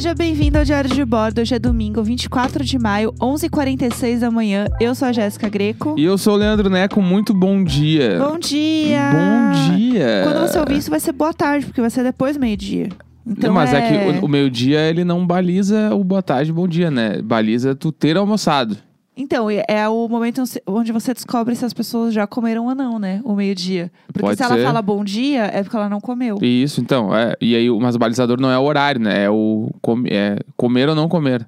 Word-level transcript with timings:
Seja 0.00 0.14
bem-vindo 0.14 0.56
ao 0.56 0.64
Diário 0.64 0.88
de 0.88 1.04
Bordo. 1.04 1.42
Hoje 1.42 1.54
é 1.54 1.58
domingo, 1.58 2.02
24 2.02 2.64
de 2.64 2.78
maio, 2.78 3.12
11h46 3.20 4.20
da 4.20 4.30
manhã. 4.30 4.64
Eu 4.80 4.94
sou 4.94 5.06
a 5.06 5.12
Jéssica 5.12 5.46
Greco. 5.46 5.94
E 5.98 6.04
eu 6.04 6.16
sou 6.16 6.32
o 6.32 6.36
Leandro 6.38 6.70
Neco, 6.70 7.02
muito 7.02 7.34
bom 7.34 7.62
dia. 7.62 8.18
Bom 8.18 8.38
dia! 8.38 9.10
Bom 9.12 9.76
dia! 9.76 10.22
Quando 10.24 10.40
você 10.40 10.58
ouvir 10.58 10.78
isso, 10.78 10.88
vai 10.88 11.00
ser 11.00 11.12
boa 11.12 11.34
tarde, 11.34 11.66
porque 11.66 11.82
vai 11.82 11.90
ser 11.90 12.02
depois 12.02 12.34
do 12.34 12.40
meio-dia. 12.40 12.88
Então 13.26 13.52
Mas 13.52 13.74
é, 13.74 13.76
é 13.76 13.88
que 13.88 14.20
o, 14.20 14.24
o 14.24 14.28
meio-dia 14.28 14.80
ele 14.88 15.04
não 15.04 15.26
baliza 15.26 15.94
o 15.94 16.02
boa 16.02 16.22
tarde, 16.22 16.50
bom 16.50 16.66
dia, 16.66 16.90
né? 16.90 17.20
Baliza 17.20 17.74
tu 17.74 17.92
ter 17.92 18.16
almoçado. 18.16 18.78
Então, 19.20 19.48
é 19.50 19.88
o 19.88 20.08
momento 20.08 20.42
onde 20.66 20.92
você 20.92 21.12
descobre 21.12 21.54
se 21.54 21.64
as 21.64 21.72
pessoas 21.74 22.14
já 22.14 22.26
comeram 22.26 22.66
ou 22.66 22.74
não, 22.74 22.98
né? 22.98 23.20
O 23.22 23.34
meio-dia. 23.34 23.92
Porque 24.06 24.20
Pode 24.20 24.36
se 24.38 24.42
ela 24.42 24.54
ser. 24.56 24.64
fala 24.64 24.80
bom 24.80 25.04
dia, 25.04 25.44
é 25.44 25.62
porque 25.62 25.76
ela 25.76 25.88
não 25.90 26.00
comeu. 26.00 26.38
Isso, 26.40 26.80
então. 26.80 27.14
É, 27.14 27.34
e 27.40 27.54
aí, 27.54 27.68
mas 27.70 27.94
o 27.94 27.98
balizador 27.98 28.40
não 28.40 28.50
é 28.50 28.58
o 28.58 28.62
horário, 28.62 29.00
né? 29.00 29.24
É 29.24 29.30
o 29.30 29.70
com- 29.82 30.02
é 30.06 30.38
comer 30.56 30.88
ou 30.88 30.94
não 30.94 31.08
comer. 31.08 31.46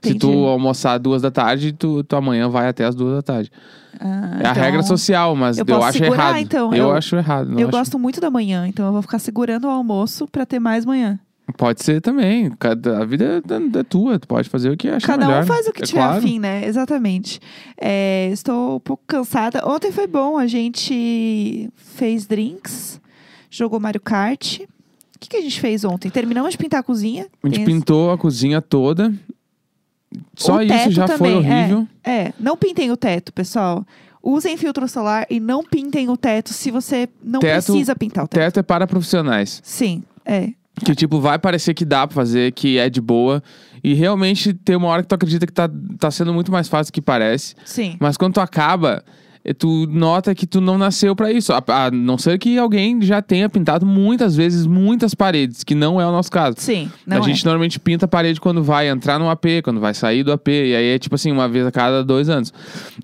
Se 0.00 0.14
tu 0.14 0.28
Entendi. 0.28 0.46
almoçar 0.46 0.96
duas 0.98 1.20
da 1.22 1.30
tarde, 1.30 1.72
tu, 1.72 2.04
tu 2.04 2.14
amanhã 2.14 2.48
vai 2.48 2.68
até 2.68 2.84
as 2.84 2.94
duas 2.94 3.16
da 3.16 3.22
tarde. 3.22 3.50
Ah, 3.98 4.38
é 4.40 4.46
a 4.46 4.50
então, 4.52 4.62
regra 4.62 4.82
social, 4.84 5.34
mas 5.34 5.58
eu 5.58 5.64
eu, 5.66 5.82
acho 5.82 5.98
segurar, 5.98 6.28
errado. 6.28 6.38
então. 6.40 6.72
Eu, 6.72 6.84
Eu- 6.84 6.92
acho 6.92 7.16
errado. 7.16 7.50
Eu 7.58 7.66
acho- 7.68 7.76
gosto 7.78 7.98
muito 7.98 8.20
da 8.20 8.30
manhã, 8.30 8.68
então 8.68 8.86
eu 8.86 8.92
vou 8.92 9.02
ficar 9.02 9.18
segurando 9.18 9.64
o 9.64 9.70
almoço 9.70 10.28
pra 10.28 10.46
ter 10.46 10.60
mais 10.60 10.84
manhã. 10.84 11.18
Pode 11.56 11.82
ser 11.82 12.00
também. 12.00 12.50
Cada, 12.58 12.98
a 13.00 13.04
vida 13.04 13.42
é, 13.74 13.78
é 13.78 13.82
tua, 13.82 14.18
tu 14.18 14.28
pode 14.28 14.48
fazer 14.48 14.70
o 14.70 14.76
que 14.76 14.88
achar 14.88 15.06
Cada 15.06 15.26
melhor. 15.26 15.44
um 15.44 15.46
faz 15.46 15.66
o 15.66 15.72
que 15.72 15.82
é 15.82 15.86
tiver 15.86 16.00
claro. 16.00 16.18
afim, 16.18 16.38
né? 16.38 16.64
Exatamente. 16.66 17.40
É, 17.80 18.28
estou 18.32 18.76
um 18.76 18.80
pouco 18.80 19.02
cansada. 19.06 19.66
Ontem 19.66 19.90
foi 19.90 20.06
bom, 20.06 20.36
a 20.36 20.46
gente 20.46 21.70
fez 21.76 22.26
drinks, 22.26 23.00
jogou 23.50 23.80
Mario 23.80 24.00
Kart. 24.00 24.60
O 24.60 25.18
que, 25.18 25.30
que 25.30 25.36
a 25.36 25.40
gente 25.40 25.60
fez 25.60 25.84
ontem? 25.84 26.10
Terminamos 26.10 26.52
de 26.52 26.58
pintar 26.58 26.80
a 26.80 26.82
cozinha. 26.82 27.26
A 27.42 27.48
gente 27.48 27.64
pintou 27.64 28.12
a 28.12 28.18
cozinha 28.18 28.60
toda. 28.62 29.12
Só 30.36 30.56
O 30.58 30.62
isso 30.62 30.90
já 30.90 31.06
foi 31.08 31.16
também, 31.16 31.36
horrível. 31.36 31.88
esse- 32.04 32.10
É, 32.18 32.32
não 32.38 32.56
pintem 32.56 32.90
o 32.90 32.96
teto, 32.96 33.32
pessoal. 33.32 33.84
Usem 34.22 34.56
filtro 34.56 34.86
solar 34.88 35.26
e 35.30 35.40
não 35.40 35.62
pintem 35.64 36.08
o 36.08 36.16
teto 36.16 36.52
se 36.52 36.70
você 36.70 37.08
não 37.22 37.40
Teto- 37.40 37.72
precisa 37.72 37.96
pintar 37.96 38.24
o 38.24 38.28
teto. 38.28 38.40
Teto 38.40 38.60
é 38.60 38.62
para 38.62 38.86
profissionais. 38.86 39.60
Sim, 39.64 40.02
é. 40.24 40.50
Que, 40.84 40.94
tipo, 40.94 41.20
vai 41.20 41.38
parecer 41.38 41.74
que 41.74 41.84
dá 41.84 42.06
pra 42.06 42.14
fazer, 42.14 42.52
que 42.52 42.78
é 42.78 42.88
de 42.88 43.00
boa. 43.00 43.42
E 43.82 43.94
realmente 43.94 44.52
tem 44.52 44.76
uma 44.76 44.88
hora 44.88 45.02
que 45.02 45.08
tu 45.08 45.14
acredita 45.14 45.46
que 45.46 45.52
tá, 45.52 45.70
tá 45.98 46.10
sendo 46.10 46.32
muito 46.32 46.50
mais 46.50 46.68
fácil 46.68 46.92
do 46.92 46.94
que 46.94 47.02
parece. 47.02 47.54
Sim. 47.64 47.96
Mas 48.00 48.16
quando 48.16 48.34
tu 48.34 48.40
acaba, 48.40 49.04
eh, 49.44 49.54
tu 49.54 49.86
nota 49.86 50.34
que 50.34 50.46
tu 50.46 50.60
não 50.60 50.76
nasceu 50.76 51.14
pra 51.14 51.32
isso. 51.32 51.52
A, 51.52 51.62
a 51.66 51.90
não 51.90 52.18
ser 52.18 52.38
que 52.38 52.58
alguém 52.58 53.00
já 53.02 53.22
tenha 53.22 53.48
pintado 53.48 53.86
muitas 53.86 54.36
vezes 54.36 54.66
muitas 54.66 55.14
paredes, 55.14 55.64
que 55.64 55.74
não 55.74 56.00
é 56.00 56.06
o 56.06 56.12
nosso 56.12 56.30
caso. 56.30 56.56
Sim, 56.58 56.90
a 57.08 57.16
é. 57.16 57.22
gente 57.22 57.44
normalmente 57.44 57.78
pinta 57.78 58.04
a 58.06 58.08
parede 58.08 58.40
quando 58.40 58.62
vai 58.62 58.88
entrar 58.88 59.18
no 59.18 59.30
AP, 59.30 59.62
quando 59.62 59.80
vai 59.80 59.94
sair 59.94 60.22
do 60.22 60.32
AP. 60.32 60.48
E 60.48 60.74
aí 60.74 60.94
é 60.94 60.98
tipo 60.98 61.14
assim, 61.14 61.30
uma 61.32 61.48
vez 61.48 61.66
a 61.66 61.72
cada 61.72 62.04
dois 62.04 62.28
anos. 62.28 62.52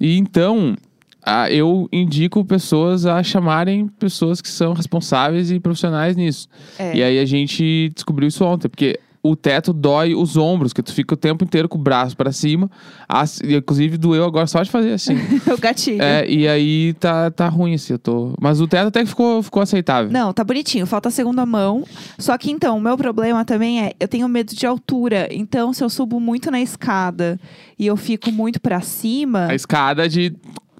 E 0.01 0.19
então, 0.19 0.77
ah, 1.25 1.51
eu 1.51 1.89
indico 1.93 2.45
pessoas 2.45 3.07
a 3.07 3.23
chamarem 3.23 3.89
pessoas 3.99 4.41
que 4.41 4.49
são 4.49 4.73
responsáveis 4.75 5.51
e 5.51 5.59
profissionais 5.59 6.17
nisso. 6.17 6.49
É. 6.79 6.97
E 6.97 7.03
aí 7.03 7.19
a 7.19 7.25
gente 7.25 7.91
descobriu 7.95 8.29
isso 8.29 8.45
ontem, 8.45 8.69
porque 8.69 8.99
o 9.27 9.35
teto 9.35 9.73
dói 9.73 10.15
os 10.15 10.37
ombros, 10.37 10.75
que 10.75 10.83
tu 10.83 10.93
fica 10.93 11.15
o 11.15 11.17
tempo 11.17 11.43
inteiro 11.45 11.67
com 11.67 11.79
o 11.79 11.81
braço 11.81 12.15
pra 12.15 12.31
cima. 12.31 12.71
As- 13.09 13.41
e, 13.41 13.57
inclusive 13.57 13.97
doeu 13.97 14.23
agora 14.23 14.47
só 14.47 14.63
de 14.63 14.71
fazer 14.71 14.93
assim. 14.93 15.15
o 15.51 15.57
gatilho. 15.59 16.03
é, 16.03 16.29
e 16.29 16.47
aí 16.47 16.93
tá, 17.01 17.31
tá 17.31 17.49
ruim 17.49 17.73
assim, 17.73 17.95
eu 17.95 17.99
tô. 17.99 18.35
Mas 18.39 18.61
o 18.61 18.69
teto 18.69 18.89
até 18.89 19.01
que 19.01 19.07
ficou, 19.07 19.43
ficou 19.43 19.63
aceitável. 19.63 20.13
Não, 20.13 20.31
tá 20.31 20.45
bonitinho, 20.45 20.85
falta 20.85 21.09
a 21.09 21.11
segunda 21.11 21.47
mão. 21.47 21.85
Só 22.19 22.37
que 22.37 22.51
então, 22.51 22.77
o 22.77 22.81
meu 22.83 22.99
problema 22.99 23.47
também 23.47 23.83
é, 23.83 23.95
eu 23.99 24.07
tenho 24.07 24.29
medo 24.29 24.55
de 24.55 24.67
altura. 24.67 25.27
Então, 25.31 25.73
se 25.73 25.83
eu 25.83 25.89
subo 25.89 26.21
muito 26.21 26.51
na 26.51 26.61
escada 26.61 27.41
e 27.79 27.87
eu 27.87 27.97
fico 27.97 28.31
muito 28.31 28.61
pra 28.61 28.83
cima. 28.83 29.47
A 29.47 29.55
escada 29.55 30.07
de 30.07 30.35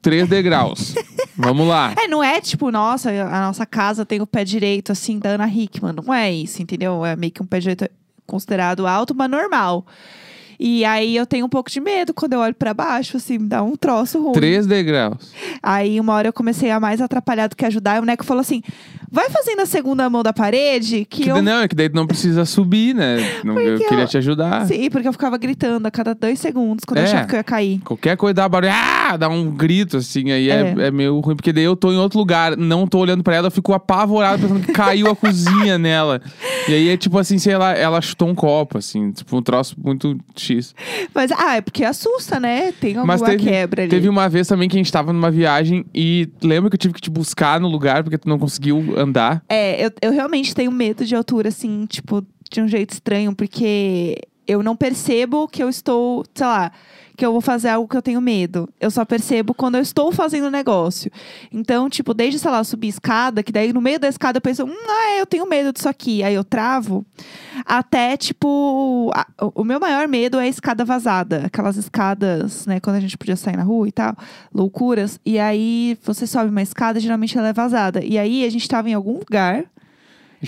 3 0.05 0.29
degraus. 0.29 0.95
Vamos 1.37 1.67
lá. 1.67 1.95
É, 2.01 2.07
não 2.07 2.23
é 2.23 2.41
tipo, 2.41 2.71
nossa, 2.71 3.11
a 3.11 3.41
nossa 3.41 3.67
casa 3.67 4.05
tem 4.05 4.21
o 4.21 4.27
pé 4.27 4.45
direito, 4.45 4.93
assim, 4.93 5.19
da 5.19 5.31
Ana 5.31 5.49
Hickman. 5.49 5.95
Não 5.95 6.15
é 6.15 6.31
isso, 6.31 6.63
entendeu? 6.63 7.05
É 7.05 7.17
meio 7.17 7.33
que 7.33 7.43
um 7.43 7.47
pé 7.47 7.59
direito 7.59 7.89
considerado 8.27 8.87
alto, 8.87 9.15
mas 9.15 9.29
normal. 9.29 9.85
E 10.61 10.85
aí 10.85 11.17
eu 11.17 11.27
tenho 11.27 11.45
um 11.45 11.49
pouco 11.49 11.69
de 11.69 11.81
medo 11.81 12.15
quando 12.15 12.35
eu 12.35 12.39
olho 12.39 12.55
pra 12.55 12.73
baixo, 12.73 13.17
assim, 13.17 13.39
me 13.39 13.49
dá 13.49 13.61
um 13.61 13.75
troço 13.75 14.23
ruim. 14.23 14.33
3 14.35 14.67
degraus. 14.69 15.33
Aí 15.61 15.99
uma 15.99 16.13
hora 16.15 16.29
eu 16.29 16.33
comecei 16.33 16.71
a 16.71 16.79
mais 16.79 17.01
atrapalhar 17.01 17.49
do 17.49 17.57
que 17.57 17.65
ajudar. 17.67 17.97
E 17.97 18.01
o 18.01 18.05
Neco 18.05 18.25
falou 18.25 18.41
assim: 18.41 18.63
vai 19.11 19.29
fazendo 19.31 19.61
a 19.63 19.67
segunda 19.67 20.09
mão 20.09 20.23
da 20.23 20.33
parede 20.33 21.05
que, 21.07 21.25
Que 21.25 21.29
eu. 21.29 21.43
Não, 21.43 21.63
é 21.63 21.67
que 21.69 21.75
daí 21.75 21.89
tu 21.89 21.97
não 21.97 22.07
precisa 22.07 22.45
subir, 22.45 22.95
né? 22.95 23.17
Não, 23.43 23.59
eu 23.61 23.79
queria 23.81 24.05
eu- 24.05 24.09
te 24.09 24.17
ajudar. 24.17 24.65
Sim, 24.69 24.89
porque 24.91 25.09
eu 25.09 25.13
ficava 25.13 25.37
gritando 25.37 25.87
a 25.87 25.91
cada 25.91 26.15
dois 26.15 26.39
segundos 26.39 26.85
quando 26.85 26.99
eu 26.99 27.05
É. 27.05 27.07
achava 27.09 27.27
que 27.27 27.35
eu 27.35 27.39
ia 27.39 27.45
cair. 27.45 27.81
Qualquer 27.81 28.17
coisa 28.17 28.35
dá 28.35 28.49
barulho, 28.49 28.73
ah, 28.73 29.04
dá 29.17 29.29
um 29.29 29.51
grito 29.51 29.97
assim, 29.97 30.31
aí 30.31 30.51
é. 30.51 30.75
É. 30.79 30.87
é 30.87 30.91
meio 30.91 31.19
ruim, 31.21 31.37
porque 31.37 31.53
daí 31.53 31.65
eu 31.65 31.77
tô 31.77 31.93
em 31.93 31.97
outro 31.97 32.19
lugar, 32.19 32.57
não 32.57 32.87
tô 32.87 32.99
olhando 32.99 33.23
pra 33.23 33.35
ela, 33.35 33.49
eu 33.49 33.51
fico 33.51 33.73
apavorado 33.73 34.45
pensando 34.45 34.67
que 34.67 34.73
caiu 34.73 35.09
a 35.11 35.17
cozinha 35.17 35.79
nela. 35.79 36.21
E 36.69 36.75
aí 36.75 36.89
é 36.89 36.97
tipo 36.97 37.19
assim, 37.19 37.39
sei 37.39 37.57
lá, 37.57 37.73
ela 37.73 38.01
chutou 38.01 38.29
um 38.29 38.35
copo, 38.35 38.79
assim, 38.79 39.13
tipo 39.13 39.37
um 39.37 39.43
troço 39.43 39.77
muito 39.83 40.19
X. 40.37 40.75
Mas, 41.15 41.31
ah, 41.33 41.57
é 41.57 41.61
porque 41.61 41.85
assusta, 41.85 42.39
né? 42.41 42.73
Tem 42.73 42.97
alguma 42.97 43.15
Mas 43.15 43.23
teve, 43.23 43.45
quebra 43.45 43.83
ali. 43.83 43.91
teve 43.91 44.09
uma 44.09 44.29
vez 44.29 44.47
também 44.47 44.69
que 44.69 44.77
a 44.77 44.79
gente 44.79 44.93
tava 44.93 45.13
numa 45.13 45.31
viagem 45.31 45.85
e 45.95 46.29
lembra 46.43 46.71
que 46.71 46.75
eu 46.75 46.81
tive 46.81 46.95
que 46.95 47.01
te 47.01 47.11
buscar 47.11 47.61
no 47.61 47.69
lugar 47.69 48.03
porque 48.03 48.19
tu 48.19 48.29
não 48.29 48.39
conseguiu 48.39 48.95
andar. 48.97 49.43
É, 49.49 49.85
eu, 49.85 49.91
eu 50.03 50.13
realmente 50.13 50.55
tenho 50.55 50.71
medo 50.71 51.05
de 51.05 51.15
altura, 51.15 51.49
assim, 51.49 51.87
tipo, 51.87 52.25
de 52.51 52.61
um 52.61 52.69
jeito 52.69 52.93
estranho, 52.93 53.35
porque 53.35 54.17
eu 54.47 54.63
não 54.63 54.77
percebo 54.77 55.49
que 55.49 55.63
eu 55.63 55.69
estou, 55.69 56.25
sei 56.35 56.47
lá, 56.47 56.73
que 57.17 57.25
eu 57.25 57.31
vou 57.31 57.41
fazer 57.41 57.69
algo 57.69 57.89
que 57.89 57.97
eu 57.97 58.03
tenho 58.03 58.21
medo. 58.21 58.69
Eu 58.81 58.91
só 58.91 59.05
percebo 59.05 59.55
quando 59.55 59.77
eu 59.77 59.81
estou 59.81 60.11
fazendo 60.11 60.51
negócio. 60.51 61.13
Então, 61.53 61.89
tipo, 61.89 62.13
desde, 62.13 62.41
sei 62.41 62.51
lá, 62.51 62.65
subir 62.65 62.89
escada, 62.89 63.41
que 63.41 63.53
daí 63.53 63.73
no 63.73 63.81
meio 63.81 64.01
da 64.01 64.09
escada 64.09 64.39
eu 64.39 64.41
penso, 64.43 64.65
hum, 64.65 64.75
ah, 64.89 65.19
eu 65.21 65.25
tenho 65.27 65.47
medo 65.49 65.73
disso 65.73 65.89
aqui. 65.89 66.25
Aí 66.25 66.35
eu 66.35 66.43
travo. 66.43 67.07
Até, 67.65 68.17
tipo, 68.17 69.13
a- 69.15 69.27
o 69.55 69.63
meu 69.63 69.79
maior 69.79 70.09
medo 70.09 70.39
é 70.41 70.43
a 70.45 70.49
escada 70.49 70.85
vazada. 70.85 71.43
Aquelas 71.47 71.77
escadas, 71.77 72.67
né, 72.67 72.81
quando 72.81 72.97
a 72.97 73.01
gente 73.01 73.17
podia 73.17 73.37
sair 73.37 73.57
na 73.57 73.63
rua 73.63 73.87
e 73.87 73.93
tal, 73.93 74.17
loucuras. 74.53 75.21
E 75.25 75.39
aí 75.39 75.97
você 76.03 76.27
sobe 76.27 76.51
uma 76.51 76.63
escada, 76.63 76.99
geralmente 76.99 77.39
ela 77.39 77.49
é 77.49 77.53
vazada. 77.53 78.05
E 78.05 78.19
aí 78.19 78.45
a 78.45 78.51
gente 78.51 78.69
tava 78.69 78.91
em 78.91 78.95
algum 78.95 79.19
lugar. 79.19 79.65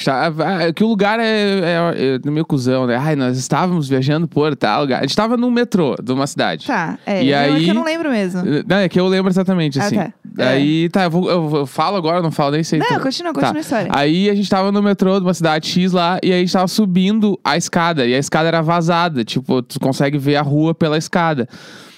Tá- 0.05 0.27
ah, 0.27 0.73
que 0.73 0.85
o 0.85 0.87
lugar 0.89 1.19
é, 1.21 1.25
é, 1.25 2.21
é 2.25 2.31
meio 2.31 2.45
cuzão, 2.45 2.87
né? 2.87 2.97
Ai, 2.97 3.17
nós 3.17 3.37
estávamos 3.39 3.89
viajando 3.89 4.29
por 4.29 4.55
tal 4.57 4.83
lugar. 4.83 4.99
A 5.01 5.03
gente 5.03 5.17
tava 5.17 5.37
num 5.37 5.51
metrô 5.51 5.97
de 6.03 6.13
uma 6.13 6.27
cidade. 6.27 6.67
Tá, 6.67 6.99
é. 7.07 7.23
E 7.25 7.31
eu- 7.31 7.37
é 7.37 7.45
aí- 7.45 7.65
que 7.65 7.71
eu 7.71 7.75
não 7.75 7.85
lembro 7.85 8.11
mesmo. 8.11 8.43
Não, 8.67 8.77
é 8.77 8.89
que 8.89 8.99
eu 8.99 9.07
lembro 9.09 9.31
exatamente, 9.31 9.79
Ah, 9.81 9.85
assim. 9.85 9.97
tá. 9.97 10.13
É. 10.39 10.49
Aí, 10.49 10.89
tá, 10.91 11.05
eu, 11.05 11.11
vou, 11.11 11.31
eu, 11.31 11.57
eu 11.57 11.67
falo 11.67 11.97
agora, 11.97 12.21
não 12.21 12.31
falo 12.31 12.51
nem 12.53 12.63
sei. 12.63 12.79
Não, 12.79 12.87
então. 12.87 13.01
continua, 13.01 13.33
continua 13.33 13.53
Tá. 13.55 13.59
a 13.59 13.61
história. 13.61 13.89
Aí 13.93 14.29
a 14.29 14.35
gente 14.35 14.49
tava 14.51 14.71
no 14.71 14.83
metrô 14.83 15.19
de 15.19 15.25
uma 15.27 15.33
cidade 15.35 15.67
X 15.69 15.93
lá, 15.93 16.19
e 16.23 16.31
aí 16.33 16.39
a 16.39 16.41
gente 16.41 16.53
tava 16.53 16.69
subindo 16.69 17.39
a 17.43 17.57
escada, 17.57 18.07
e 18.07 18.15
a 18.15 18.19
escada 18.19 18.49
era 18.49 18.61
vazada, 18.61 19.25
tipo, 19.25 19.63
tu 19.63 19.81
consegue 19.81 20.19
ver 20.19 20.37
a 20.37 20.43
rua 20.43 20.75
pela 20.75 20.99
escada. 20.99 21.49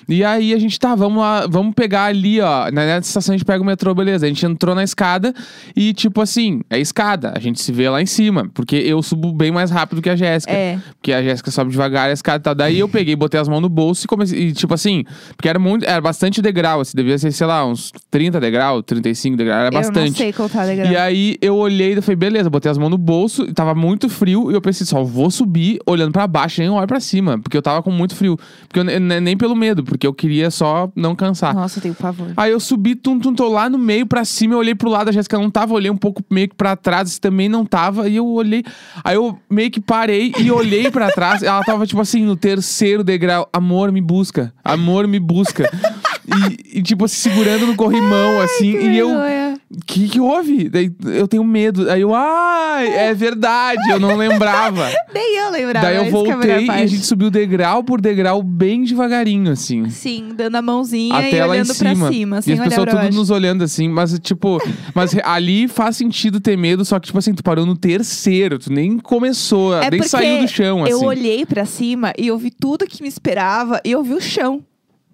E 0.08 0.24
aí 0.24 0.54
a 0.54 0.58
gente 0.58 0.78
tá, 0.78 0.94
vamos 0.94 1.18
lá, 1.18 1.46
vamos 1.46 1.74
pegar 1.74 2.04
ali, 2.04 2.40
ó, 2.40 2.70
na 2.70 2.98
estação 2.98 3.34
a 3.34 3.36
gente 3.36 3.44
pega 3.44 3.62
o 3.62 3.66
metrô, 3.66 3.94
beleza. 3.94 4.24
A 4.24 4.28
gente 4.28 4.44
entrou 4.46 4.74
na 4.74 4.82
escada 4.82 5.34
e, 5.76 5.92
tipo 5.92 6.20
assim, 6.22 6.60
é 6.70 6.78
escada, 6.78 7.32
a 7.36 7.40
gente 7.40 7.60
se 7.60 7.70
vê 7.72 7.88
lá 7.90 8.00
em 8.00 8.06
cima, 8.06 8.48
porque 8.54 8.76
eu 8.76 9.02
subo 9.02 9.32
bem 9.32 9.50
mais 9.50 9.70
rápido 9.70 10.00
que 10.00 10.08
a 10.08 10.16
Jéssica. 10.16 10.52
É. 10.52 10.78
Porque 10.94 11.12
a 11.12 11.22
Jéssica 11.22 11.50
sobe 11.50 11.70
devagar 11.70 12.08
a 12.08 12.12
escada 12.12 12.38
e 12.38 12.42
tal. 12.42 12.54
Daí 12.54 12.78
eu 12.78 12.88
peguei, 12.88 13.14
botei 13.14 13.38
as 13.38 13.48
mãos 13.48 13.60
no 13.60 13.68
bolso 13.68 14.04
e 14.04 14.08
comecei. 14.08 14.38
E, 14.48 14.52
tipo 14.52 14.72
assim, 14.72 15.04
porque 15.36 15.48
era 15.48 15.58
muito. 15.58 15.84
Era 15.84 16.00
bastante 16.00 16.40
degrau, 16.40 16.80
assim, 16.80 16.92
devia 16.96 17.18
ser, 17.18 17.30
sei 17.32 17.46
lá, 17.46 17.66
uns 17.66 17.92
30 18.10 18.40
degrau, 18.40 18.82
35 18.82 19.36
degrau, 19.36 19.56
era 19.58 19.68
Eu 19.68 19.72
não 19.72 19.80
bastante. 19.80 20.16
sei 20.16 20.32
contar 20.32 20.64
degrau. 20.66 20.90
E 20.90 20.96
aí 20.96 21.36
eu 21.42 21.54
olhei 21.56 21.92
e 21.92 22.00
falei, 22.00 22.16
beleza, 22.16 22.48
botei 22.48 22.70
as 22.70 22.78
mãos 22.78 22.90
no 22.90 22.98
bolso, 22.98 23.44
e 23.44 23.52
tava 23.52 23.74
muito 23.74 24.08
frio, 24.08 24.50
e 24.50 24.54
eu 24.54 24.60
pensei, 24.60 24.86
só 24.86 25.02
vou 25.04 25.30
subir 25.30 25.78
olhando 25.86 26.12
pra 26.12 26.26
baixo, 26.26 26.60
nem 26.60 26.70
olho 26.70 26.86
pra 26.86 27.00
cima, 27.00 27.38
porque 27.38 27.56
eu 27.56 27.62
tava 27.62 27.82
com 27.82 27.90
muito 27.90 28.14
frio. 28.14 28.38
Porque 28.66 28.80
eu, 28.80 28.84
ne- 28.84 29.20
nem 29.20 29.36
pelo 29.36 29.54
medo, 29.54 29.84
porque 29.84 29.97
eu 30.06 30.14
queria 30.14 30.50
só 30.50 30.90
não 30.94 31.14
cansar. 31.14 31.54
Nossa, 31.54 31.78
eu 31.78 31.82
tenho 31.82 31.94
pavor. 31.94 32.28
Aí 32.36 32.50
eu 32.52 32.60
subi, 32.60 32.94
tum, 32.94 33.18
tum, 33.18 33.34
tô 33.34 33.48
lá 33.48 33.68
no 33.68 33.78
meio 33.78 34.06
pra 34.06 34.24
cima, 34.24 34.54
eu 34.54 34.58
olhei 34.58 34.74
pro 34.74 34.88
lado, 34.90 35.08
a 35.08 35.12
Jéssica 35.12 35.38
não 35.38 35.50
tava, 35.50 35.74
olhei 35.74 35.90
um 35.90 35.96
pouco 35.96 36.22
meio 36.30 36.48
que 36.48 36.54
pra 36.54 36.76
trás, 36.76 37.18
também 37.18 37.48
não 37.48 37.64
tava, 37.64 38.08
e 38.08 38.16
eu 38.16 38.26
olhei. 38.26 38.64
Aí 39.04 39.14
eu 39.16 39.38
meio 39.50 39.70
que 39.70 39.80
parei 39.80 40.32
e 40.38 40.50
olhei 40.50 40.90
pra 40.90 41.10
trás, 41.12 41.42
ela 41.42 41.62
tava 41.64 41.86
tipo 41.86 42.00
assim, 42.00 42.22
no 42.24 42.36
terceiro 42.36 43.02
degrau, 43.02 43.48
amor 43.52 43.90
me 43.92 44.00
busca, 44.00 44.52
amor 44.64 45.06
me 45.06 45.18
busca. 45.18 45.70
e, 46.72 46.78
e, 46.78 46.82
tipo, 46.82 47.06
se 47.08 47.16
segurando 47.16 47.66
no 47.66 47.74
corrimão, 47.76 48.40
assim, 48.40 48.72
Que 48.72 48.84
e 48.86 48.98
eu. 48.98 49.08
vergonha. 49.08 49.47
Que 49.86 50.08
que 50.08 50.18
houve? 50.18 50.68
Daí 50.70 50.90
eu 51.04 51.28
tenho 51.28 51.44
medo. 51.44 51.90
Aí 51.90 52.00
eu, 52.00 52.14
ai, 52.14 52.88
é 52.88 53.12
verdade, 53.12 53.90
eu 53.90 54.00
não 54.00 54.16
lembrava. 54.16 54.88
Nem 55.12 55.36
eu 55.36 55.50
lembrava. 55.50 55.86
Daí 55.86 55.96
eu 55.96 56.04
é 56.04 56.10
voltei 56.10 56.66
e 56.66 56.70
a 56.70 56.86
gente 56.86 57.04
subiu 57.04 57.30
degrau 57.30 57.84
por 57.84 58.00
degrau 58.00 58.42
bem 58.42 58.82
devagarinho, 58.82 59.52
assim. 59.52 59.90
Sim, 59.90 60.30
dando 60.34 60.56
a 60.56 60.62
mãozinha 60.62 61.18
Até 61.18 61.38
e 61.38 61.42
olhando 61.42 61.74
cima. 61.74 61.90
pra 61.90 62.12
cima, 62.12 62.40
e 62.46 62.52
as 62.52 62.60
pessoas 62.60 62.88
tudo 62.88 63.14
nos 63.14 63.30
olhando 63.30 63.62
assim, 63.62 63.88
mas 63.88 64.18
tipo, 64.20 64.58
mas 64.94 65.14
ali 65.22 65.68
faz 65.68 65.96
sentido 65.96 66.40
ter 66.40 66.56
medo, 66.56 66.84
só 66.84 66.98
que 66.98 67.06
tipo 67.06 67.18
assim, 67.18 67.34
tu 67.34 67.42
parou 67.42 67.66
no 67.66 67.76
terceiro, 67.76 68.58
tu 68.58 68.72
nem 68.72 68.98
começou, 68.98 69.76
É 69.76 69.90
nem 69.90 70.02
saiu 70.02 70.40
do 70.40 70.48
chão, 70.48 70.82
assim. 70.84 70.92
Eu 70.92 71.02
olhei 71.02 71.44
pra 71.44 71.66
cima 71.66 72.12
e 72.16 72.28
eu 72.28 72.38
vi 72.38 72.50
tudo 72.50 72.86
que 72.86 73.02
me 73.02 73.08
esperava 73.08 73.80
e 73.84 73.92
eu 73.92 74.02
vi 74.02 74.14
o 74.14 74.20
chão. 74.20 74.62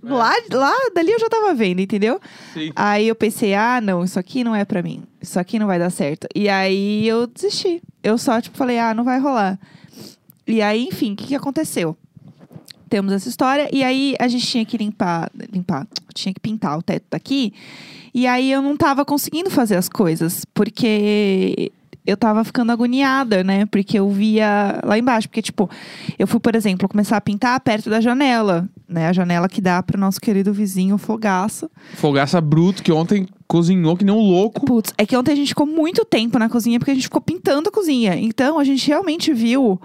É. 0.05 0.13
Lá, 0.13 0.35
lá, 0.53 0.75
dali 0.95 1.13
eu 1.13 1.19
já 1.19 1.29
tava 1.29 1.55
vendo, 1.55 1.81
entendeu? 1.81 2.21
Sim. 2.53 2.73
Aí 2.75 3.09
eu 3.09 3.15
pensei, 3.15 3.55
ah, 3.55 3.81
não, 3.81 4.05
isso 4.05 4.19
aqui 4.19 4.45
não 4.45 4.55
é 4.55 4.65
pra 4.65 4.83
mim. 4.83 5.03
Isso 5.21 5.39
aqui 5.39 5.59
não 5.59 5.67
vai 5.67 5.79
dar 5.79 5.91
certo. 5.91 6.27
E 6.35 6.49
aí 6.49 7.07
eu 7.07 7.27
desisti. 7.27 7.83
Eu 8.03 8.19
só, 8.19 8.41
tipo, 8.41 8.57
falei, 8.57 8.79
ah, 8.79 8.95
não 8.95 9.05
vai 9.05 9.19
rolar. 9.19 9.59
E 10.47 10.61
aí, 10.61 10.87
enfim, 10.87 11.13
o 11.13 11.17
que, 11.17 11.29
que 11.29 11.35
aconteceu? 11.35 11.97
Temos 12.89 13.13
essa 13.13 13.29
história, 13.29 13.69
e 13.73 13.83
aí 13.83 14.15
a 14.21 14.29
gente 14.29 14.47
tinha 14.47 14.65
que 14.65 14.77
limpar, 14.77 15.31
limpar, 15.53 15.87
tinha 16.15 16.33
que 16.33 16.41
pintar 16.41 16.79
o 16.79 16.83
teto 16.83 17.07
daqui. 17.11 17.53
E 18.13 18.27
aí 18.27 18.53
eu 18.53 18.63
não 18.63 18.77
tava 18.77 19.05
conseguindo 19.05 19.51
fazer 19.51 19.75
as 19.75 19.89
coisas, 19.89 20.45
porque 20.55 21.73
eu 22.07 22.17
tava 22.17 22.45
ficando 22.45 22.71
agoniada, 22.71 23.43
né? 23.43 23.65
Porque 23.67 23.99
eu 23.99 24.11
via 24.11 24.79
lá 24.85 24.99
embaixo. 24.99 25.29
Porque, 25.29 25.41
tipo, 25.41 25.71
eu 26.19 26.27
fui, 26.27 26.39
por 26.39 26.55
exemplo, 26.55 26.89
começar 26.89 27.17
a 27.17 27.21
pintar 27.21 27.59
perto 27.61 27.89
da 27.89 28.01
janela, 28.01 28.69
né? 28.87 29.09
A 29.09 29.13
janela 29.13 29.49
que 29.49 29.61
dá 29.61 29.83
pro 29.83 29.99
nosso 29.99 30.21
querido 30.21 30.53
vizinho 30.53 30.99
Fogaça. 30.99 31.71
Fogaça 31.95 32.41
bruto 32.41 32.83
que 32.83 32.93
ontem 32.93 33.27
cozinhou 33.49 33.97
que 33.97 34.05
nem 34.05 34.15
um 34.15 34.21
louco. 34.21 34.67
Putz, 34.67 34.93
é 34.99 35.07
que 35.07 35.17
ontem 35.17 35.33
a 35.33 35.37
gente 35.37 35.49
ficou 35.49 35.67
muito 35.67 36.05
tempo 36.05 36.39
na 36.39 36.49
cozinha 36.49 36.79
porque 36.79 36.91
a 36.91 36.95
gente 36.95 37.05
ficou 37.05 37.23
pintando 37.23 37.71
a 37.71 37.73
cozinha. 37.73 38.17
Então 38.17 38.59
a 38.59 38.65
gente 38.65 38.87
realmente 38.87 39.33
viu. 39.33 39.81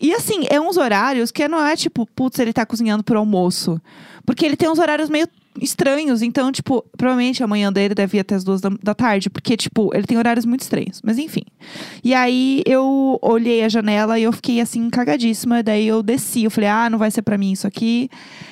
E 0.00 0.14
assim, 0.14 0.46
é 0.48 0.60
uns 0.60 0.76
horários 0.76 1.32
que 1.32 1.48
não 1.48 1.64
é 1.64 1.74
tipo, 1.74 2.06
putz, 2.14 2.38
ele 2.38 2.52
tá 2.52 2.64
cozinhando 2.64 3.02
pro 3.02 3.18
almoço. 3.18 3.80
Porque 4.24 4.46
ele 4.46 4.56
tem 4.56 4.68
uns 4.68 4.78
horários 4.78 5.10
meio 5.10 5.26
estranhos. 5.60 6.22
Então, 6.22 6.50
tipo, 6.52 6.84
provavelmente 6.96 7.42
amanhã 7.42 7.72
dele 7.72 7.94
deve 7.94 8.18
ir 8.18 8.20
até 8.20 8.34
as 8.34 8.44
duas 8.44 8.60
da, 8.60 8.70
da 8.82 8.94
tarde. 8.94 9.30
Porque, 9.30 9.56
tipo, 9.56 9.90
ele 9.94 10.06
tem 10.06 10.16
horários 10.18 10.44
muito 10.44 10.60
estranhos. 10.60 11.00
Mas 11.04 11.18
enfim. 11.18 11.42
E 12.02 12.14
aí 12.14 12.62
eu 12.66 13.18
olhei 13.22 13.64
a 13.64 13.68
janela 13.68 14.18
e 14.18 14.22
eu 14.22 14.32
fiquei 14.32 14.60
assim, 14.60 14.88
cagadíssima. 14.90 15.62
Daí 15.62 15.86
eu 15.86 16.02
desci. 16.02 16.44
Eu 16.44 16.50
falei, 16.50 16.68
ah, 16.68 16.90
não 16.90 16.98
vai 16.98 17.10
ser 17.10 17.22
pra 17.22 17.38
mim 17.38 17.52
isso 17.52 17.66
aqui. 17.66 18.08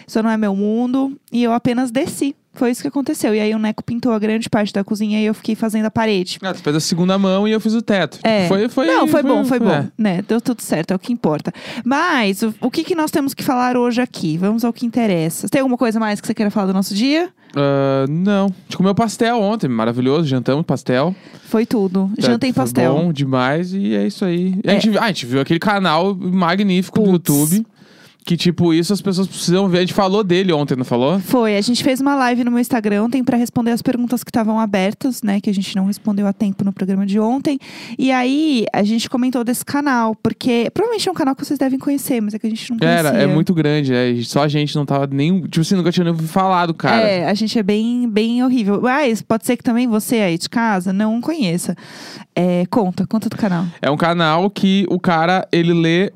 Isso 0.06 0.22
não 0.22 0.30
é 0.30 0.36
meu 0.36 0.54
mundo. 0.54 1.18
E 1.32 1.42
eu 1.42 1.52
apenas 1.52 1.90
desci. 1.90 2.34
Foi 2.56 2.70
isso 2.70 2.82
que 2.82 2.88
aconteceu. 2.88 3.34
E 3.34 3.40
aí 3.40 3.54
o 3.54 3.58
Neco 3.58 3.82
pintou 3.84 4.12
a 4.12 4.18
grande 4.18 4.48
parte 4.48 4.72
da 4.72 4.82
cozinha 4.82 5.20
e 5.20 5.24
eu 5.26 5.34
fiquei 5.34 5.54
fazendo 5.54 5.84
a 5.86 5.90
parede. 5.90 6.38
Ah, 6.42 6.52
tu 6.54 6.60
fez 6.62 6.74
a 6.76 6.80
segunda 6.80 7.18
mão 7.18 7.46
e 7.46 7.52
eu 7.52 7.60
fiz 7.60 7.74
o 7.74 7.82
teto. 7.82 8.18
É. 8.22 8.48
Foi, 8.48 8.68
foi, 8.68 8.86
Não, 8.86 9.06
foi, 9.06 9.22
bom, 9.22 9.44
foi 9.44 9.58
bom. 9.58 9.70
é. 9.70 9.88
Né? 9.96 10.22
Deu 10.26 10.40
tudo 10.40 10.62
certo, 10.62 10.92
é 10.92 10.94
o 10.96 10.98
que 10.98 11.12
importa. 11.12 11.52
Mas, 11.84 12.42
o, 12.42 12.54
o 12.60 12.70
que, 12.70 12.82
que 12.84 12.94
nós 12.94 13.10
temos 13.10 13.34
que 13.34 13.42
falar 13.44 13.76
hoje 13.76 14.00
aqui? 14.00 14.36
Vamos 14.38 14.64
ao 14.64 14.72
que 14.72 14.86
interessa. 14.86 15.48
Tem 15.48 15.60
alguma 15.60 15.76
coisa 15.78 16.00
mais 16.00 16.20
que 16.20 16.26
você 16.26 16.34
queira 16.34 16.50
falar 16.50 16.66
do 16.68 16.72
nosso 16.72 16.94
dia? 16.94 17.28
Ah, 17.54 18.04
não. 18.08 18.46
A 18.46 18.62
gente 18.64 18.76
comeu 18.76 18.94
pastel 18.94 19.40
ontem, 19.40 19.68
maravilhoso. 19.68 20.26
Jantamos 20.26 20.64
pastel. 20.64 21.14
Foi 21.48 21.64
tudo. 21.64 22.10
Em 22.18 22.22
Foi 22.22 22.52
pastel. 22.52 22.94
bom 22.94 23.12
demais 23.12 23.72
e 23.72 23.94
é 23.94 24.06
isso 24.06 24.24
aí. 24.24 24.54
A, 24.66 24.72
É. 24.72 24.80
gente, 24.80 24.98
ah, 24.98 25.04
a 25.04 25.06
gente 25.08 25.26
viu 25.26 25.40
aquele 25.40 25.60
canal 25.60 26.14
magnífico 26.14 27.00
do 27.00 27.10
Putz. 27.12 27.28
YouTube. 27.28 27.66
Que, 28.26 28.36
tipo, 28.36 28.74
isso 28.74 28.92
as 28.92 29.00
pessoas 29.00 29.28
precisam 29.28 29.68
ver. 29.68 29.78
A 29.78 29.80
gente 29.82 29.94
falou 29.94 30.24
dele 30.24 30.52
ontem, 30.52 30.74
não 30.74 30.84
falou? 30.84 31.20
Foi, 31.20 31.56
a 31.56 31.60
gente 31.60 31.84
fez 31.84 32.00
uma 32.00 32.16
live 32.16 32.42
no 32.42 32.50
meu 32.50 32.58
Instagram 32.58 33.04
ontem 33.04 33.22
pra 33.22 33.36
responder 33.36 33.70
as 33.70 33.80
perguntas 33.80 34.24
que 34.24 34.30
estavam 34.30 34.58
abertas, 34.58 35.22
né? 35.22 35.40
Que 35.40 35.48
a 35.48 35.54
gente 35.54 35.76
não 35.76 35.86
respondeu 35.86 36.26
a 36.26 36.32
tempo 36.32 36.64
no 36.64 36.72
programa 36.72 37.06
de 37.06 37.20
ontem. 37.20 37.56
E 37.96 38.10
aí, 38.10 38.66
a 38.72 38.82
gente 38.82 39.08
comentou 39.08 39.44
desse 39.44 39.64
canal, 39.64 40.16
porque 40.16 40.68
provavelmente 40.74 41.08
é 41.08 41.12
um 41.12 41.14
canal 41.14 41.36
que 41.36 41.44
vocês 41.44 41.56
devem 41.56 41.78
conhecer, 41.78 42.20
mas 42.20 42.34
é 42.34 42.38
que 42.40 42.48
a 42.48 42.50
gente 42.50 42.68
não 42.68 42.78
conhecia. 42.78 42.98
Era, 42.98 43.16
é 43.16 43.28
muito 43.28 43.54
grande. 43.54 43.94
É, 43.94 44.12
só 44.24 44.42
a 44.42 44.48
gente 44.48 44.74
não 44.74 44.84
tava 44.84 45.06
nem. 45.06 45.42
Tipo 45.42 45.60
assim, 45.60 45.76
nunca 45.76 45.92
tinha 45.92 46.02
nem 46.02 46.12
ouvido 46.12 46.28
falar 46.28 46.66
do 46.66 46.74
cara. 46.74 47.02
É, 47.02 47.28
a 47.28 47.34
gente 47.34 47.56
é 47.56 47.62
bem, 47.62 48.08
bem 48.10 48.42
horrível. 48.42 48.80
Mas 48.82 49.22
pode 49.22 49.46
ser 49.46 49.56
que 49.56 49.62
também 49.62 49.86
você 49.86 50.16
aí 50.16 50.36
de 50.36 50.48
casa 50.48 50.92
não 50.92 51.20
conheça. 51.20 51.76
É, 52.34 52.66
conta, 52.66 53.06
conta 53.06 53.28
do 53.28 53.36
canal. 53.36 53.66
É 53.80 53.88
um 53.88 53.96
canal 53.96 54.50
que 54.50 54.84
o 54.90 54.98
cara, 54.98 55.46
ele 55.52 55.72
lê 55.72 56.12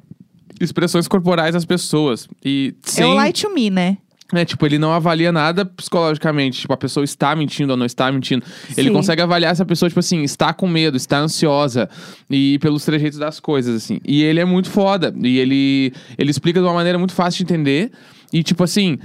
expressões 0.61 1.09
corporais 1.09 1.55
das 1.55 1.65
pessoas. 1.65 2.29
E 2.45 2.75
sem, 2.83 3.05
É 3.05 3.07
o 3.07 3.15
Light 3.15 3.43
to 3.43 3.53
Me, 3.53 3.71
né? 3.71 3.97
É, 4.33 4.45
tipo, 4.45 4.65
ele 4.65 4.79
não 4.79 4.93
avalia 4.93 5.33
nada 5.33 5.65
psicologicamente. 5.65 6.61
Tipo, 6.61 6.73
a 6.73 6.77
pessoa 6.77 7.03
está 7.03 7.35
mentindo 7.35 7.73
ou 7.73 7.77
não 7.77 7.85
está 7.85 8.11
mentindo. 8.13 8.45
Ele 8.77 8.89
Sim. 8.89 8.95
consegue 8.95 9.21
avaliar 9.23 9.57
se 9.57 9.63
a 9.63 9.65
pessoa, 9.65 9.89
tipo 9.89 9.99
assim, 9.99 10.23
está 10.23 10.53
com 10.53 10.69
medo, 10.69 10.97
está 10.97 11.19
ansiosa. 11.19 11.89
E 12.31 12.57
pelos 12.61 12.85
trejeitos 12.85 13.19
das 13.19 13.41
coisas, 13.41 13.75
assim. 13.83 13.99
E 14.07 14.23
ele 14.23 14.39
é 14.39 14.45
muito 14.45 14.71
foda. 14.71 15.13
E 15.21 15.39
ele, 15.39 15.93
ele 16.17 16.31
explica 16.31 16.61
de 16.61 16.67
uma 16.67 16.75
maneira 16.75 16.97
muito 16.97 17.13
fácil 17.13 17.45
de 17.45 17.53
entender. 17.53 17.91
E, 18.33 18.45
tipo 18.45 18.63
assim, 18.63 18.99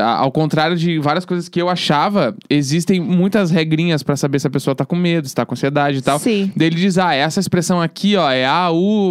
ao 0.00 0.30
contrário 0.30 0.76
de 0.76 0.98
várias 0.98 1.24
coisas 1.24 1.48
que 1.48 1.60
eu 1.60 1.68
achava, 1.68 2.34
existem 2.48 3.00
muitas 3.00 3.50
regrinhas 3.50 4.02
pra 4.02 4.16
saber 4.16 4.38
se 4.38 4.46
a 4.46 4.50
pessoa 4.50 4.74
tá 4.74 4.84
com 4.84 4.94
medo, 4.96 5.28
se 5.28 5.34
tá 5.34 5.44
com 5.44 5.54
ansiedade 5.54 5.98
e 5.98 6.02
tal. 6.02 6.18
Sim. 6.18 6.52
Daí 6.56 6.68
ele 6.68 6.76
diz, 6.76 6.98
ah, 6.98 7.14
essa 7.14 7.40
expressão 7.40 7.80
aqui, 7.80 8.16
ó, 8.16 8.30
é 8.30 8.44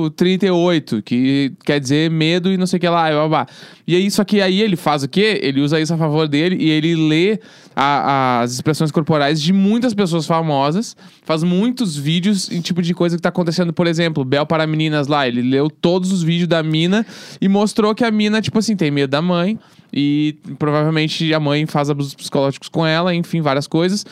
AU38, 0.09 1.01
que 1.01 1.53
quer 1.65 1.79
dizer 1.79 2.09
medo 2.09 2.51
e 2.51 2.57
não 2.57 2.65
sei 2.68 2.77
o 2.77 2.79
que 2.79 2.89
lá, 2.89 3.09
e 3.09 3.13
blá, 3.13 3.27
blá. 3.27 3.47
E 3.88 3.95
aí, 3.95 4.09
só 4.09 4.23
que 4.23 4.41
aí 4.41 4.62
ele 4.62 4.75
faz 4.75 5.03
o 5.03 5.07
quê? 5.09 5.39
Ele 5.44 5.62
usa 5.62 5.79
isso 5.79 5.94
a 5.94 5.97
favor 5.97 6.27
dele 6.27 6.56
e 6.59 6.69
ele 6.69 6.95
lê 6.95 7.39
a- 7.75 8.41
as 8.41 8.53
expressões 8.53 8.91
corporais 8.91 9.41
de 9.41 9.51
muitas 9.51 9.94
pessoas 9.94 10.25
famosas, 10.25 10.95
faz 11.24 11.44
muitos 11.44 11.97
vídeos 11.97 12.51
em 12.51 12.62
tipo 12.62 12.81
de 12.81 12.94
coisa 12.94 13.15
que 13.15 13.21
tá 13.21 13.29
acontecendo, 13.29 13.74
por 13.74 13.88
exemplo, 13.88 14.24
Bel 14.24 14.45
para 14.45 14.65
meninas 14.67 15.07
lá, 15.07 15.27
ele 15.27 15.41
leu 15.41 15.69
todos 15.69 16.12
os 16.12 16.24
vídeos 16.24 16.47
da 16.47 16.62
mina 16.63 17.06
e 17.41 17.47
mostrou 17.50 17.94
que 17.95 18.03
a 18.03 18.12
mina, 18.12 18.41
tipo 18.41 18.59
assim, 18.59 18.75
tem 18.75 18.91
medo 18.91 19.09
da 19.12 19.21
mãe 19.21 19.59
e 19.93 20.38
provavelmente 20.57 21.33
a 21.33 21.39
mãe 21.39 21.65
faz 21.65 21.89
abusos 21.89 22.13
psicológicos 22.13 22.69
com 22.69 22.85
ela, 22.85 23.13
enfim, 23.13 23.41
várias 23.41 23.67
coisas. 23.67 24.05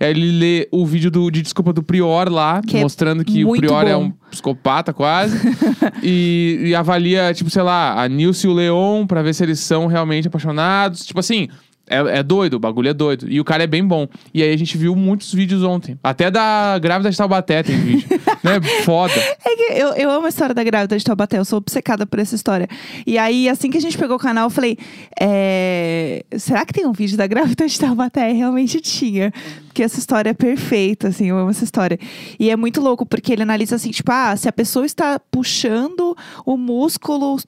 Aí 0.00 0.10
Ele 0.10 0.32
lê 0.32 0.68
o 0.70 0.86
vídeo 0.86 1.10
do, 1.10 1.30
de 1.30 1.42
desculpa 1.42 1.74
do 1.74 1.82
Prior 1.82 2.30
lá, 2.30 2.62
Que 2.66 2.78
é 2.78 2.80
mostrando 2.80 3.22
que 3.22 3.44
o 3.44 3.52
Prior 3.52 3.86
é 3.86 3.94
bom. 3.94 4.04
um 4.04 4.12
psicopata 4.30 4.94
quase. 4.94 5.36
e, 6.02 6.58
e 6.64 6.74
avalia, 6.74 7.34
tipo, 7.34 7.50
sei 7.50 7.62
lá, 7.62 8.02
a 8.02 8.08
Nilce 8.08 8.46
e 8.46 8.50
o 8.50 8.54
Leon 8.54 9.06
pra 9.06 9.22
ver 9.22 9.34
se 9.34 9.42
eles 9.42 9.60
são 9.60 9.86
realmente 9.86 10.26
apaixonados. 10.26 11.04
Tipo 11.04 11.20
assim, 11.20 11.48
é, 11.90 12.18
é 12.18 12.22
doido, 12.22 12.54
o 12.54 12.58
bagulho 12.60 12.88
é 12.88 12.94
doido. 12.94 13.26
E 13.28 13.40
o 13.40 13.44
cara 13.44 13.64
é 13.64 13.66
bem 13.66 13.84
bom. 13.84 14.06
E 14.32 14.42
aí 14.42 14.52
a 14.52 14.56
gente 14.56 14.78
viu 14.78 14.94
muitos 14.94 15.34
vídeos 15.34 15.64
ontem. 15.64 15.98
Até 16.02 16.30
da 16.30 16.78
grávida 16.78 17.10
de 17.10 17.16
Taubaté 17.16 17.64
tem 17.64 17.76
vídeo. 17.76 18.08
né? 18.44 18.60
Foda. 18.84 19.12
É 19.12 19.56
que 19.56 19.72
eu, 19.72 19.88
eu 19.94 20.10
amo 20.10 20.26
a 20.26 20.28
história 20.28 20.54
da 20.54 20.62
grávida 20.62 20.96
de 20.96 21.04
Taubaté, 21.04 21.38
eu 21.38 21.44
sou 21.44 21.58
obcecada 21.58 22.06
por 22.06 22.20
essa 22.20 22.36
história. 22.36 22.68
E 23.04 23.18
aí, 23.18 23.48
assim 23.48 23.70
que 23.70 23.76
a 23.76 23.80
gente 23.80 23.98
pegou 23.98 24.16
o 24.16 24.20
canal, 24.20 24.46
eu 24.46 24.50
falei: 24.50 24.78
é, 25.20 26.24
será 26.38 26.64
que 26.64 26.72
tem 26.72 26.86
um 26.86 26.92
vídeo 26.92 27.18
da 27.18 27.26
grávida 27.26 27.66
de 27.66 27.78
Taubaté? 27.78 28.30
E 28.30 28.34
Realmente 28.34 28.80
tinha. 28.80 29.32
Porque 29.66 29.82
essa 29.82 29.98
história 29.98 30.30
é 30.30 30.34
perfeita, 30.34 31.08
assim, 31.08 31.26
eu 31.26 31.38
amo 31.38 31.50
essa 31.50 31.64
história. 31.64 31.98
E 32.38 32.50
é 32.50 32.56
muito 32.56 32.80
louco, 32.80 33.04
porque 33.04 33.32
ele 33.32 33.42
analisa 33.42 33.76
assim, 33.76 33.90
tipo, 33.90 34.10
ah, 34.12 34.36
se 34.36 34.48
a 34.48 34.52
pessoa 34.52 34.86
está 34.86 35.18
puxando 35.18 36.16
o 36.46 36.56
músculo 36.56 37.38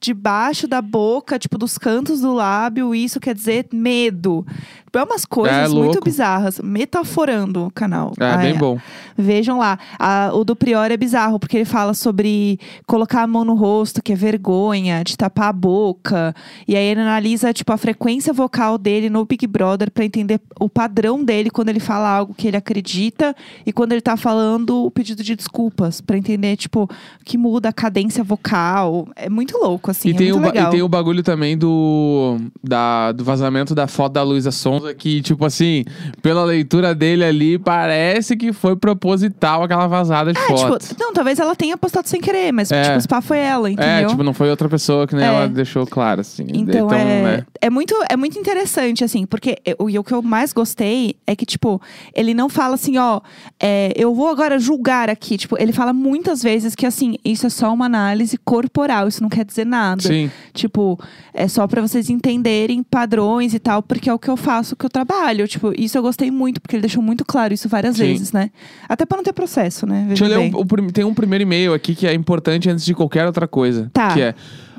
debaixo 0.00 0.66
da 0.68 0.80
boca, 0.82 1.38
tipo, 1.38 1.56
dos 1.58 1.78
cantos 1.78 2.20
do 2.20 2.32
lábio, 2.34 2.94
isso 2.94 3.18
quer 3.20 3.34
dizer 3.34 3.66
medo. 3.72 4.46
É 4.94 5.02
umas 5.04 5.26
coisas 5.26 5.70
É, 5.70 5.74
muito 5.74 6.00
bizarras. 6.02 6.58
Metaforando 6.58 7.66
o 7.66 7.70
canal. 7.70 8.14
É, 8.18 8.24
Ah, 8.24 8.36
bem 8.38 8.54
bom. 8.56 8.78
Vejam 9.14 9.58
lá. 9.58 9.78
A- 9.98 10.30
o 10.32 10.42
do 10.42 10.56
Prior 10.56 10.90
é 10.90 10.96
bizarro, 10.96 11.38
porque 11.38 11.58
ele 11.58 11.66
fala 11.66 11.92
sobre 11.92 12.58
colocar 12.86 13.20
a 13.22 13.26
mão 13.26 13.44
no 13.44 13.54
rosto, 13.54 14.02
que 14.02 14.14
é 14.14 14.16
vergonha, 14.16 15.04
de 15.04 15.14
tapar 15.14 15.48
a 15.50 15.52
boca. 15.52 16.34
E 16.66 16.74
aí 16.74 16.82
ele 16.86 17.02
analisa, 17.02 17.52
tipo, 17.52 17.70
a 17.74 17.76
frequência 17.76 18.32
vocal 18.32 18.78
dele 18.78 19.10
no 19.10 19.22
Big 19.26 19.46
Brother 19.46 19.90
pra 19.90 20.02
entender 20.02 20.40
o 20.58 20.66
padrão 20.66 21.22
dele 21.22 21.50
quando 21.50 21.68
ele 21.68 21.80
fala 21.80 22.08
algo 22.08 22.32
que 22.32 22.48
ele 22.48 22.56
acredita 22.56 23.36
e 23.66 23.74
quando 23.74 23.92
ele 23.92 24.00
tá 24.00 24.16
falando 24.16 24.82
o 24.82 24.90
pedido 24.90 25.22
de 25.22 25.36
desculpas. 25.36 26.00
Pra 26.00 26.16
entender, 26.16 26.56
tipo, 26.56 26.88
que 27.22 27.36
muda 27.36 27.68
a 27.68 27.72
cadência 27.72 28.24
vocal. 28.24 29.06
É 29.14 29.28
muito 29.28 29.58
louco, 29.58 29.90
assim. 29.98 30.08
e, 30.08 30.12
é 30.12 30.14
tem 30.14 30.32
muito 30.32 30.42
o, 30.44 30.46
legal. 30.46 30.68
e 30.68 30.70
tem 30.70 30.82
o 30.82 30.88
bagulho 30.88 31.22
também 31.22 31.56
do, 31.56 32.36
da, 32.62 33.12
do 33.12 33.24
vazamento 33.24 33.74
da 33.74 33.86
foto 33.86 34.12
da 34.12 34.22
Luísa 34.22 34.50
Sonza, 34.50 34.94
que, 34.94 35.20
tipo 35.22 35.44
assim, 35.44 35.84
pela 36.22 36.44
leitura 36.44 36.94
dele 36.94 37.24
ali, 37.24 37.58
parece 37.58 38.36
que 38.36 38.52
foi 38.52 38.76
proposital 38.76 39.62
aquela 39.62 39.86
vazada 39.86 40.32
de 40.32 40.38
É, 40.38 40.42
foto. 40.46 40.86
tipo, 40.86 41.00
não, 41.02 41.12
talvez 41.12 41.38
ela 41.38 41.54
tenha 41.54 41.76
postado 41.76 42.08
sem 42.08 42.20
querer, 42.20 42.52
mas, 42.52 42.70
É. 42.70 42.82
tipo, 42.82 42.96
o 42.96 43.00
spa 43.00 43.20
foi 43.20 43.38
ela, 43.38 43.70
entendeu? 43.70 43.90
é, 43.90 44.04
tipo, 44.06 44.22
não 44.22 44.34
foi 44.34 44.50
outra 44.50 44.68
pessoa 44.68 45.06
que 45.06 45.14
nem 45.14 45.24
É. 45.24 45.28
ela 45.28 45.48
deixou 45.48 45.86
claro, 45.86 46.20
assim. 46.20 46.46
Então, 46.52 46.90
é, 46.92 47.04
né? 47.38 47.46
é, 47.60 47.70
muito, 47.70 47.94
é 48.10 48.16
muito 48.16 48.38
interessante, 48.38 49.04
assim, 49.04 49.26
porque 49.26 49.56
eu- 49.64 49.88
e 49.90 49.98
o 49.98 50.04
que 50.04 50.12
eu 50.12 50.22
mais 50.22 50.52
gostei 50.52 51.16
é 51.26 51.34
que, 51.36 51.46
tipo, 51.46 51.80
ele 52.14 52.34
não 52.34 52.48
fala 52.48 52.74
assim, 52.74 52.96
ó, 52.98 53.20
é, 53.60 53.92
eu 53.96 54.14
vou 54.14 54.28
agora 54.28 54.58
julgar 54.58 55.08
aqui. 55.08 55.36
Tipo, 55.36 55.56
ele 55.60 55.72
fala 55.72 55.92
muitas 55.92 56.42
vezes 56.42 56.74
que, 56.74 56.84
assim, 56.86 57.16
isso 57.24 57.46
é 57.46 57.50
só 57.50 57.72
uma 57.72 57.86
análise 57.86 58.36
corporal, 58.44 59.08
isso 59.08 59.22
não 59.22 59.28
quer 59.28 59.44
dizer 59.44 59.64
nada. 59.64 59.75
Sim. 60.00 60.30
Tipo, 60.54 60.98
é 61.34 61.46
só 61.48 61.66
pra 61.66 61.80
vocês 61.82 62.08
entenderem 62.10 62.82
padrões 62.82 63.54
e 63.54 63.58
tal, 63.58 63.82
porque 63.82 64.08
é 64.08 64.14
o 64.14 64.18
que 64.18 64.28
eu 64.28 64.36
faço, 64.36 64.74
que 64.76 64.84
eu 64.86 64.90
trabalho. 64.90 65.46
Tipo, 65.46 65.72
isso 65.78 65.96
eu 65.98 66.02
gostei 66.02 66.30
muito, 66.30 66.60
porque 66.60 66.76
ele 66.76 66.82
deixou 66.82 67.02
muito 67.02 67.24
claro 67.24 67.52
isso 67.54 67.68
várias 67.68 67.96
Sim. 67.96 68.04
vezes, 68.04 68.32
né? 68.32 68.50
Até 68.88 69.04
pra 69.04 69.16
não 69.16 69.24
ter 69.24 69.32
processo, 69.32 69.86
né? 69.86 70.04
Deixa 70.08 70.24
eu 70.24 70.28
ler 70.28 70.38
um- 70.38 70.60
o 70.60 70.92
tem 70.92 71.04
um 71.04 71.14
primeiro 71.14 71.42
e-mail 71.42 71.74
aqui 71.74 71.94
que 71.94 72.06
é 72.06 72.14
importante 72.14 72.68
antes 72.70 72.84
de 72.84 72.94
qualquer 72.94 73.26
outra 73.26 73.46
coisa. 73.46 73.90
Tá. 73.92 74.12
Que 74.14 74.20
é 74.20 74.34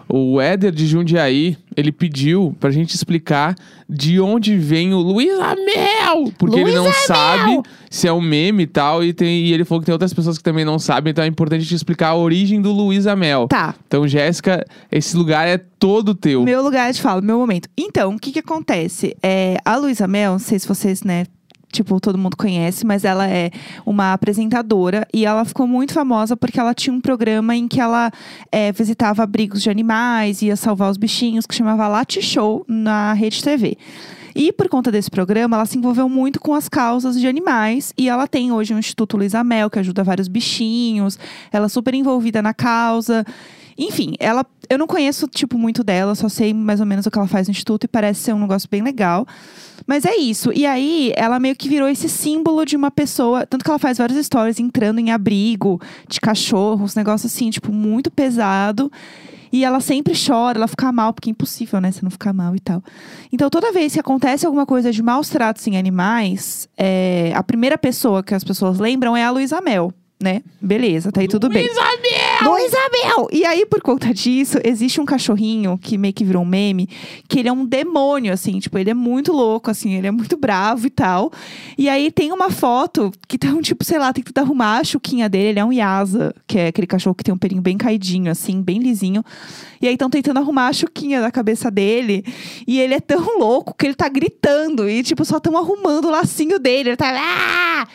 o 0.10 0.40
Éder 0.40 0.72
de 0.72 0.88
Jundiaí, 0.88 1.58
ele 1.76 1.92
pediu 1.92 2.56
pra 2.60 2.72
gente 2.72 2.96
explicar 2.96 3.56
de 3.90 4.20
onde 4.20 4.58
vem 4.58 4.94
o 4.94 5.00
Luiz 5.00 5.38
Amel. 5.40 6.32
Porque 6.38 6.60
ele 6.60 6.74
não 6.74 6.84
Luiz 6.84 6.96
sabe 7.06 7.62
se 7.90 8.08
é 8.08 8.14
um 8.14 8.22
meme 8.22 8.64
e 8.64 8.68
tal. 8.68 9.04
E, 9.04 9.14
tem, 9.14 9.46
e 9.46 9.54
ele 9.54 9.66
falou 9.66 9.82
que 9.82 9.86
tem 9.86 9.94
outras 9.94 10.14
pessoas 10.14 10.38
que 10.38 10.44
também 10.44 10.66
não 10.66 10.80
sabem. 10.80 11.12
Então 11.12 11.24
é 11.24 11.28
importante 11.28 11.66
te 11.66 11.76
explicar 11.76 12.10
a 12.10 12.16
origem 12.16 12.62
do 12.62 12.72
Luiz 12.72 13.06
Amel. 13.06 13.48
Tá. 13.48 13.76
Então, 13.88 14.08
Jéssica, 14.08 14.66
esse 14.92 15.16
lugar 15.16 15.48
é 15.48 15.58
todo 15.58 16.16
teu. 16.16 16.44
Meu 16.44 16.64
lugar 16.64 16.92
de 16.92 17.02
fala, 17.02 17.22
meu 17.22 17.38
momento. 17.38 17.70
Então, 17.78 18.16
o 18.16 18.20
que 18.20 18.32
que 18.32 18.40
acontece? 18.40 19.16
É, 19.22 19.58
a 19.64 19.76
Luísa 19.78 20.08
Mel, 20.08 20.34
não 20.34 20.40
sei 20.40 20.60
se 20.60 20.68
vocês, 20.68 21.04
né, 21.04 21.26
tipo, 21.72 22.00
todo 22.00 22.18
mundo 22.18 22.38
conhece, 22.38 22.86
mas 22.86 23.04
ela 23.04 23.28
é 23.28 23.52
uma 23.86 24.14
apresentadora 24.14 25.08
e 25.14 25.26
ela 25.26 25.44
ficou 25.46 25.68
muito 25.68 25.94
famosa 25.94 26.36
porque 26.36 26.60
ela 26.60 26.74
tinha 26.74 26.94
um 26.94 27.02
programa 27.02 27.56
em 27.56 27.68
que 27.68 27.80
ela 27.80 28.12
é, 28.52 28.72
visitava 28.72 29.24
abrigos 29.24 29.62
de 29.62 29.70
animais, 29.70 30.42
ia 30.42 30.56
salvar 30.56 30.90
os 30.90 30.98
bichinhos, 30.98 31.46
que 31.46 31.56
chamava 31.56 31.88
Latte 31.88 32.22
Show 32.22 32.66
na 32.68 33.14
Rede 33.14 33.44
TV. 33.44 33.78
E 34.40 34.52
por 34.52 34.70
conta 34.70 34.92
desse 34.92 35.10
programa, 35.10 35.58
ela 35.58 35.66
se 35.66 35.80
envolveu 35.80 36.08
muito 36.08 36.40
com 36.40 36.54
as 36.54 36.70
causas 36.70 37.20
de 37.20 37.28
animais. 37.28 37.92
E 37.98 38.08
ela 38.08 38.28
tem 38.28 38.52
hoje 38.52 38.72
um 38.72 38.78
Instituto 38.78 39.18
Luísa 39.18 39.44
Mel, 39.44 39.68
que 39.68 39.80
ajuda 39.80 40.04
vários 40.04 40.28
bichinhos. 40.28 41.18
Ela 41.52 41.66
é 41.66 41.70
super 41.70 41.96
envolvida 41.96 42.40
na 42.40 42.54
causa. 42.54 43.26
Enfim, 43.76 44.14
ela, 44.20 44.46
eu 44.70 44.78
não 44.78 44.88
conheço, 44.88 45.28
tipo, 45.28 45.58
muito 45.58 45.84
dela, 45.84 46.16
só 46.16 46.30
sei 46.30 46.54
mais 46.54 46.80
ou 46.80 46.86
menos 46.86 47.06
o 47.06 47.12
que 47.12 47.18
ela 47.18 47.28
faz 47.28 47.48
no 47.48 47.52
Instituto 47.52 47.86
e 47.86 47.88
parece 47.88 48.22
ser 48.22 48.34
um 48.34 48.40
negócio 48.40 48.68
bem 48.70 48.82
legal. 48.82 49.26
Mas 49.86 50.06
é 50.06 50.16
isso. 50.16 50.52
E 50.54 50.66
aí, 50.66 51.14
ela 51.16 51.40
meio 51.40 51.56
que 51.56 51.70
virou 51.70 51.88
esse 51.88 52.10
símbolo 52.10 52.66
de 52.66 52.76
uma 52.76 52.92
pessoa. 52.92 53.46
Tanto 53.46 53.64
que 53.64 53.70
ela 53.70 53.80
faz 53.80 53.98
várias 53.98 54.18
histórias 54.18 54.60
entrando 54.60 55.00
em 55.00 55.12
abrigo 55.12 55.80
de 56.08 56.20
cachorro, 56.20 56.84
uns 56.84 56.96
negócios 56.96 57.32
assim, 57.34 57.50
tipo, 57.50 57.72
muito 57.72 58.10
pesado. 58.10 58.92
E 59.52 59.64
ela 59.64 59.80
sempre 59.80 60.14
chora, 60.14 60.58
ela 60.58 60.68
fica 60.68 60.92
mal, 60.92 61.14
porque 61.14 61.30
é 61.30 61.32
impossível, 61.32 61.80
né? 61.80 61.92
Você 61.92 62.02
não 62.04 62.12
ficar 62.12 62.34
mal 62.34 62.56
e 62.56 62.60
tal. 62.60 62.84
Então, 63.32 63.50
toda 63.50 63.72
vez 63.72 63.94
que 63.94 64.00
acontece 64.00 64.46
alguma 64.46 64.66
coisa 64.66 64.92
de 64.92 65.02
maus 65.02 65.30
tratos 65.30 65.66
em 65.68 65.78
animais, 65.78 66.68
é, 66.78 67.32
a 67.34 67.42
primeira 67.42 67.78
pessoa 67.78 68.22
que 68.22 68.34
as 68.34 68.44
pessoas 68.44 68.80
lembram 68.80 69.16
é 69.16 69.24
a 69.24 69.32
Luísa 69.32 69.62
Mel, 69.62 69.94
né? 70.22 70.42
Beleza, 70.62 71.12
tá 71.12 71.22
aí 71.22 71.28
tudo 71.28 71.50
bem. 71.50 71.66
Luísa 71.66 71.82
Mel! 71.82 72.27
E 73.32 73.46
aí, 73.46 73.66
por 73.66 73.82
conta 73.82 74.14
disso, 74.14 74.58
existe 74.64 75.00
um 75.02 75.06
cachorrinho 75.06 75.78
que 75.78 75.98
meio 75.98 76.14
que 76.14 76.24
virou 76.24 76.44
um 76.44 76.46
meme, 76.46 76.88
que 77.28 77.40
ele 77.40 77.50
é 77.50 77.52
um 77.52 77.66
demônio, 77.66 78.34
assim, 78.34 78.60
tipo, 78.60 78.78
ele 78.78 78.90
é 78.90 78.94
muito 78.94 79.32
louco, 79.32 79.70
assim, 79.72 79.96
ele 79.96 80.08
é 80.08 80.12
muito 80.12 80.38
bravo 80.38 80.88
e 80.88 80.90
tal. 80.90 81.32
E 81.78 81.90
aí 81.90 82.12
tem 82.12 82.32
uma 82.32 82.50
foto 82.50 83.12
que 83.28 83.36
estão, 83.36 83.62
tipo, 83.62 83.84
sei 83.84 84.00
lá, 84.00 84.12
tentando 84.14 84.46
arrumar 84.46 84.80
a 84.80 84.84
chuquinha 84.84 85.28
dele, 85.30 85.50
ele 85.50 85.60
é 85.60 85.66
um 85.66 85.74
Yasa, 85.74 86.34
que 86.48 86.58
é 86.58 86.68
aquele 86.68 86.88
cachorro 86.88 87.16
que 87.16 87.24
tem 87.24 87.34
um 87.34 87.38
pelinho 87.38 87.62
bem 87.62 87.78
caidinho, 87.78 88.32
assim, 88.32 88.62
bem 88.62 88.80
lisinho. 88.80 89.24
E 89.82 89.88
aí 89.88 89.94
estão 89.94 90.10
tentando 90.10 90.40
arrumar 90.40 90.68
a 90.68 90.74
chuquinha 90.74 91.22
da 91.22 91.32
cabeça 91.32 91.70
dele. 91.70 92.24
E 92.66 92.80
ele 92.80 92.94
é 92.94 93.00
tão 93.00 93.38
louco 93.38 93.76
que 93.78 93.86
ele 93.86 93.96
tá 93.96 94.10
gritando. 94.10 94.90
E, 94.90 95.04
tipo, 95.04 95.24
só 95.24 95.38
estão 95.38 95.58
arrumando 95.58 96.06
o 96.06 96.12
lacinho 96.12 96.60
dele. 96.60 96.90
Ele 96.90 96.98
tá. 96.98 97.12
"Ah!" 97.16 97.88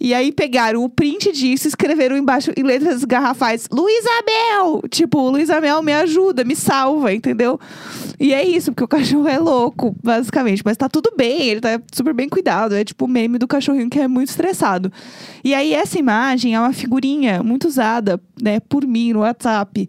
E 0.00 0.14
aí 0.14 0.32
pegaram 0.32 0.84
o 0.84 0.88
print 0.88 1.32
disso 1.32 1.68
escreveram 1.68 2.16
embaixo 2.16 2.52
em 2.56 2.62
letras 2.62 3.04
garrafais: 3.04 3.68
Luísa 3.70 4.10
Mel! 4.26 4.82
Tipo, 4.90 5.28
Luísa 5.30 5.60
Mel 5.60 5.82
me 5.82 5.92
ajuda, 5.92 6.44
me 6.44 6.54
salva, 6.54 7.12
entendeu? 7.12 7.58
E 8.18 8.32
é 8.32 8.46
isso, 8.46 8.72
porque 8.72 8.84
o 8.84 8.88
cachorro 8.88 9.28
é 9.28 9.38
louco, 9.38 9.94
basicamente. 10.02 10.62
Mas 10.64 10.76
tá 10.76 10.88
tudo 10.88 11.12
bem, 11.16 11.48
ele 11.48 11.60
tá 11.60 11.80
super 11.92 12.14
bem 12.14 12.28
cuidado. 12.28 12.74
É 12.74 12.84
tipo 12.84 13.04
o 13.04 13.08
meme 13.08 13.38
do 13.38 13.46
cachorrinho 13.46 13.90
que 13.90 13.98
é 13.98 14.08
muito 14.08 14.28
estressado. 14.28 14.92
E 15.44 15.54
aí 15.54 15.74
essa 15.74 15.98
imagem 15.98 16.54
é 16.54 16.60
uma 16.60 16.72
figurinha 16.72 17.42
muito 17.42 17.68
usada, 17.68 18.20
né, 18.40 18.60
por 18.60 18.86
mim 18.86 19.12
no 19.12 19.20
WhatsApp. 19.20 19.88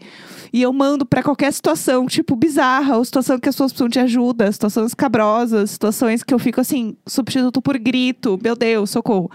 E 0.52 0.62
eu 0.62 0.72
mando 0.72 1.06
pra 1.06 1.24
qualquer 1.24 1.52
situação, 1.52 2.06
tipo, 2.08 2.36
bizarra, 2.36 2.98
ou 2.98 3.06
situação 3.06 3.40
que 3.40 3.50
as 3.50 3.56
pessoas 3.56 3.72
precisam 3.72 3.90
de 3.90 4.00
ajuda, 4.00 4.52
situações 4.52 4.94
cabrosas, 4.94 5.72
situações 5.72 6.24
que 6.24 6.34
eu 6.34 6.40
fico 6.40 6.62
assim, 6.62 6.96
substituto 7.06 7.62
por 7.62 7.78
grito, 7.78 8.40
meu 8.42 8.56
Deus, 8.56 8.90
socorro. 8.90 9.30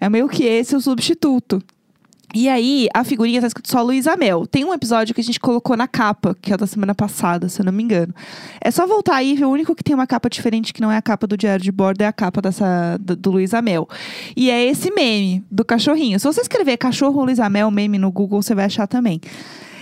É 0.00 0.08
meio 0.08 0.28
que 0.28 0.44
esse 0.44 0.74
o 0.74 0.80
substituto. 0.80 1.62
E 2.34 2.50
aí, 2.50 2.86
a 2.92 3.02
figurinha 3.02 3.40
tá 3.40 3.46
escrito 3.46 3.70
só 3.70 3.82
Luísa 3.82 4.14
Mel. 4.14 4.46
Tem 4.46 4.62
um 4.62 4.74
episódio 4.74 5.14
que 5.14 5.20
a 5.22 5.24
gente 5.24 5.40
colocou 5.40 5.74
na 5.74 5.88
capa, 5.88 6.36
que 6.42 6.52
é 6.52 6.56
da 6.56 6.66
semana 6.66 6.94
passada, 6.94 7.48
se 7.48 7.62
eu 7.62 7.64
não 7.64 7.72
me 7.72 7.82
engano. 7.82 8.14
É 8.60 8.70
só 8.70 8.86
voltar 8.86 9.16
aí 9.16 9.34
ver 9.34 9.46
o 9.46 9.50
único 9.50 9.74
que 9.74 9.82
tem 9.82 9.94
uma 9.94 10.06
capa 10.06 10.28
diferente, 10.28 10.74
que 10.74 10.82
não 10.82 10.92
é 10.92 10.98
a 10.98 11.02
capa 11.02 11.26
do 11.26 11.34
Diário 11.34 11.64
de 11.64 11.72
Bordo, 11.72 12.02
é 12.02 12.06
a 12.06 12.12
capa 12.12 12.42
dessa, 12.42 12.98
do, 13.00 13.16
do 13.16 13.30
Luísa 13.30 13.62
Mel. 13.62 13.88
E 14.36 14.50
é 14.50 14.62
esse 14.66 14.90
meme 14.90 15.42
do 15.50 15.64
cachorrinho. 15.64 16.20
Se 16.20 16.26
você 16.26 16.42
escrever 16.42 16.76
cachorro 16.76 17.24
Luísa 17.24 17.48
Mel 17.48 17.70
meme 17.70 17.96
no 17.96 18.12
Google, 18.12 18.42
você 18.42 18.54
vai 18.54 18.66
achar 18.66 18.86
também. 18.86 19.18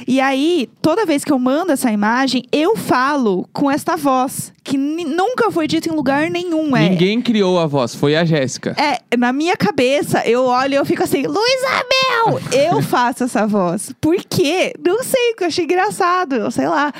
E 0.07 0.21
aí, 0.21 0.71
toda 0.81 1.05
vez 1.05 1.25
que 1.25 1.33
eu 1.33 1.39
mando 1.41 1.73
essa 1.73 1.91
imagem, 1.91 2.45
eu 2.53 2.77
falo 2.77 3.49
com 3.53 3.69
esta 3.69 3.97
voz, 3.97 4.53
que 4.65 4.79
nunca 4.79 5.51
foi 5.51 5.69
dita 5.69 5.89
em 5.91 5.93
lugar 5.93 6.31
nenhum. 6.31 6.75
É, 6.77 6.89
Ninguém 6.89 7.21
criou 7.21 7.61
a 7.61 7.67
voz, 7.67 7.95
foi 7.95 8.17
a 8.17 8.25
Jéssica. 8.25 8.75
é, 8.79 8.99
na 9.17 9.33
minha 9.33 9.57
cabeça, 9.57 10.27
eu 10.27 10.45
olho 10.45 10.73
e 10.73 10.77
eu 10.77 10.85
fico 10.87 11.03
assim, 11.03 11.27
Luísa 11.27 11.69
Mel! 11.69 12.41
Eu 12.51 12.81
faço 12.83 13.25
essa 13.25 13.47
voz. 13.47 13.93
Por 14.01 14.17
quê? 14.25 14.73
Não 14.85 15.03
sei, 15.05 15.31
porque 15.33 15.45
eu 15.45 15.49
achei 15.49 15.65
engraçado, 15.65 16.37
eu 16.37 16.51
sei 16.51 16.67
lá. 16.67 16.93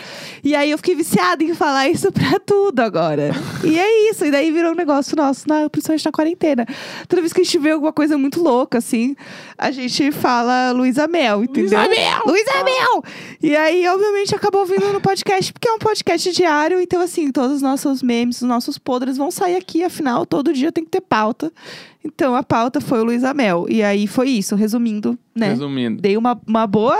E 0.43 0.55
aí 0.55 0.71
eu 0.71 0.77
fiquei 0.79 0.95
viciada 0.95 1.43
em 1.43 1.55
falar 1.55 1.89
isso 1.89 2.13
pra 2.13 2.39
tudo 2.39 2.81
agora. 2.81 3.31
E 3.65 3.79
é 3.79 4.11
isso, 4.11 4.25
e 4.27 4.31
daí 4.31 4.51
virou 4.51 4.73
um 4.73 4.77
negócio 4.77 5.17
nosso, 5.17 5.49
na, 5.49 5.69
principalmente 5.71 6.05
na 6.05 6.13
quarentena. 6.13 6.67
Toda 7.09 7.23
vez 7.23 7.33
que 7.33 7.41
a 7.41 7.45
gente 7.45 7.59
vê 7.59 7.71
alguma 7.71 7.93
coisa 7.93 8.19
muito 8.19 8.43
louca, 8.43 8.77
assim, 8.79 9.17
a 9.57 9.71
gente 9.71 10.13
fala 10.13 10.71
Luísa 10.73 11.09
Mel, 11.09 11.43
entendeu? 11.45 11.79
Luísa 11.81 11.89
Mel! 11.89 12.23
Luísa 12.27 12.65
Mel! 12.65 13.05
E 13.43 13.57
aí, 13.57 13.89
obviamente, 13.89 14.35
acabou 14.35 14.67
vindo 14.67 14.93
no 14.93 15.01
podcast, 15.01 15.51
porque 15.53 15.67
é 15.69 15.73
um 15.73 15.79
podcast 15.79 16.31
diário, 16.33 16.79
então, 16.81 17.01
assim, 17.01 17.31
todos 17.33 17.54
os 17.55 17.63
nossos 17.63 18.03
memes, 18.03 18.43
os 18.43 18.49
nossos 18.49 18.77
podres 18.79 19.17
vão 19.17 19.31
sair 19.31 19.57
aqui, 19.57 19.83
afinal, 19.83 20.27
todo 20.27 20.53
dia 20.53 20.71
tem 20.73 20.85
que 20.85 20.91
ter 20.91 21.01
pauta. 21.01 21.51
Então, 22.05 22.35
a 22.35 22.43
pauta 22.43 22.81
foi 22.81 23.01
o 23.01 23.05
Luísa 23.05 23.33
Mel. 23.33 23.67
E 23.69 23.83
aí 23.83 24.07
foi 24.07 24.29
isso, 24.29 24.55
resumindo, 24.55 25.19
né? 25.35 25.49
Resumindo. 25.51 26.03
Dei 26.03 26.17
uma, 26.19 26.39
uma, 26.47 26.67
boa, 26.67 26.97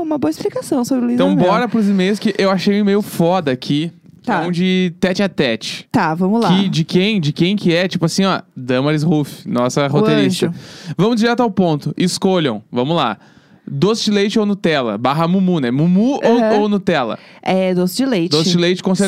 uma 0.00 0.18
boa 0.18 0.30
explicação 0.30 0.84
sobre 0.84 1.04
o 1.04 1.06
Luísa 1.06 1.22
Então 1.22 1.36
Mel. 1.36 1.46
bora 1.46 1.68
pros 1.68 1.88
e-mails 1.88 2.18
que 2.18 2.34
eu 2.36 2.50
achei 2.50 2.82
meio 2.82 3.00
foda 3.02 3.52
aqui. 3.52 3.92
Tá. 4.24 4.42
Um 4.42 4.50
de 4.50 4.92
tete 5.00 5.22
a 5.22 5.28
tete. 5.28 5.88
Tá, 5.90 6.14
vamos 6.14 6.42
lá. 6.42 6.48
Que, 6.54 6.68
de 6.68 6.84
quem? 6.84 7.18
De 7.20 7.32
quem 7.32 7.56
que 7.56 7.72
é? 7.72 7.88
Tipo 7.88 8.04
assim, 8.04 8.24
ó, 8.24 8.42
Damaris 8.54 9.02
Ruff, 9.02 9.48
nossa 9.48 9.86
roteirista. 9.86 10.52
Vamos 10.98 11.16
direto 11.20 11.40
ao 11.40 11.50
ponto. 11.50 11.94
Escolham. 11.96 12.62
Vamos 12.70 12.94
lá. 12.94 13.16
Doce 13.70 14.04
de 14.06 14.10
leite 14.10 14.38
ou 14.38 14.44
Nutella? 14.44 14.98
Barra 14.98 15.26
Mumu, 15.28 15.60
né? 15.60 15.70
Mumu 15.70 16.20
ou- 16.22 16.38
Aham. 16.38 16.58
ou, 16.60 16.68
Nutella? 16.68 17.18
É, 17.42 17.74
doce 17.74 17.96
de 17.96 18.04
leite. 18.06 18.30
Doce 18.32 18.50
de 18.50 18.56
leite, 18.58 18.82
com 18.82 18.94
Sim. 18.94 19.04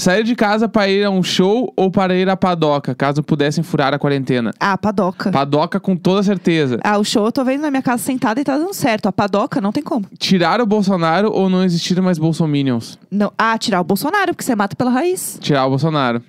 Sair 0.00 0.24
de 0.24 0.34
casa 0.34 0.66
para 0.66 0.88
ir 0.88 1.04
a 1.04 1.10
um 1.10 1.22
show 1.22 1.74
ou 1.76 1.90
para 1.90 2.14
ir 2.14 2.26
à 2.26 2.34
padoca, 2.34 2.94
caso 2.94 3.22
pudessem 3.22 3.62
furar 3.62 3.92
a 3.92 3.98
quarentena? 3.98 4.50
Ah, 4.58 4.78
padoca. 4.78 5.30
Padoca 5.30 5.78
com 5.78 5.94
toda 5.94 6.22
certeza. 6.22 6.80
Ah, 6.82 6.96
o 6.96 7.04
show 7.04 7.26
eu 7.26 7.30
tô 7.30 7.44
vendo 7.44 7.60
na 7.60 7.70
minha 7.70 7.82
casa 7.82 8.02
sentada 8.02 8.40
e 8.40 8.44
tá 8.44 8.56
dando 8.56 8.72
certo. 8.72 9.10
A 9.10 9.12
padoca 9.12 9.60
não 9.60 9.70
tem 9.70 9.82
como. 9.82 10.06
Tirar 10.18 10.58
o 10.58 10.64
Bolsonaro 10.64 11.30
ou 11.30 11.50
não 11.50 11.62
existir 11.62 12.00
mais 12.00 12.16
bolsominions? 12.16 12.98
Não. 13.10 13.30
Ah, 13.36 13.58
tirar 13.58 13.82
o 13.82 13.84
Bolsonaro, 13.84 14.28
porque 14.28 14.42
você 14.42 14.56
mata 14.56 14.74
pela 14.74 14.90
raiz. 14.90 15.36
Tirar 15.38 15.66
o 15.66 15.68
Bolsonaro. 15.68 16.22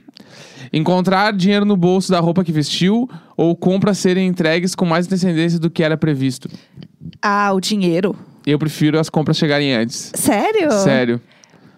Encontrar 0.73 1.31
dinheiro 1.31 1.63
no 1.63 1.77
bolso 1.77 2.11
da 2.11 2.19
roupa 2.19 2.43
que 2.43 2.51
vestiu 2.51 3.09
ou 3.37 3.55
compras 3.55 3.99
serem 3.99 4.27
entregues 4.27 4.75
com 4.75 4.85
mais 4.85 5.05
antecedência 5.05 5.57
do 5.57 5.69
que 5.69 5.81
era 5.81 5.95
previsto. 5.95 6.49
Ah, 7.21 7.53
o 7.53 7.61
dinheiro. 7.61 8.17
Eu 8.45 8.59
prefiro 8.59 8.99
as 8.99 9.09
compras 9.09 9.37
chegarem 9.37 9.73
antes. 9.73 10.11
Sério? 10.13 10.73
Sério. 10.73 11.21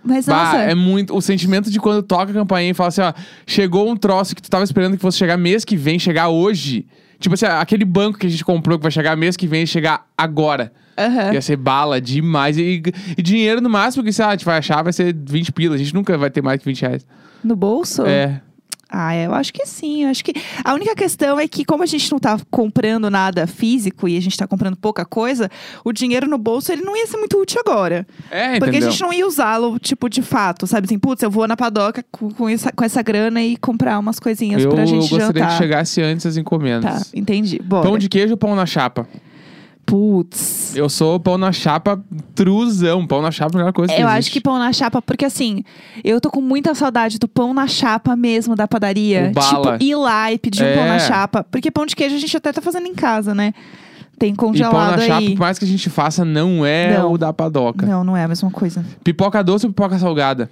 Mas 0.04 0.26
Bah, 0.26 0.46
nossa. 0.46 0.58
é 0.58 0.76
muito. 0.76 1.16
O 1.16 1.22
sentimento 1.22 1.72
de 1.72 1.80
quando 1.80 2.04
toca 2.04 2.32
a 2.32 2.34
campainha 2.34 2.72
e 2.72 2.74
fala 2.74 2.90
assim: 2.90 3.02
ó, 3.02 3.14
chegou 3.48 3.90
um 3.90 3.96
troço 3.96 4.36
que 4.36 4.42
tu 4.42 4.50
tava 4.50 4.64
esperando 4.64 4.96
que 4.96 5.02
fosse 5.02 5.18
chegar 5.18 5.38
mês 5.38 5.64
que 5.64 5.76
vem, 5.78 5.98
chegar 5.98 6.30
hoje. 6.30 6.86
Tipo 7.20 7.36
assim, 7.36 7.46
aquele 7.46 7.86
banco 7.86 8.20
que 8.20 8.28
a 8.28 8.30
gente 8.30 8.44
comprou 8.44 8.78
que 8.78 8.84
vai 8.84 8.92
chegar 8.92 9.16
mês 9.16 9.38
que 9.38 9.48
vem 9.48 9.64
e 9.64 9.68
chegar 9.68 10.06
agora. 10.18 10.74
Aham. 10.98 11.34
Ia 11.34 11.42
ser 11.42 11.56
bala 11.56 12.02
demais. 12.02 12.58
E, 12.58 12.84
e 13.18 13.22
dinheiro 13.22 13.62
no 13.62 13.70
máximo 13.70 14.04
que 14.04 14.12
sei 14.12 14.26
lá, 14.26 14.32
a 14.32 14.34
gente 14.36 14.46
vai 14.46 14.58
achar 14.58 14.84
vai 14.84 14.92
ser 14.92 15.16
20 15.16 15.52
pilas. 15.54 15.76
A 15.80 15.84
gente 15.84 15.94
nunca 15.94 16.18
vai 16.18 16.30
ter 16.30 16.42
mais 16.42 16.60
que 16.60 16.66
20 16.66 16.82
reais. 16.82 17.06
No 17.44 17.56
bolso? 17.56 18.06
É. 18.06 18.42
Ah, 18.96 19.16
eu 19.16 19.34
acho 19.34 19.52
que 19.52 19.66
sim. 19.66 20.04
Eu 20.04 20.10
acho 20.10 20.24
que 20.24 20.34
a 20.64 20.74
única 20.76 20.94
questão 20.96 21.40
é 21.40 21.48
que 21.48 21.66
como 21.66 21.82
a 21.82 21.86
gente 21.88 22.12
não 22.12 22.20
tá 22.20 22.38
comprando 22.52 23.10
nada 23.10 23.48
físico 23.48 24.08
e 24.08 24.16
a 24.16 24.22
gente 24.22 24.38
tá 24.38 24.46
comprando 24.46 24.78
pouca 24.78 25.04
coisa, 25.04 25.50
o 25.84 25.92
dinheiro 25.92 26.28
no 26.28 26.38
bolso 26.38 26.72
ele 26.72 26.84
não 26.84 26.96
ia 26.96 27.08
ser 27.08 27.18
muito 27.18 27.38
útil 27.42 27.60
agora. 27.66 28.06
É, 28.30 28.60
Porque 28.60 28.70
entendeu? 28.70 28.88
a 28.90 28.92
gente 28.92 29.02
não 29.02 29.12
ia 29.12 29.26
usá-lo, 29.26 29.80
tipo, 29.80 30.08
de 30.08 30.22
fato, 30.22 30.68
sabe? 30.68 30.86
Assim, 30.86 31.00
putz, 31.00 31.24
eu 31.24 31.32
vou 31.32 31.48
na 31.48 31.58
padoca 31.58 32.06
com, 32.12 32.30
com 32.30 32.48
essa, 32.48 32.72
com 32.72 32.84
essa 32.84 33.02
grana 33.02 33.42
e 33.42 33.58
comprar 33.58 33.98
umas 33.98 34.20
coisinhas 34.20 34.62
eu 34.64 34.70
pra 34.70 34.86
gente 34.86 35.10
gostaria 35.10 35.26
jantar. 35.42 35.48
que 35.48 35.58
chegasse 35.58 36.02
antes 36.02 36.26
as 36.28 36.36
Tá, 36.36 36.42
encomendas. 36.42 37.12
entendi. 37.16 37.60
Bora. 37.64 37.88
Pão 37.90 37.98
de 37.98 38.08
queijo 38.08 38.34
ou 38.34 38.38
pão 38.38 38.56
na 38.56 38.66
chapa? 38.68 39.08
Putz. 39.86 40.76
Eu 40.76 40.90
sou 40.90 41.20
pão 41.20 41.38
na 41.38 41.52
chapa 41.52 42.02
truzão. 42.34 43.06
Pão 43.06 43.22
na 43.22 43.32
chapa 43.32 43.52
é 43.52 43.56
a 43.56 43.58
melhor 43.60 43.74
coisa 43.74 43.94
que 43.94 44.02
Eu 44.02 44.08
acho 44.08 44.18
existe. 44.20 44.32
que 44.34 44.42
pão 44.42 44.58
na 44.58 44.72
chapa, 44.74 45.02
porque 45.02 45.26
assim, 45.26 45.64
eu 46.04 46.20
tô 46.22 46.30
com 46.32 46.42
muita 46.42 46.74
saudade 46.74 47.20
do 47.20 47.28
pão 47.28 47.54
na 47.54 47.68
chapa 47.68 48.16
mesmo 48.16 48.56
da 48.56 48.68
padaria. 48.68 49.30
O 49.30 49.34
bala. 49.34 49.74
Tipo, 49.74 49.84
ir 49.84 49.96
lá 49.96 50.32
e 50.32 50.38
pedir 50.40 50.64
um 50.64 50.68
É. 50.68 50.76
pão 50.76 50.88
na 50.88 51.00
chapa. 51.00 51.44
Porque 51.44 51.70
pão 51.70 51.86
de 51.86 51.96
queijo 51.96 52.16
a 52.16 52.20
gente 52.20 52.36
até 52.36 52.52
tá 52.54 52.62
fazendo 52.62 52.88
em 52.88 52.96
casa, 52.96 53.36
né? 53.36 53.54
Tem 54.18 54.32
E 54.32 54.36
pão 54.36 54.48
congelado 54.50 54.92
na 54.92 54.98
chapa, 55.00 55.18
aí. 55.20 55.32
por 55.36 55.40
mais 55.42 55.60
que 55.60 55.66
a 55.66 55.68
gente 55.68 55.90
faça, 55.90 56.24
não 56.24 56.66
é 56.66 56.98
Não. 56.98 57.12
o 57.12 57.18
da 57.18 57.34
padoca. 57.34 57.86
Não, 57.86 58.04
não 58.04 58.16
é 58.16 58.24
a 58.24 58.28
mesma 58.28 58.50
coisa. 58.50 58.86
Pipoca 59.04 59.44
doce 59.44 59.66
ou 59.66 59.72
pipoca 59.72 59.98
salgada? 60.00 60.50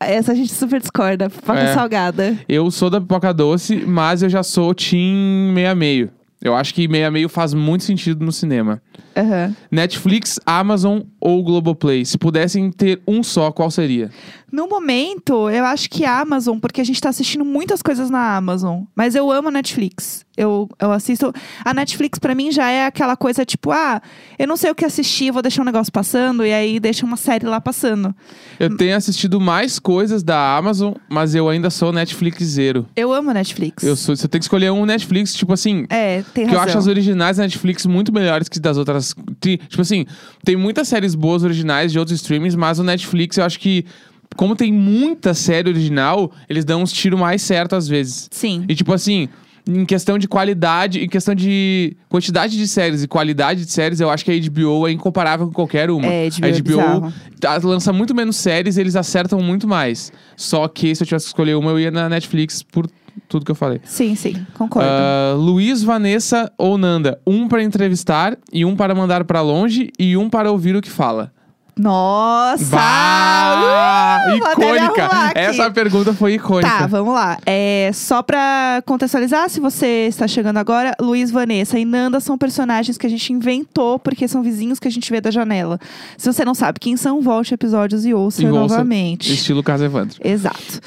Essa 0.00 0.32
a 0.32 0.34
gente 0.34 0.52
super 0.52 0.80
discorda. 0.80 1.30
Pipoca 1.30 1.60
É. 1.60 1.74
salgada. 1.74 2.36
Eu 2.48 2.68
sou 2.72 2.90
da 2.90 3.00
pipoca 3.00 3.32
doce, 3.32 3.76
mas 3.86 4.22
eu 4.22 4.28
já 4.28 4.42
sou 4.42 4.74
team 4.74 5.52
meia 5.54 5.74
meio. 5.76 6.10
Eu 6.42 6.54
acho 6.54 6.74
que 6.74 6.88
meia 6.88 7.10
meio 7.10 7.28
faz 7.28 7.54
muito 7.54 7.84
sentido 7.84 8.24
no 8.24 8.32
cinema. 8.32 8.82
Aham. 9.16 9.54
Netflix, 9.70 10.38
Amazon 10.46 11.00
ou 11.20 11.42
Globoplay? 11.42 12.04
Se 12.04 12.16
pudessem 12.18 12.70
ter 12.70 13.00
um 13.06 13.22
só, 13.22 13.50
qual 13.52 13.70
seria? 13.70 14.10
No 14.50 14.68
momento, 14.68 15.48
eu 15.48 15.64
acho 15.64 15.88
que 15.88 16.04
Amazon, 16.04 16.58
porque 16.58 16.80
a 16.80 16.84
gente 16.84 17.00
tá 17.00 17.08
assistindo 17.08 17.44
muitas 17.44 17.80
coisas 17.80 18.10
na 18.10 18.36
Amazon. 18.36 18.82
Mas 18.94 19.14
eu 19.14 19.30
amo 19.32 19.48
a 19.48 19.50
Netflix. 19.50 20.26
Eu, 20.36 20.68
eu 20.78 20.92
assisto. 20.92 21.32
A 21.64 21.72
Netflix, 21.72 22.18
pra 22.18 22.34
mim, 22.34 22.52
já 22.52 22.70
é 22.70 22.84
aquela 22.86 23.16
coisa 23.16 23.44
tipo, 23.46 23.70
ah, 23.70 24.00
eu 24.38 24.46
não 24.46 24.56
sei 24.56 24.70
o 24.70 24.74
que 24.74 24.84
assistir, 24.84 25.30
vou 25.30 25.40
deixar 25.42 25.62
um 25.62 25.64
negócio 25.64 25.90
passando, 25.92 26.44
e 26.44 26.52
aí 26.52 26.78
deixa 26.80 27.04
uma 27.06 27.16
série 27.16 27.46
lá 27.46 27.60
passando. 27.62 28.14
Eu 28.60 28.76
tenho 28.76 28.94
assistido 28.96 29.40
mais 29.40 29.78
coisas 29.78 30.22
da 30.22 30.56
Amazon, 30.56 30.92
mas 31.08 31.34
eu 31.34 31.48
ainda 31.48 31.70
sou 31.70 31.90
Netflix 31.92 32.42
zero. 32.44 32.86
Eu 32.94 33.12
amo 33.12 33.32
Netflix. 33.32 33.82
Eu 33.84 33.96
sou, 33.96 34.14
você 34.16 34.28
tem 34.28 34.38
que 34.38 34.44
escolher 34.44 34.70
um 34.70 34.84
Netflix, 34.84 35.34
tipo 35.34 35.52
assim. 35.52 35.86
É, 35.88 36.22
tem 36.34 36.46
Que 36.46 36.54
eu 36.54 36.58
razão. 36.58 36.64
acho 36.64 36.78
as 36.78 36.86
originais 36.86 37.36
da 37.38 37.42
Netflix 37.44 37.86
muito 37.86 38.12
melhores 38.12 38.48
que 38.48 38.60
das 38.60 38.76
outras. 38.82 39.14
Ti- 39.40 39.58
Tipo 39.68 39.82
assim, 39.82 40.04
tem 40.44 40.56
muitas 40.56 40.88
séries 40.88 41.14
boas 41.14 41.42
originais 41.42 41.90
de 41.92 41.98
outros 41.98 42.20
streamings, 42.20 42.54
mas 42.54 42.78
o 42.78 42.84
Netflix 42.84 43.36
eu 43.38 43.44
acho 43.44 43.58
que, 43.58 43.84
como 44.36 44.54
tem 44.56 44.72
muita 44.72 45.34
série 45.34 45.68
original, 45.68 46.30
eles 46.48 46.64
dão 46.64 46.82
uns 46.82 46.92
tiros 46.92 47.18
mais 47.18 47.42
certos 47.42 47.76
às 47.78 47.88
vezes. 47.88 48.28
Sim. 48.30 48.64
E 48.68 48.74
tipo 48.74 48.92
assim, 48.92 49.28
em 49.66 49.84
questão 49.84 50.18
de 50.18 50.26
qualidade, 50.26 50.98
em 51.04 51.08
questão 51.08 51.34
de 51.34 51.96
quantidade 52.08 52.56
de 52.56 52.66
séries 52.66 53.02
e 53.04 53.06
qualidade 53.08 53.64
de 53.64 53.70
séries, 53.70 54.00
eu 54.00 54.10
acho 54.10 54.24
que 54.24 54.30
a 54.32 54.50
HBO 54.50 54.88
é 54.88 54.92
incomparável 54.92 55.46
com 55.46 55.52
qualquer 55.52 55.88
uma. 55.90 56.06
É, 56.06 56.28
HBO 56.28 56.44
a 56.44 56.48
é 56.48 56.52
HBO 56.52 56.62
bizarro. 56.62 57.12
tá- 57.40 57.60
lança 57.62 57.92
muito 57.92 58.12
menos 58.14 58.36
séries, 58.36 58.76
eles 58.76 58.96
acertam 58.96 59.40
muito 59.40 59.68
mais. 59.68 60.12
Só 60.36 60.66
que 60.66 60.94
se 60.94 61.02
eu 61.02 61.06
tivesse 61.06 61.26
que 61.26 61.28
escolher 61.30 61.54
uma, 61.56 61.70
eu 61.70 61.78
ia 61.78 61.90
na 61.92 62.08
Netflix 62.08 62.62
por 62.62 62.88
tudo 63.28 63.44
que 63.44 63.50
eu 63.50 63.54
falei. 63.56 63.80
Sim, 63.84 64.14
sim, 64.14 64.46
concordo. 64.54 64.88
Ah, 64.90 65.34
Luiz, 65.36 65.82
Vanessa 65.82 66.50
ou 66.58 66.76
Nanda? 66.78 67.20
Um 67.26 67.48
para 67.48 67.62
entrevistar 67.62 68.36
e 68.52 68.64
um 68.64 68.76
para 68.76 68.94
mandar 68.94 69.24
para 69.24 69.40
longe 69.40 69.90
e 69.98 70.16
um 70.16 70.28
para 70.28 70.50
ouvir 70.50 70.76
o 70.76 70.80
que 70.80 70.90
fala. 70.90 71.32
Nossa! 71.74 72.76
Bah! 72.76 74.24
Uh, 74.30 74.36
icônica! 74.36 75.32
Essa 75.34 75.70
pergunta 75.70 76.12
foi 76.12 76.34
icônica. 76.34 76.68
Tá, 76.68 76.86
vamos 76.86 77.14
lá. 77.14 77.38
É, 77.46 77.90
só 77.94 78.22
pra 78.22 78.82
contextualizar, 78.84 79.48
se 79.48 79.58
você 79.58 80.06
está 80.08 80.28
chegando 80.28 80.58
agora, 80.58 80.94
Luiz, 81.00 81.30
Vanessa 81.30 81.78
e 81.78 81.84
Nanda 81.86 82.20
são 82.20 82.36
personagens 82.36 82.98
que 82.98 83.06
a 83.06 83.10
gente 83.10 83.32
inventou 83.32 83.98
porque 83.98 84.28
são 84.28 84.42
vizinhos 84.42 84.78
que 84.78 84.86
a 84.86 84.90
gente 84.90 85.10
vê 85.10 85.20
da 85.20 85.30
janela. 85.30 85.78
Se 86.18 86.30
você 86.30 86.44
não 86.44 86.54
sabe 86.54 86.78
quem 86.78 86.96
são, 86.96 87.22
volte 87.22 87.54
episódios 87.54 88.04
e 88.04 88.12
ouça 88.12 88.42
E 88.42 88.46
ouça. 88.46 88.60
novamente. 88.60 89.32
Estilo 89.32 89.62
Casa 89.62 89.86
Evandro. 89.86 90.18
Exato. 90.22 90.80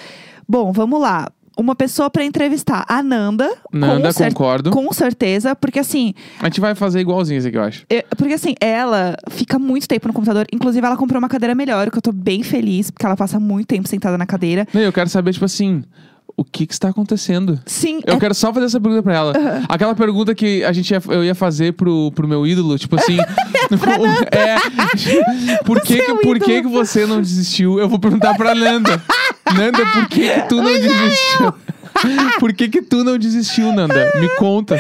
Bom, 0.48 0.72
vamos 0.72 1.01
lá. 1.01 1.29
Uma 1.57 1.75
pessoa 1.75 2.09
pra 2.09 2.24
entrevistar. 2.24 2.85
A 2.88 3.01
Nanda. 3.01 3.50
Nanda, 3.71 4.13
com 4.13 4.24
concordo. 4.25 4.71
Com 4.71 4.91
certeza, 4.91 5.55
porque 5.55 5.79
assim, 5.79 6.13
A 6.39 6.45
gente 6.45 6.59
vai 6.59 6.75
fazer 6.75 7.00
igualzinho 7.00 7.38
esse 7.38 7.47
aqui, 7.47 7.57
eu 7.57 7.63
acho. 7.63 7.83
eu- 7.89 8.03
porque 8.17 8.33
assim, 8.33 8.55
ela 8.59 9.15
fica 9.29 9.57
muito 9.57 9.88
tempo 9.88 10.07
no 10.07 10.13
computador. 10.13 10.45
Inclusive, 10.51 10.85
ela 10.85 10.97
comprou 10.97 11.19
uma 11.19 11.29
cadeira 11.29 11.55
melhor, 11.55 11.89
que 11.89 11.97
eu 11.97 12.01
tô 12.01 12.12
bem 12.12 12.43
feliz, 12.43 12.91
porque 12.91 13.05
ela 13.05 13.15
passa 13.15 13.39
muito 13.39 13.67
tempo 13.67 13.88
sentada 13.88 14.17
na 14.17 14.25
cadeira. 14.25 14.67
Não, 14.74 14.81
eu 14.81 14.91
quero 14.91 15.09
saber, 15.09 15.31
tipo 15.33 15.45
assim, 15.45 15.83
o 16.38 16.43
que 16.43 16.67
que 16.67 16.74
está 16.74 16.89
acontecendo? 16.89 17.57
Sim, 17.65 18.01
Eu 18.05 18.15
é 18.15 18.19
quero 18.19 18.33
só 18.35 18.53
fazer 18.53 18.65
essa 18.65 18.79
pergunta 18.81 19.01
pra 19.03 19.15
ela. 19.15 19.33
Aquela 19.69 19.95
pergunta 19.95 20.35
que 20.35 20.63
a 20.65 20.74
gente 20.74 20.91
ia, 20.91 21.01
eu 21.07 21.24
ia 21.24 21.33
fazer 21.35 21.71
pro, 21.74 22.12
pro 22.12 22.27
meu 22.27 22.45
ídolo, 22.45 22.77
tipo 22.77 22.97
assim. 22.97 23.17
é. 24.31 24.55
Por 25.63 25.81
que, 25.81 25.97
que, 26.00 26.13
por 26.21 26.39
que, 26.39 26.62
que 26.62 26.67
você 26.67 27.05
não 27.05 27.19
desistiu? 27.21 27.79
Eu 27.79 27.88
vou 27.89 27.97
perguntar 28.00 28.35
pra 28.35 28.53
Nanda. 28.53 29.01
Nanda, 29.53 29.85
por 29.93 30.07
que, 30.07 30.29
que 30.29 30.41
tu 30.47 30.55
não 30.57 30.73
desistiu? 30.73 31.53
Por 32.39 32.53
que, 32.53 32.67
que 32.67 32.81
tu 32.81 33.03
não 33.03 33.17
desistiu, 33.17 33.71
Nanda? 33.71 34.11
Me 34.19 34.27
conta. 34.35 34.79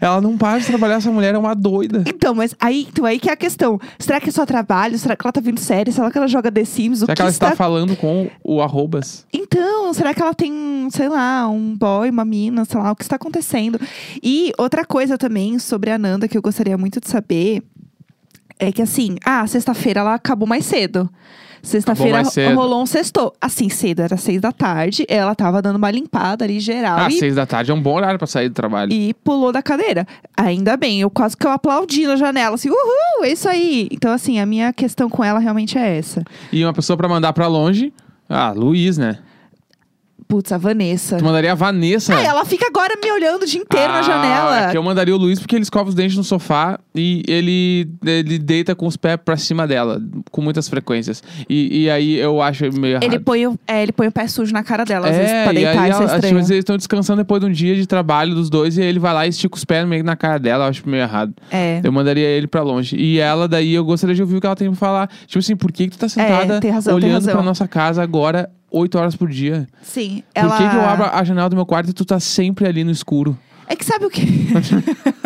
Ela 0.00 0.20
não 0.20 0.38
para 0.38 0.58
de 0.58 0.66
trabalhar, 0.66 0.96
essa 0.96 1.10
mulher 1.10 1.34
é 1.34 1.38
uma 1.38 1.54
doida. 1.54 2.04
Então, 2.06 2.34
mas 2.34 2.54
aí, 2.60 2.86
então 2.88 3.04
aí 3.04 3.18
que 3.18 3.28
é 3.28 3.32
a 3.32 3.36
questão. 3.36 3.80
Será 3.98 4.20
que 4.20 4.28
é 4.28 4.32
só 4.32 4.46
trabalho? 4.46 4.96
Será 4.98 5.16
que 5.16 5.26
ela 5.26 5.32
tá 5.32 5.40
vendo 5.40 5.58
série? 5.58 5.90
Será 5.90 6.10
que 6.10 6.18
ela 6.18 6.28
joga 6.28 6.50
The 6.50 6.64
Sims? 6.64 6.98
O 7.02 7.06
Será 7.06 7.14
que 7.14 7.16
que 7.16 7.22
ela 7.22 7.30
está 7.30 7.46
está... 7.46 7.56
falando 7.56 7.96
com 7.96 8.30
o 8.44 8.62
arrobas? 8.62 9.26
Então, 9.32 9.92
será 9.92 10.14
que 10.14 10.22
ela 10.22 10.34
tem, 10.34 10.88
sei 10.90 11.08
lá, 11.08 11.48
um 11.48 11.76
boy, 11.76 12.10
uma 12.10 12.24
mina, 12.24 12.64
sei 12.64 12.80
lá, 12.80 12.92
o 12.92 12.96
que 12.96 13.02
está 13.02 13.16
acontecendo? 13.16 13.80
E 14.22 14.52
outra 14.56 14.84
coisa 14.84 15.18
também 15.18 15.58
sobre 15.58 15.90
a 15.90 15.98
Nanda 15.98 16.28
que 16.28 16.38
eu 16.38 16.42
gostaria 16.42 16.78
muito 16.78 17.00
de 17.00 17.08
saber 17.08 17.62
é 18.58 18.70
que 18.70 18.80
assim, 18.80 19.16
ah, 19.24 19.44
sexta-feira 19.46 20.00
ela 20.00 20.14
acabou 20.14 20.46
mais 20.46 20.64
cedo. 20.64 21.10
Sexta-feira 21.62 22.22
rolou 22.54 22.82
um 22.82 22.86
sextou. 22.86 23.32
Assim, 23.40 23.68
cedo, 23.68 24.00
era 24.02 24.16
seis 24.16 24.40
da 24.40 24.50
tarde. 24.50 25.06
Ela 25.08 25.34
tava 25.34 25.62
dando 25.62 25.76
uma 25.76 25.90
limpada 25.90 26.44
ali 26.44 26.58
geral. 26.58 26.98
Ah, 26.98 27.08
e 27.08 27.12
seis 27.12 27.36
da 27.36 27.46
tarde 27.46 27.70
é 27.70 27.74
um 27.74 27.80
bom 27.80 27.94
horário 27.94 28.18
pra 28.18 28.26
sair 28.26 28.48
do 28.48 28.54
trabalho. 28.54 28.92
e 28.92 29.14
pulou 29.14 29.52
da 29.52 29.62
cadeira. 29.62 30.06
Ainda 30.36 30.76
bem, 30.76 31.00
eu 31.00 31.08
quase 31.08 31.36
que 31.36 31.46
eu 31.46 31.50
aplaudi 31.52 32.06
na 32.06 32.16
janela, 32.16 32.56
assim, 32.56 32.68
uhul, 32.68 33.24
é 33.24 33.30
isso 33.30 33.48
aí. 33.48 33.88
Então, 33.92 34.12
assim, 34.12 34.40
a 34.40 34.46
minha 34.46 34.72
questão 34.72 35.08
com 35.08 35.22
ela 35.22 35.38
realmente 35.38 35.78
é 35.78 35.98
essa. 35.98 36.24
E 36.52 36.64
uma 36.64 36.72
pessoa 36.72 36.96
pra 36.96 37.08
mandar 37.08 37.32
pra 37.32 37.46
longe. 37.46 37.92
Ah, 38.28 38.50
Luiz, 38.52 38.98
né? 38.98 39.18
Putz, 40.32 40.50
a 40.50 40.56
Vanessa. 40.56 41.18
Tu 41.18 41.24
mandaria 41.24 41.52
a 41.52 41.54
Vanessa. 41.54 42.16
Ah, 42.16 42.22
ela 42.22 42.42
fica 42.46 42.66
agora 42.66 42.94
me 43.04 43.12
olhando 43.12 43.42
o 43.42 43.46
dia 43.46 43.60
inteiro 43.60 43.92
na 43.92 43.98
Ah, 43.98 44.02
janela. 44.02 44.60
É 44.68 44.70
que 44.70 44.78
eu 44.78 44.82
mandaria 44.82 45.14
o 45.14 45.18
Luiz 45.18 45.38
porque 45.38 45.54
ele 45.54 45.62
escova 45.62 45.90
os 45.90 45.94
dentes 45.94 46.16
no 46.16 46.24
sofá 46.24 46.78
e 46.94 47.22
ele, 47.28 47.86
ele 48.02 48.38
deita 48.38 48.74
com 48.74 48.86
os 48.86 48.96
pés 48.96 49.18
pra 49.22 49.36
cima 49.36 49.66
dela, 49.66 50.00
com 50.30 50.40
muitas 50.40 50.70
frequências. 50.70 51.22
E, 51.50 51.82
e 51.82 51.90
aí 51.90 52.14
eu 52.16 52.40
acho 52.40 52.64
meio 52.72 52.92
errado. 52.92 53.02
Ele 53.04 53.18
põe, 53.18 53.46
o, 53.46 53.58
é, 53.68 53.82
ele 53.82 53.92
põe 53.92 54.06
o 54.08 54.12
pé 54.12 54.26
sujo 54.26 54.54
na 54.54 54.62
cara 54.64 54.84
dela, 54.86 55.10
às 55.10 55.16
vezes, 55.16 55.30
é, 55.30 55.42
pra 55.44 55.52
e 55.52 55.56
deitar, 55.56 55.82
aí 55.82 55.90
isso 55.90 56.00
é 56.00 56.04
ela- 56.04 56.14
estranho. 56.14 56.34
vezes 56.36 56.50
eles 56.50 56.62
estão 56.62 56.76
descansando 56.78 57.18
depois 57.20 57.38
de 57.42 57.46
um 57.48 57.52
dia 57.52 57.74
de 57.76 57.86
trabalho 57.86 58.34
dos 58.34 58.48
dois 58.48 58.78
e 58.78 58.80
ele 58.82 58.98
vai 58.98 59.12
lá 59.12 59.26
e 59.26 59.28
estica 59.28 59.54
os 59.54 59.66
pés 59.66 59.86
meio 59.86 60.02
na 60.02 60.16
cara 60.16 60.38
dela, 60.38 60.64
eu 60.64 60.68
acho 60.70 60.88
meio 60.88 61.02
errado. 61.02 61.34
É. 61.50 61.82
Eu 61.84 61.92
mandaria 61.92 62.26
ele 62.26 62.46
pra 62.46 62.62
longe. 62.62 62.96
E 62.96 63.18
ela, 63.18 63.46
daí, 63.46 63.74
eu 63.74 63.84
gostaria 63.84 64.14
de 64.14 64.22
ouvir 64.22 64.36
o 64.36 64.40
que 64.40 64.46
ela 64.46 64.56
tem 64.56 64.68
pra 64.68 64.76
falar. 64.76 65.10
Tipo 65.26 65.40
assim, 65.40 65.54
por 65.56 65.70
que, 65.70 65.88
que 65.88 65.90
tu 65.96 65.98
tá 66.00 66.08
sentada 66.08 66.58
É, 66.66 66.70
razão, 66.70 66.94
olhando 66.94 67.30
pra 67.30 67.42
nossa 67.42 67.68
casa 67.68 68.02
agora, 68.02 68.48
oito 68.72 68.98
horas 68.98 69.14
por 69.14 69.28
dia? 69.28 69.68
Sim. 69.82 70.22
Por 70.34 70.40
Ela... 70.40 70.56
que, 70.56 70.68
que 70.68 70.76
eu 70.76 70.80
abro 70.82 71.04
a 71.04 71.24
janela 71.24 71.48
do 71.48 71.56
meu 71.56 71.66
quarto 71.66 71.90
e 71.90 71.92
tu 71.92 72.04
tá 72.04 72.18
sempre 72.18 72.66
ali 72.66 72.82
no 72.82 72.90
escuro? 72.90 73.38
É 73.66 73.76
que 73.76 73.84
sabe 73.84 74.06
o 74.06 74.10
que? 74.10 74.22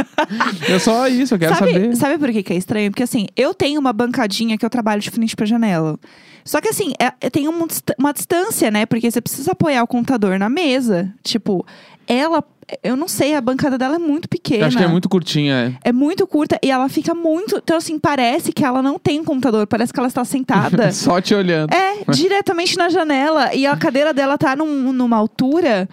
É 0.68 0.78
só 0.78 1.06
isso, 1.06 1.34
eu 1.34 1.38
quero 1.38 1.54
sabe, 1.54 1.72
saber. 1.72 1.96
sabe 1.96 2.18
por 2.18 2.32
que, 2.32 2.42
que 2.42 2.52
é 2.52 2.56
estranho? 2.56 2.90
Porque 2.90 3.02
assim, 3.02 3.26
eu 3.36 3.54
tenho 3.54 3.78
uma 3.78 3.92
bancadinha 3.92 4.56
que 4.56 4.64
eu 4.64 4.70
trabalho 4.70 5.00
de 5.00 5.10
frente 5.10 5.36
pra 5.36 5.44
janela. 5.46 5.98
Só 6.46 6.60
que 6.60 6.68
assim, 6.68 6.92
é, 6.98 7.12
é- 7.20 7.28
tem 7.28 7.46
uma, 7.48 7.66
uma 7.98 8.12
distância, 8.14 8.70
né? 8.70 8.86
Porque 8.86 9.10
você 9.10 9.20
precisa 9.20 9.52
apoiar 9.52 9.82
o 9.82 9.86
computador 9.86 10.38
na 10.38 10.48
mesa. 10.48 11.12
Tipo, 11.22 11.66
ela. 12.06 12.42
Eu 12.82 12.96
não 12.96 13.06
sei, 13.06 13.32
a 13.36 13.40
bancada 13.40 13.78
dela 13.78 13.94
é 13.94 13.98
muito 13.98 14.28
pequena. 14.28 14.62
Eu 14.62 14.66
acho 14.66 14.76
que 14.76 14.82
é 14.82 14.88
muito 14.88 15.08
curtinha. 15.08 15.76
é. 15.84 15.88
É 15.90 15.92
muito 15.92 16.26
curta 16.26 16.58
e 16.62 16.68
ela 16.68 16.88
fica 16.88 17.14
muito. 17.14 17.58
Então, 17.58 17.76
assim, 17.76 17.96
parece 17.96 18.52
que 18.52 18.64
ela 18.64 18.82
não 18.82 18.98
tem 18.98 19.20
um 19.20 19.24
computador, 19.24 19.66
parece 19.68 19.92
que 19.92 20.00
ela 20.00 20.08
está 20.08 20.24
sentada. 20.24 20.90
Só 20.90 21.20
te 21.20 21.32
olhando. 21.32 21.72
É, 21.72 22.10
diretamente 22.12 22.76
na 22.76 22.88
janela. 22.88 23.54
E 23.54 23.64
a 23.66 23.76
cadeira 23.76 24.12
dela 24.12 24.36
tá 24.36 24.56
num- 24.56 24.92
numa 24.92 25.16
altura 25.16 25.88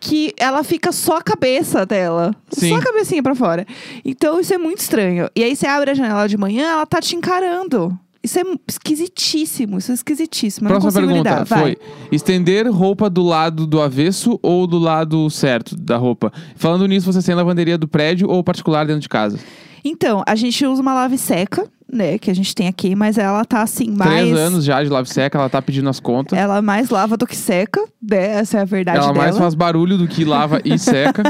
que 0.00 0.34
ela 0.36 0.62
fica 0.62 0.92
só 0.92 1.16
a 1.16 1.22
cabeça 1.22 1.84
dela. 1.86 2.34
Sim. 2.50 2.68
Só 2.68 2.76
a 2.76 2.82
cabecinha 2.82 3.22
pra 3.22 3.34
fora. 3.34 3.66
Então 4.04 4.38
isso 4.38 4.52
é 4.52 4.58
muito 4.58 4.78
estranho. 4.80 5.28
E 5.34 5.42
aí 5.42 5.56
você 5.56 5.66
abre 5.66 5.90
a 5.90 5.94
janela 5.94 6.28
de 6.28 6.36
manhã, 6.36 6.68
ela 6.72 6.86
tá 6.86 7.00
te 7.00 7.16
encarando. 7.16 7.98
Isso 8.22 8.38
é 8.38 8.42
esquisitíssimo, 8.66 9.78
isso 9.78 9.92
é 9.92 9.94
esquisitíssimo. 9.94 10.68
Eu 10.68 10.80
Próxima 10.80 10.92
pergunta 10.92 11.18
lidar. 11.18 11.44
Vai. 11.44 11.60
foi: 11.60 11.78
estender 12.10 12.68
roupa 12.70 13.08
do 13.08 13.22
lado 13.22 13.66
do 13.66 13.80
avesso 13.80 14.38
ou 14.42 14.66
do 14.66 14.78
lado 14.78 15.30
certo 15.30 15.76
da 15.76 15.96
roupa? 15.96 16.32
Falando 16.56 16.86
nisso, 16.86 17.10
você 17.10 17.22
tem 17.24 17.34
lavanderia 17.34 17.78
do 17.78 17.86
prédio 17.86 18.28
ou 18.28 18.42
particular 18.42 18.86
dentro 18.86 19.00
de 19.00 19.08
casa? 19.08 19.38
Então, 19.84 20.22
a 20.26 20.34
gente 20.34 20.66
usa 20.66 20.82
uma 20.82 20.92
lave 20.92 21.16
seca 21.16 21.66
né, 21.90 22.18
que 22.18 22.30
a 22.30 22.34
gente 22.34 22.54
tem 22.54 22.68
aqui, 22.68 22.94
mas 22.94 23.16
ela 23.16 23.44
tá 23.44 23.62
assim, 23.62 23.90
mais. 23.90 24.10
Três 24.10 24.36
anos 24.36 24.64
já 24.64 24.82
de 24.82 24.88
lave 24.90 25.08
seca, 25.08 25.38
ela 25.38 25.48
tá 25.48 25.60
pedindo 25.62 25.88
as 25.88 25.98
contas. 25.98 26.38
Ela 26.38 26.60
mais 26.60 26.90
lava 26.90 27.16
do 27.16 27.26
que 27.26 27.36
seca, 27.36 27.82
né? 28.02 28.38
Essa 28.38 28.58
é 28.58 28.60
a 28.60 28.64
verdade 28.64 28.98
ela 28.98 29.12
dela. 29.12 29.18
mais 29.24 29.38
faz 29.38 29.54
barulho 29.54 29.96
do 29.96 30.06
que 30.06 30.24
lava 30.24 30.60
e 30.64 30.76
seca. 30.78 31.22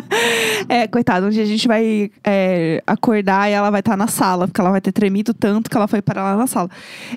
É, 0.68 0.86
coitado, 0.88 1.26
um 1.26 1.30
dia 1.30 1.42
a 1.42 1.46
gente 1.46 1.68
vai 1.68 2.10
é, 2.24 2.82
acordar 2.86 3.48
e 3.48 3.52
ela 3.52 3.70
vai 3.70 3.80
estar 3.80 3.96
na 3.96 4.08
sala, 4.08 4.48
porque 4.48 4.60
ela 4.60 4.70
vai 4.70 4.80
ter 4.80 4.92
tremido 4.92 5.32
tanto 5.32 5.70
que 5.70 5.76
ela 5.76 5.86
foi 5.86 6.02
parar 6.02 6.22
lá 6.24 6.36
na 6.36 6.46
sala. 6.46 6.68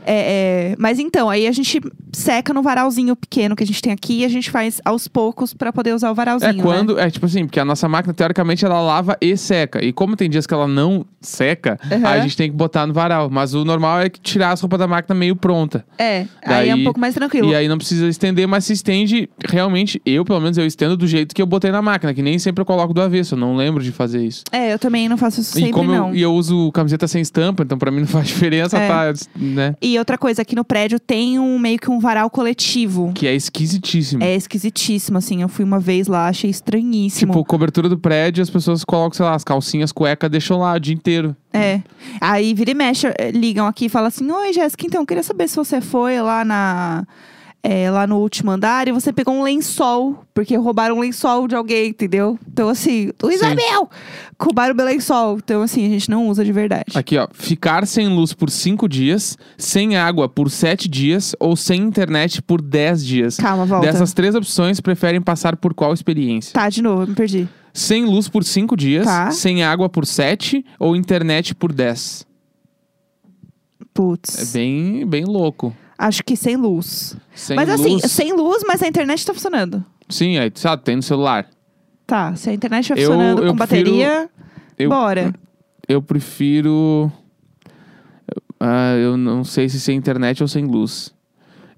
É, 0.05 0.71
é, 0.71 0.75
mas 0.77 0.99
então, 0.99 1.29
aí 1.29 1.47
a 1.47 1.51
gente 1.51 1.81
seca 2.13 2.53
no 2.53 2.61
varalzinho 2.61 3.15
pequeno 3.15 3.55
que 3.55 3.63
a 3.63 3.67
gente 3.67 3.81
tem 3.81 3.91
aqui 3.91 4.19
e 4.19 4.25
a 4.25 4.29
gente 4.29 4.51
faz 4.51 4.79
aos 4.85 5.07
poucos 5.07 5.53
pra 5.53 5.73
poder 5.73 5.93
usar 5.93 6.11
o 6.11 6.15
varalzinho. 6.15 6.49
É 6.49 6.53
né? 6.53 6.61
quando, 6.63 6.99
é 6.99 7.09
tipo 7.09 7.25
assim, 7.25 7.45
porque 7.45 7.59
a 7.59 7.65
nossa 7.65 7.89
máquina, 7.89 8.13
teoricamente, 8.13 8.63
ela 8.63 8.79
lava 8.81 9.17
e 9.19 9.35
seca. 9.35 9.83
E 9.83 9.91
como 9.91 10.15
tem 10.15 10.29
dias 10.29 10.45
que 10.45 10.53
ela 10.53 10.67
não 10.67 11.05
seca, 11.19 11.79
Uhum. 11.91 12.07
aí 12.07 12.19
a 12.19 12.21
gente 12.21 12.37
tem 12.37 12.49
que 12.49 12.55
botar 12.55 12.85
no 12.85 12.93
varal. 12.93 13.29
Mas 13.33 13.53
o 13.53 13.63
normal 13.63 14.01
é 14.01 14.09
que 14.09 14.19
tirar 14.19 14.51
as 14.51 14.59
roupas 14.59 14.77
da 14.77 14.87
máquina 14.87 15.15
meio 15.15 15.35
pronta. 15.35 15.85
É, 15.97 16.25
aí 16.45 16.67
é 16.69 16.73
um 16.73 16.77
Daí- 16.77 16.83
pouco 16.83 16.99
mais 16.99 17.13
tranquilo. 17.13 17.47
E 17.49 17.55
aí 17.55 17.67
não 17.67 17.77
precisa 17.77 18.07
estender, 18.07 18.45
mas 18.47 18.65
se 18.65 18.73
estende, 18.73 19.29
realmente, 19.47 20.01
eu, 20.05 20.25
pelo 20.25 20.41
menos, 20.41 20.57
eu 20.57 20.65
estendo 20.65 20.97
do 20.97 21.07
jeito 21.07 21.33
que 21.33 21.41
eu 21.41 21.45
botei 21.45 21.71
na 21.71 21.81
máquina, 21.81 22.13
que 22.13 22.21
nem 22.21 22.37
sempre 22.37 22.61
eu 22.61 22.65
coloco 22.65 22.93
do 22.93 23.01
avesso, 23.01 23.35
eu 23.35 23.39
não 23.39 23.55
lembro 23.55 23.81
de 23.81 23.91
fazer 23.91 24.21
isso. 24.25 24.43
É, 24.51 24.73
eu 24.73 24.77
também 24.77 25.07
não 25.07 25.17
faço 25.17 25.39
isso 25.39 25.51
e 25.57 25.61
sempre, 25.61 25.71
como 25.73 25.91
não. 25.91 26.09
eu, 26.09 26.15
e 26.15 26.21
eu 26.21 26.33
uso 26.33 26.71
camiseta 26.73 27.07
sem 27.07 27.21
estampa, 27.21 27.63
então 27.63 27.77
pra 27.77 27.89
mim 27.89 28.01
não 28.01 28.07
faz 28.07 28.27
diferença, 28.29 28.77
É. 28.77 28.87
tá, 28.87 29.13
né? 29.37 29.75
E 29.81 29.97
outra 29.97 30.17
coisa, 30.17 30.41
aqui 30.41 30.55
no 30.55 30.65
prédio 30.65 30.99
tem 30.99 31.39
um 31.39 31.57
meio 31.57 31.79
que 31.79 31.89
um 31.89 31.99
varal 31.99 32.29
coletivo. 32.29 33.11
Que 33.13 33.27
é 33.27 33.33
esquisitíssimo. 33.35 34.21
É 34.23 34.35
esquisitíssimo, 34.35 35.17
assim. 35.17 35.41
Eu 35.41 35.47
fui 35.47 35.63
uma 35.63 35.79
vez 35.79 36.07
lá, 36.07 36.27
achei 36.27 36.49
estranhíssimo. 36.49 37.31
Tipo, 37.31 37.45
cobertura 37.45 37.87
do 37.87 37.97
prédio, 37.97 38.41
as 38.43 38.49
pessoas 38.49 38.83
colocam, 38.83 39.15
sei 39.15 39.25
lá, 39.25 39.35
as 39.35 39.43
calcinhas, 39.43 39.91
cueca, 39.91 40.27
deixam 40.27 40.59
lá 40.59 40.73
o 40.73 40.79
dia 40.79 40.93
inteiro. 40.93 41.35
É. 41.53 41.81
Aí 42.19 42.53
vira 42.53 42.71
e 42.71 42.73
mexe, 42.73 43.07
eh, 43.17 43.31
ligam 43.31 43.67
aqui 43.67 43.85
e 43.85 43.89
falam 43.89 44.07
assim: 44.07 44.29
Oi, 44.31 44.53
Jéssica, 44.53 44.85
então, 44.85 45.01
eu 45.01 45.05
queria 45.05 45.23
saber 45.23 45.47
se 45.47 45.55
você 45.55 45.81
foi 45.81 46.21
lá 46.21 46.45
na. 46.45 47.03
é, 47.63 47.91
lá 47.91 48.07
no 48.07 48.17
último 48.17 48.49
andar 48.49 48.87
e 48.87 48.91
você 48.91 49.13
pegou 49.13 49.35
um 49.35 49.43
lençol, 49.43 50.23
porque 50.33 50.55
roubaram 50.55 50.95
um 50.97 50.99
lençol 50.99 51.47
de 51.47 51.55
alguém, 51.55 51.89
entendeu? 51.89 52.39
Então, 52.51 52.69
assim, 52.69 53.11
o 53.21 53.29
Isabel! 53.29 53.87
Roubaram 54.41 54.73
meu 54.73 54.85
lençol. 54.85 55.37
Então, 55.37 55.61
assim, 55.61 55.85
a 55.85 55.89
gente 55.89 56.09
não 56.09 56.27
usa 56.27 56.43
de 56.43 56.51
verdade. 56.51 56.85
Aqui, 56.95 57.17
ó. 57.17 57.27
Ficar 57.31 57.85
sem 57.85 58.07
luz 58.07 58.33
por 58.33 58.49
cinco 58.49 58.89
dias, 58.89 59.37
sem 59.57 59.95
água 59.95 60.27
por 60.27 60.49
sete 60.49 60.87
dias 60.89 61.35
ou 61.39 61.55
sem 61.55 61.81
internet 61.81 62.41
por 62.41 62.59
dez 62.61 63.05
dias. 63.05 63.37
Calma, 63.37 63.65
volta. 63.65 63.85
Dessas 63.85 64.11
três 64.13 64.33
opções, 64.33 64.79
preferem 64.81 65.21
passar 65.21 65.55
por 65.55 65.73
qual 65.75 65.93
experiência? 65.93 66.53
Tá, 66.53 66.67
de 66.69 66.81
novo, 66.81 67.05
me 67.05 67.13
perdi. 67.13 67.47
Sem 67.73 68.05
luz 68.05 68.27
por 68.27 68.43
cinco 68.43 68.75
dias, 68.75 69.05
Tá. 69.05 69.31
sem 69.31 69.63
água 69.63 69.87
por 69.89 70.05
sete 70.05 70.65
ou 70.79 70.95
internet 70.95 71.55
por 71.55 71.71
dez? 71.71 72.27
É 73.79 73.85
Putz. 73.93 74.51
bem, 74.53 75.05
bem 75.05 75.23
louco. 75.25 75.75
Acho 75.97 76.23
que 76.23 76.35
sem 76.35 76.55
luz. 76.57 77.15
Sem 77.35 77.55
mas 77.55 77.69
luz, 77.69 77.79
assim, 77.81 77.99
sem 78.07 78.33
luz, 78.33 78.63
mas 78.67 78.81
a 78.81 78.87
internet 78.87 79.25
tá 79.25 79.33
funcionando. 79.33 79.85
Sim, 80.09 80.37
aí, 80.37 80.51
sabe, 80.55 80.83
tem 80.83 80.95
no 80.95 81.03
celular. 81.03 81.47
Tá, 82.07 82.35
se 82.35 82.49
a 82.49 82.53
internet 82.53 82.89
tá 82.89 82.95
Eu- 82.95 83.11
funcionando 83.11 83.43
eu 83.43 83.51
com 83.51 83.57
prefiro- 83.57 83.85
bateria, 83.91 84.29
Eu, 84.77 84.89
bora. 84.89 85.33
eu 85.87 86.01
prefiro. 86.01 87.11
Ah, 88.59 88.95
eu 88.95 89.15
não 89.17 89.43
sei 89.43 89.69
se 89.69 89.79
sem 89.79 89.95
internet 89.97 90.41
ou 90.41 90.47
sem 90.47 90.65
luz. 90.65 91.13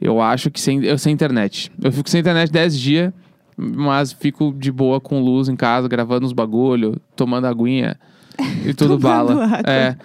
Eu 0.01 0.19
acho 0.21 0.49
que 0.51 0.60
sem, 0.60 0.84
eu 0.84 0.97
sem 0.97 1.13
internet. 1.13 1.71
Eu 1.82 1.91
fico 1.91 2.10
sem 2.10 2.19
internet 2.19 2.51
10 2.51 2.77
dias, 2.77 3.13
mas 3.57 4.11
fico 4.13 4.53
de 4.57 4.71
boa 4.71 4.99
com 4.99 5.21
luz 5.21 5.47
em 5.49 5.55
casa, 5.55 5.87
gravando 5.87 6.25
os 6.25 6.33
bagulho, 6.33 6.97
tomando 7.15 7.45
aguinha 7.45 7.97
e 8.65 8.73
tudo 8.75 8.97
bala. 8.97 9.45
água. 9.45 9.61
É. 9.69 9.95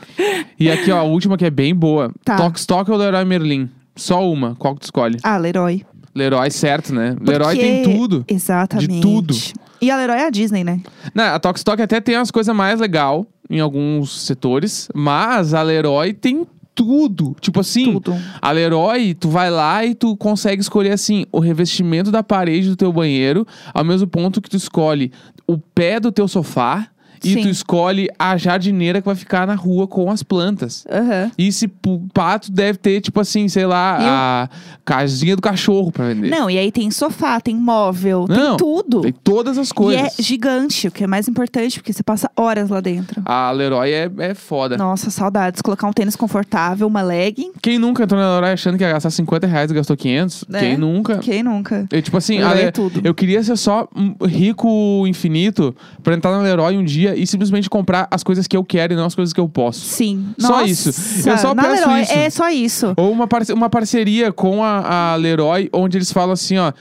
E 0.59 0.71
aqui, 0.71 0.91
ó, 0.91 0.99
a 0.99 1.03
última 1.05 1.37
que 1.37 1.45
é 1.45 1.51
bem 1.51 1.75
boa. 1.75 2.11
Tá. 2.25 2.37
Tox 2.37 2.61
Stock 2.61 2.91
ou 2.91 2.97
Leroy 2.97 3.25
Merlin? 3.25 3.69
Só 3.97 4.29
uma. 4.31 4.55
Qual 4.57 4.75
que 4.75 4.81
tu 4.81 4.85
escolhe? 4.85 5.19
Ah, 5.23 5.37
Leroy. 5.39 5.85
Leroy, 6.15 6.51
certo, 6.51 6.95
né? 6.95 7.17
Leroy 7.21 7.55
Porque- 7.57 7.83
tem 7.85 7.97
tudo. 7.97 8.25
Exatamente. 8.29 8.89
De 8.89 9.01
tudo. 9.01 9.35
E 9.81 9.91
a 9.91 9.97
Leroy 9.97 10.17
é 10.17 10.27
a 10.27 10.31
Disney, 10.31 10.65
né? 10.65 10.81
Não, 11.15 11.25
a 11.35 11.39
Tox 11.39 11.61
Stock 11.61 11.81
até 11.81 12.01
tem 12.01 12.17
umas 12.17 12.31
coisas 12.33 12.55
mais 12.55 12.81
legal 12.81 13.25
em 13.49 13.61
alguns 13.61 14.23
setores, 14.27 14.89
mas 14.95 15.55
a 15.55 15.63
Leroy 15.63 16.13
tem 16.13 16.45
tudo. 16.79 17.35
Tipo 17.41 17.59
assim, 17.59 17.95
Tudo. 17.95 18.17
a 18.41 18.53
Leroy, 18.53 19.13
tu 19.13 19.29
vai 19.29 19.51
lá 19.51 19.85
e 19.85 19.97
tu 19.97 20.17
consegue 20.17 20.63
escolher 20.63 20.93
assim, 20.93 21.27
o 21.33 21.41
revestimento 21.41 22.13
da 22.13 22.23
parede 22.23 22.69
do 22.69 22.77
teu 22.77 22.93
banheiro, 22.93 23.45
ao 23.75 23.85
mesmo 23.85 24.07
ponto 24.07 24.41
que 24.41 24.49
tu 24.49 24.57
escolhe 24.57 25.11
o 25.45 25.59
pé 25.59 25.99
do 25.99 26.13
teu 26.13 26.29
sofá 26.29 26.89
e 27.25 27.35
Sim. 27.35 27.43
tu 27.43 27.49
escolhe 27.49 28.09
a 28.19 28.37
jardineira 28.37 29.01
que 29.01 29.07
vai 29.07 29.15
ficar 29.17 29.47
na 29.47 29.55
rua 29.55 29.87
com 29.87 30.11
as 30.11 30.23
plantas. 30.23 30.85
Aham. 30.91 31.31
E 31.39 31.49
esse 31.49 31.69
pato 32.13 32.51
deve 32.53 32.79
ter, 32.79 33.01
tipo 33.01 33.21
assim, 33.21 33.49
sei 33.49 33.67
lá, 33.67 33.99
E 34.01 34.05
a 34.05 34.49
casinha 34.85 35.37
do 35.37 35.43
cachorro 35.43 35.91
pra 35.93 36.07
vender. 36.09 36.29
Não, 36.31 36.49
e 36.51 36.59
aí 36.59 36.71
tem 36.73 36.91
sofá, 36.91 37.41
tem 37.41 37.55
móvel, 37.57 38.27
Não, 38.29 38.57
tem 38.57 38.57
tudo. 38.57 39.01
Tem 39.03 39.13
todas 39.13 39.59
as 39.59 39.71
E 39.71 39.75
coisas. 39.75 40.19
é 40.19 40.23
gigante, 40.23 40.89
o 40.89 40.91
que 40.91 41.05
é 41.05 41.07
mais 41.07 41.29
importante, 41.29 41.79
porque 41.79 41.93
você 41.93 42.03
passa 42.03 42.31
horas 42.37 42.69
lá 42.71 42.81
dentro. 42.81 43.23
A 43.25 43.51
Leroy 43.51 43.93
é, 43.93 44.11
é 44.19 44.35
foda. 44.35 44.77
Nossa, 44.77 45.11
saudades. 45.11 45.61
Colocar 45.63 45.87
um 45.87 45.93
tênis 45.93 46.17
confortável, 46.17 46.87
uma 46.87 47.03
legging. 47.03 47.53
Quem 47.63 47.79
nunca 47.79 48.05
entrou 48.05 48.21
na 48.21 48.35
Leroy 48.37 48.51
achando 48.53 48.77
que 48.79 48.85
ia 48.85 48.93
gastar 48.93 49.11
50 49.11 49.47
reais 49.47 49.71
e 49.71 49.75
gastou 49.75 49.97
500? 49.97 50.45
né? 50.49 50.61
Quem 50.61 50.77
nunca? 50.77 51.19
Quem 51.19 51.43
nunca? 51.43 51.87
Eu, 51.91 52.01
tipo 52.03 52.17
assim, 52.17 52.39
Leroy 52.39 52.51
a 52.53 52.55
Le- 52.55 52.63
é 52.63 52.71
tudo. 52.71 53.01
eu 53.05 53.15
queria 53.15 53.43
ser 53.43 53.57
só 53.57 53.89
rico 54.27 55.07
infinito 55.07 55.75
pra 56.03 56.15
entrar 56.15 56.31
na 56.33 56.39
Leroy 56.43 56.77
um 56.77 56.85
dia 56.85 57.08
e 57.17 57.27
simplesmente 57.27 57.69
comprar 57.71 58.07
as 58.11 58.23
coisas 58.23 58.47
que 58.47 58.57
eu 58.57 58.65
quero 58.65 58.93
e 58.93 58.97
não 58.97 59.05
as 59.07 59.15
coisas 59.15 59.33
que 59.33 59.41
eu 59.41 59.49
posso. 59.49 59.81
Sim. 59.81 60.27
Só 60.39 60.49
Nossa, 60.61 60.67
isso. 60.67 61.29
Eu 61.29 61.39
só 61.39 61.55
na 61.55 61.63
peço 61.63 61.87
Leroy 61.89 62.03
isso. 62.03 62.13
É 62.13 62.31
só 62.31 62.51
isso. 62.51 62.95
Ou 62.97 63.11
uma, 63.13 63.27
parce- 63.27 63.53
uma 63.53 63.69
parceria 63.71 64.33
com 64.33 64.63
a, 64.65 65.13
a 65.13 65.17
Leroy, 65.17 65.69
onde 65.73 65.99
eles 65.99 66.13
falam 66.13 66.33
assim, 66.33 66.57
ó. 66.59 66.73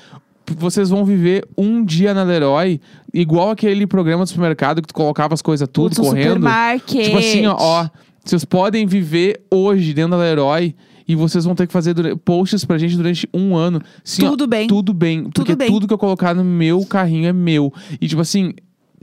Vocês 0.57 0.89
vão 0.89 1.03
viver 1.03 1.45
um 1.57 1.83
dia 1.83 2.13
na 2.13 2.23
Leroy, 2.23 2.79
igual 3.13 3.49
aquele 3.49 3.85
programa 3.85 4.23
do 4.23 4.29
supermercado 4.29 4.81
que 4.81 4.87
tu 4.87 4.93
colocava 4.93 5.33
as 5.33 5.41
coisas 5.41 5.67
tudo 5.67 5.93
Putz, 5.93 6.07
correndo. 6.07 6.35
supermarket. 6.35 7.03
Tipo 7.05 7.17
assim, 7.17 7.45
ó, 7.47 7.55
ó, 7.59 7.89
vocês 8.23 8.45
podem 8.45 8.85
viver 8.85 9.41
hoje 9.51 9.93
dentro 9.93 10.11
da 10.11 10.17
Leroy 10.17 10.73
e 11.05 11.15
vocês 11.15 11.43
vão 11.43 11.53
ter 11.53 11.67
que 11.67 11.73
fazer 11.73 11.93
posts 12.23 12.63
pra 12.63 12.77
gente 12.77 12.95
durante 12.95 13.27
um 13.33 13.57
ano. 13.57 13.81
Assim, 14.05 14.25
ó, 14.25 14.29
Tudo 14.29 14.47
bem. 14.47 14.67
Tudo 14.69 14.93
bem. 14.93 15.29
porque 15.33 15.53
bem. 15.53 15.67
tudo 15.69 15.85
que 15.85 15.93
eu 15.93 15.97
colocar 15.97 16.33
no 16.33 16.45
meu 16.45 16.85
carrinho 16.85 17.27
é 17.27 17.33
meu. 17.33 17.73
E 17.99 18.07
tipo 18.07 18.21
assim. 18.21 18.53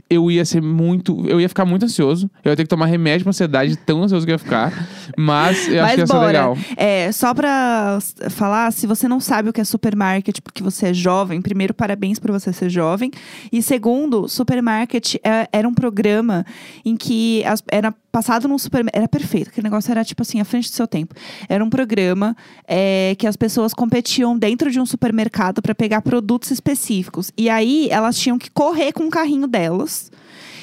Eu 0.07 0.29
ia 0.29 0.45
ser 0.45 0.61
muito. 0.61 1.25
Eu 1.27 1.41
ia 1.41 1.49
ficar 1.49 1.65
muito 1.65 1.83
ansioso. 1.85 2.29
Eu 2.43 2.51
ia 2.51 2.55
ter 2.55 2.63
que 2.63 2.69
tomar 2.69 2.85
remédio 2.85 3.23
pra 3.23 3.29
ansiedade, 3.31 3.71
de 3.71 3.77
tão 3.77 4.03
ansioso 4.03 4.23
que 4.25 4.31
eu 4.31 4.35
ia 4.35 4.39
ficar. 4.39 4.87
Mas 5.17 5.67
eu 5.67 5.83
acho 5.83 5.95
que 5.95 6.01
ia 6.01 6.07
ser 6.07 6.13
bora. 6.13 6.27
legal. 6.27 6.57
É, 6.77 7.11
só 7.11 7.33
pra 7.33 7.97
falar, 8.29 8.71
se 8.71 8.85
você 8.85 9.07
não 9.07 9.19
sabe 9.19 9.49
o 9.49 9.53
que 9.53 9.61
é 9.61 9.63
supermarket 9.63 10.39
porque 10.43 10.61
você 10.61 10.87
é 10.89 10.93
jovem, 10.93 11.41
primeiro, 11.41 11.73
parabéns 11.73 12.19
por 12.19 12.31
você 12.31 12.53
ser 12.53 12.69
jovem. 12.69 13.09
E 13.51 13.63
segundo, 13.63 14.27
supermarket 14.27 15.15
é- 15.23 15.47
era 15.51 15.67
um 15.67 15.73
programa 15.73 16.45
em 16.85 16.95
que 16.95 17.43
as- 17.45 17.63
era 17.71 17.91
passado 18.15 18.47
num 18.47 18.57
supermercado. 18.57 18.97
Era 18.97 19.09
perfeito, 19.09 19.49
aquele 19.49 19.65
negócio 19.65 19.91
era 19.91 20.05
tipo 20.05 20.21
assim, 20.21 20.39
à 20.39 20.45
frente 20.45 20.69
do 20.69 20.73
seu 20.73 20.87
tempo. 20.87 21.13
Era 21.49 21.61
um 21.61 21.69
programa 21.69 22.33
é, 22.65 23.13
que 23.19 23.27
as 23.27 23.35
pessoas 23.35 23.73
competiam 23.73 24.37
dentro 24.37 24.71
de 24.71 24.79
um 24.79 24.85
supermercado 24.85 25.61
pra 25.61 25.75
pegar 25.75 26.01
produtos 26.01 26.49
específicos. 26.49 27.29
E 27.37 27.49
aí 27.49 27.89
elas 27.91 28.17
tinham 28.17 28.37
que 28.37 28.49
correr 28.49 28.93
com 28.93 29.05
o 29.07 29.09
carrinho 29.09 29.47
delas. 29.47 30.09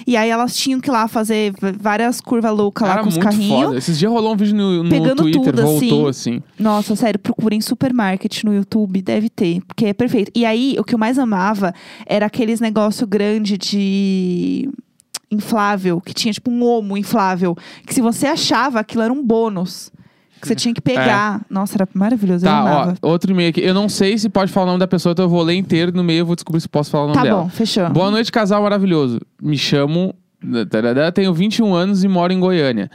E 0.06 0.16
aí 0.16 0.30
elas 0.30 0.56
tinham 0.56 0.80
que 0.80 0.88
ir 0.88 0.92
lá 0.92 1.06
fazer 1.06 1.52
várias 1.78 2.20
curvas 2.22 2.56
loucas 2.56 2.88
lá 2.88 3.02
com 3.02 3.08
os 3.08 3.18
carrinhos. 3.18 3.64
foda. 3.66 3.78
Esses 3.78 3.98
dias 3.98 4.10
rolou 4.10 4.32
um 4.32 4.36
vídeo 4.36 4.56
no, 4.56 4.82
no 4.82 4.90
Pegando 4.90 5.22
Twitter, 5.22 5.52
tudo, 5.52 5.62
voltou 5.62 6.08
assim. 6.08 6.42
Nossa, 6.58 6.96
sério, 6.96 7.20
procurem 7.20 7.60
supermarket 7.60 8.42
no 8.44 8.54
YouTube, 8.54 9.00
deve 9.02 9.28
ter, 9.28 9.60
porque 9.66 9.86
é 9.86 9.92
perfeito. 9.92 10.32
E 10.34 10.44
aí, 10.44 10.74
o 10.78 10.82
que 10.82 10.94
eu 10.94 10.98
mais 10.98 11.18
amava 11.18 11.74
era 12.06 12.26
aqueles 12.26 12.60
negócio 12.60 13.06
grande 13.06 13.56
de 13.56 14.68
inflável, 15.32 16.00
que 16.00 16.12
tinha 16.14 16.32
tipo 16.32 16.50
um 16.50 16.62
omo 16.64 16.96
inflável, 16.96 17.56
que 17.86 17.92
se 17.94 18.00
você 18.00 18.26
achava, 18.26 18.80
aquilo 18.80 19.02
era 19.02 19.12
um 19.12 19.24
bônus. 19.24 19.90
Que 20.40 20.48
você 20.48 20.56
tinha 20.56 20.74
que 20.74 20.80
pegar. 20.80 21.40
Nossa, 21.48 21.76
era 21.76 21.88
maravilhoso, 21.94 22.44
eu 22.44 22.50
É. 22.50 22.52
Tá, 22.52 22.94
ó, 23.00 23.08
outro 23.08 23.30
e-mail 23.30 23.50
aqui. 23.50 23.60
Eu 23.60 23.72
não 23.72 23.88
sei 23.88 24.18
se 24.18 24.28
pode 24.28 24.50
falar 24.50 24.64
o 24.64 24.68
nome 24.70 24.80
da 24.80 24.88
pessoa, 24.88 25.12
então 25.12 25.24
eu 25.24 25.28
vou 25.28 25.40
ler 25.40 25.54
inteiro 25.54 25.92
no 25.94 26.02
meio 26.02 26.20
eu 26.20 26.26
vou 26.26 26.34
descobrir 26.34 26.60
se 26.60 26.68
posso 26.68 26.90
falar 26.90 27.04
o 27.04 27.06
nome 27.08 27.18
Tá 27.18 27.22
dela. 27.22 27.42
bom, 27.42 27.48
fechou. 27.48 27.88
Boa 27.90 28.10
noite, 28.10 28.32
casal 28.32 28.60
maravilhoso. 28.62 29.20
Me 29.40 29.56
chamo. 29.56 30.12
Tenho 31.14 31.32
21 31.32 31.72
anos 31.72 32.02
e 32.02 32.08
moro 32.08 32.32
em 32.32 32.40
Goiânia. 32.40 32.90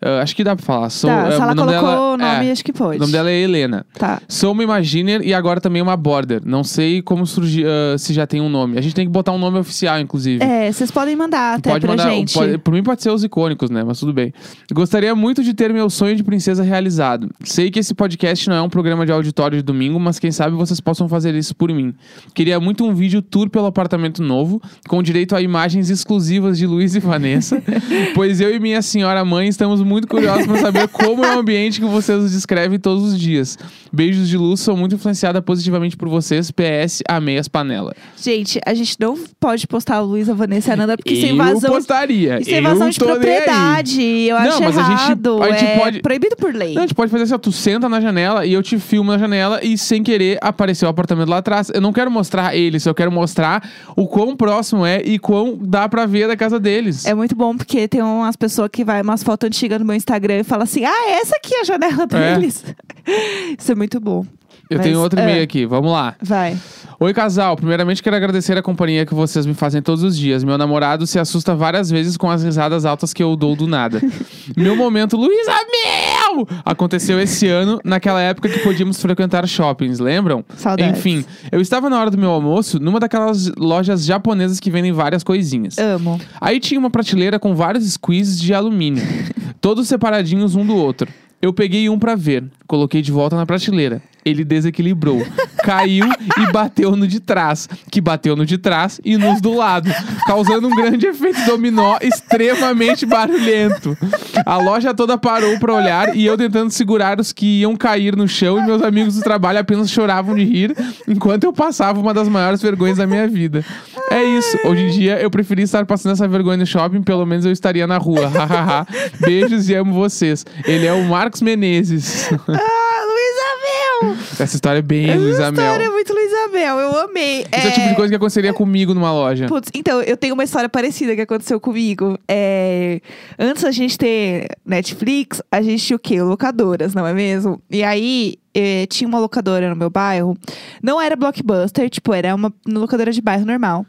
Ah, 0.00 0.20
acho 0.20 0.34
que 0.36 0.44
dá 0.44 0.54
pra 0.54 0.64
falar. 0.64 0.90
Sou, 0.90 1.08
Tá, 1.08 1.22
ah, 1.26 1.30
se 1.32 1.40
ela 1.40 1.52
o 1.52 1.56
colocou 1.56 1.80
dela, 1.80 2.00
o 2.12 2.16
nome, 2.16 2.46
é, 2.48 2.52
acho 2.52 2.64
que 2.64 2.72
pode. 2.72 2.96
o 2.96 3.00
nome 3.00 3.12
dela 3.12 3.30
é 3.30 3.34
Helena. 3.40 3.86
Tá. 3.98 4.20
Sou 4.28 4.52
uma 4.52 4.62
Imaginer 4.62 5.22
e 5.22 5.32
agora 5.32 5.60
também 5.60 5.80
uma 5.82 5.96
Border. 5.96 6.42
Não 6.44 6.62
sei 6.64 7.00
como 7.02 7.26
surgir, 7.26 7.64
ah, 7.66 7.96
se 7.98 8.12
já 8.12 8.26
tem 8.26 8.40
um 8.40 8.48
nome. 8.48 8.78
A 8.78 8.80
gente 8.80 8.94
tem 8.94 9.06
que 9.06 9.12
botar 9.12 9.32
um 9.32 9.38
nome 9.38 9.58
oficial, 9.58 9.98
inclusive. 10.00 10.42
É, 10.44 10.70
vocês 10.70 10.90
podem 10.90 11.16
mandar 11.16 11.56
até 11.58 11.70
Pode 11.70 11.86
pra 11.86 11.96
mandar, 11.96 12.10
gente. 12.10 12.34
pode- 12.34 12.58
por 12.58 12.72
mim 12.74 12.82
pode 12.82 13.02
ser 13.02 13.10
os 13.10 13.24
icônicos, 13.24 13.70
né? 13.70 13.82
Mas 13.84 13.98
tudo 13.98 14.12
bem. 14.12 14.32
Gostaria 14.72 15.14
muito 15.14 15.42
de 15.42 15.54
ter 15.54 15.72
meu 15.72 15.88
sonho 15.88 16.14
de 16.16 16.22
princesa 16.24 16.62
realizado. 16.62 17.30
Sei 17.42 17.70
que 17.70 17.78
esse 17.78 17.94
podcast 17.94 18.48
não 18.48 18.56
é 18.56 18.62
um 18.62 18.68
programa 18.68 19.06
de 19.06 19.12
auditório 19.12 19.56
de 19.56 19.62
domingo, 19.62 19.98
mas 19.98 20.18
quem 20.18 20.30
sabe 20.30 20.54
vocês 20.56 20.80
possam 20.80 21.08
fazer 21.08 21.34
isso 21.34 21.54
por 21.54 21.72
mim. 21.72 21.94
Queria 22.34 22.58
muito 22.60 22.84
um 22.84 22.94
vídeo 22.94 23.22
tour 23.22 23.48
pelo 23.48 23.66
apartamento 23.66 24.22
novo, 24.22 24.60
com 24.88 25.02
direito 25.02 25.34
a 25.34 25.40
imagens 25.40 25.88
exclusivas 25.90 26.58
de 26.58 26.66
Luiz 26.66 26.94
e 26.94 27.00
Vanessa, 27.00 27.62
pois 28.14 28.40
eu 28.40 28.54
e 28.54 28.58
minha 28.60 28.82
senhora 28.82 29.24
mãe 29.24 29.48
estamos 29.48 29.82
muito 29.82 29.95
curiosa 30.04 30.44
pra 30.44 30.58
saber 30.58 30.88
como 30.88 31.24
é 31.24 31.36
o 31.36 31.38
ambiente 31.38 31.80
que 31.80 31.86
vocês 31.86 32.20
nos 32.20 32.32
descrevem 32.32 32.78
todos 32.78 33.04
os 33.12 33.18
dias. 33.18 33.56
Beijos 33.92 34.28
de 34.28 34.36
luz, 34.36 34.60
sou 34.60 34.76
muito 34.76 34.96
influenciada 34.96 35.40
positivamente 35.40 35.96
por 35.96 36.08
vocês. 36.08 36.50
PS, 36.50 37.02
amei 37.08 37.38
as 37.38 37.48
panelas. 37.48 37.94
Gente, 38.20 38.60
a 38.66 38.74
gente 38.74 38.96
não 39.00 39.16
pode 39.38 39.66
postar 39.66 39.98
a 39.98 40.34
Vanessa 40.34 40.70
e 40.70 40.72
a 40.72 40.76
Nanda, 40.76 40.96
porque 40.96 41.14
isso 41.14 41.26
é 41.26 41.30
invasão. 41.30 41.70
postaria. 41.72 42.40
Isso 42.40 42.50
é 42.50 42.58
invasão 42.58 42.86
eu 42.88 42.92
de 42.92 42.98
propriedade. 42.98 44.02
Eu 44.02 44.36
Não, 44.40 44.48
acho 44.48 44.62
mas 44.62 44.78
a 44.78 44.82
gente- 44.82 45.02
errado. 45.02 45.42
a 45.42 45.50
gente 45.52 45.64
é 45.64 45.78
pode- 45.78 46.00
proibido 46.00 46.36
por 46.36 46.54
lei. 46.54 46.74
Não, 46.74 46.82
a 46.82 46.86
gente 46.86 46.94
pode 46.94 47.10
fazer 47.10 47.24
assim, 47.24 47.34
ó, 47.34 47.38
tu 47.38 47.52
senta 47.52 47.88
na 47.88 48.00
janela 48.00 48.44
e 48.44 48.52
eu 48.52 48.62
te 48.62 48.78
filmo 48.78 49.10
na 49.12 49.18
janela 49.18 49.60
e 49.64 49.78
sem 49.78 50.02
querer 50.02 50.38
apareceu 50.42 50.86
o 50.88 50.90
apartamento 50.90 51.28
lá 51.28 51.38
atrás. 51.38 51.70
Eu 51.72 51.80
não 51.80 51.92
quero 51.92 52.10
mostrar 52.10 52.54
eles, 52.56 52.84
eu 52.86 52.94
quero 52.94 53.10
mostrar 53.12 53.68
o 53.94 54.06
quão 54.06 54.36
próximo 54.36 54.84
é 54.84 55.00
e 55.04 55.18
quão 55.18 55.56
dá 55.60 55.88
pra 55.88 56.06
ver 56.06 56.26
da 56.28 56.36
casa 56.36 56.58
deles. 56.58 57.04
É 57.06 57.14
muito 57.14 57.34
bom 57.34 57.56
porque 57.56 57.86
tem 57.88 58.02
umas 58.02 58.36
pessoas 58.36 58.68
que 58.72 58.84
vai 58.84 59.00
umas 59.02 59.22
fotos 59.22 59.46
antigas 59.46 59.75
no 59.78 59.84
meu 59.84 59.96
Instagram 59.96 60.40
e 60.40 60.44
fala 60.44 60.64
assim: 60.64 60.84
ah, 60.84 61.10
essa 61.10 61.36
aqui 61.36 61.54
é 61.54 61.60
a 61.60 61.64
janela 61.64 62.06
deles. 62.06 62.64
Isso 63.58 63.72
é 63.72 63.74
muito 63.74 64.00
bom. 64.00 64.24
Eu 64.68 64.78
mas, 64.78 64.86
tenho 64.86 65.00
outro 65.00 65.20
e-mail 65.20 65.42
aqui, 65.42 65.64
vamos 65.64 65.92
lá. 65.92 66.14
Vai. 66.20 66.56
Oi, 66.98 67.12
casal. 67.12 67.56
Primeiramente, 67.56 68.02
quero 68.02 68.16
agradecer 68.16 68.56
a 68.56 68.62
companhia 68.62 69.04
que 69.04 69.14
vocês 69.14 69.44
me 69.44 69.54
fazem 69.54 69.82
todos 69.82 70.02
os 70.02 70.16
dias. 70.16 70.42
Meu 70.42 70.56
namorado 70.56 71.06
se 71.06 71.18
assusta 71.18 71.54
várias 71.54 71.90
vezes 71.90 72.16
com 72.16 72.30
as 72.30 72.42
risadas 72.42 72.84
altas 72.84 73.12
que 73.12 73.22
eu 73.22 73.36
dou 73.36 73.54
do 73.54 73.66
nada. 73.66 74.00
Meu 74.56 74.74
momento, 74.74 75.16
Luísa 75.16 75.52
Mel! 75.52 76.48
Aconteceu 76.64 77.20
esse 77.20 77.46
ano, 77.46 77.78
naquela 77.84 78.20
época 78.20 78.48
que 78.48 78.58
podíamos 78.60 79.00
frequentar 79.00 79.46
shoppings, 79.46 79.98
lembram? 79.98 80.44
Saudades. 80.56 80.98
Enfim, 80.98 81.24
eu 81.52 81.60
estava 81.60 81.90
na 81.90 82.00
hora 82.00 82.10
do 82.10 82.18
meu 82.18 82.30
almoço 82.30 82.80
numa 82.80 82.98
daquelas 82.98 83.52
lojas 83.56 84.04
japonesas 84.04 84.58
que 84.58 84.70
vendem 84.70 84.90
várias 84.90 85.22
coisinhas. 85.22 85.78
Amo. 85.78 86.20
Aí 86.40 86.58
tinha 86.58 86.80
uma 86.80 86.90
prateleira 86.90 87.38
com 87.38 87.54
vários 87.54 87.84
squeezes 87.92 88.40
de 88.40 88.54
alumínio, 88.54 89.02
todos 89.60 89.86
separadinhos 89.86 90.54
um 90.54 90.64
do 90.64 90.74
outro. 90.74 91.08
Eu 91.40 91.52
peguei 91.52 91.88
um 91.88 91.98
pra 91.98 92.14
ver, 92.14 92.44
coloquei 92.66 93.02
de 93.02 93.12
volta 93.12 93.36
na 93.36 93.44
prateleira. 93.44 94.02
Ele 94.24 94.42
desequilibrou, 94.42 95.24
caiu 95.62 96.06
e 96.06 96.52
bateu 96.52 96.96
no 96.96 97.06
de 97.06 97.20
trás, 97.20 97.68
que 97.90 98.00
bateu 98.00 98.34
no 98.34 98.44
de 98.44 98.58
trás 98.58 99.00
e 99.04 99.16
nos 99.16 99.40
do 99.40 99.54
lado, 99.54 99.88
causando 100.26 100.66
um 100.66 100.74
grande 100.74 101.06
efeito 101.06 101.44
dominó 101.44 101.98
extremamente 102.00 103.06
barulhento. 103.06 103.96
A 104.44 104.56
loja 104.56 104.94
toda 104.94 105.16
parou 105.16 105.58
pra 105.60 105.74
olhar 105.74 106.16
e 106.16 106.24
eu 106.24 106.36
tentando 106.36 106.70
segurar 106.70 107.20
os 107.20 107.32
que 107.32 107.60
iam 107.60 107.76
cair 107.76 108.16
no 108.16 108.26
chão 108.26 108.58
e 108.58 108.66
meus 108.66 108.82
amigos 108.82 109.14
do 109.14 109.22
trabalho 109.22 109.60
apenas 109.60 109.90
choravam 109.90 110.34
de 110.34 110.44
rir 110.44 110.74
enquanto 111.06 111.44
eu 111.44 111.52
passava 111.52 112.00
uma 112.00 112.14
das 112.14 112.28
maiores 112.28 112.60
vergonhas 112.60 112.98
da 112.98 113.06
minha 113.06 113.28
vida. 113.28 113.64
É 114.10 114.22
isso. 114.22 114.58
Hoje 114.64 114.82
em 114.84 114.90
dia 114.90 115.18
eu 115.20 115.30
preferi 115.30 115.62
estar 115.62 115.84
passando 115.86 116.12
essa 116.12 116.26
vergonha 116.28 116.56
no 116.58 116.66
shopping, 116.66 117.02
pelo 117.02 117.26
menos 117.26 117.44
eu 117.44 117.52
estaria 117.52 117.86
na 117.86 117.98
rua. 117.98 118.30
Beijos 119.20 119.68
e 119.68 119.74
amo 119.74 119.92
vocês. 119.92 120.44
Ele 120.64 120.86
é 120.86 120.92
o 120.92 121.04
Marcos 121.04 121.42
Menezes. 121.42 122.28
Ah, 122.32 123.04
Luísa 123.06 124.10
Mel! 124.12 124.16
Essa 124.40 124.54
história 124.56 124.78
é 124.78 124.82
bem 124.82 125.10
Essa 125.10 125.18
Luísa 125.18 125.52
Mel. 125.52 125.64
história 125.64 125.84
é 125.84 125.88
muito 125.88 126.12
Luísa 126.12 126.48
Mel. 126.52 126.78
Eu 126.78 127.00
amei. 127.00 127.44
Esse 127.52 127.66
é 127.66 127.70
o 127.70 127.74
tipo 127.74 127.88
de 127.88 127.94
coisa 127.94 128.10
que 128.10 128.16
aconteceria 128.16 128.52
comigo 128.52 128.94
numa 128.94 129.12
loja. 129.12 129.46
Putz, 129.46 129.70
então, 129.74 130.00
eu 130.02 130.16
tenho 130.16 130.34
uma 130.34 130.44
história 130.44 130.68
parecida 130.68 131.14
que 131.14 131.22
aconteceu 131.22 131.58
comigo. 131.60 132.18
É, 132.28 133.00
Antes 133.38 133.62
da 133.64 133.70
gente 133.70 133.98
ter 133.98 134.48
Netflix, 134.64 135.42
a 135.50 135.60
gente 135.62 135.84
tinha 135.84 135.96
o 135.96 136.00
quê? 136.00 136.22
Locadoras, 136.22 136.94
não 136.94 137.06
é 137.06 137.12
mesmo? 137.12 137.60
E 137.70 137.82
aí, 137.82 138.34
eh, 138.58 138.86
tinha 138.86 139.06
uma 139.06 139.18
locadora 139.18 139.68
no 139.68 139.76
meu 139.76 139.90
bairro. 139.90 140.34
Não 140.82 140.98
era 140.98 141.14
blockbuster, 141.14 141.90
tipo, 141.90 142.14
era 142.14 142.34
uma 142.34 142.50
locadora 142.66 143.12
de 143.12 143.20
bairro 143.20 143.44
normal. 143.44 143.84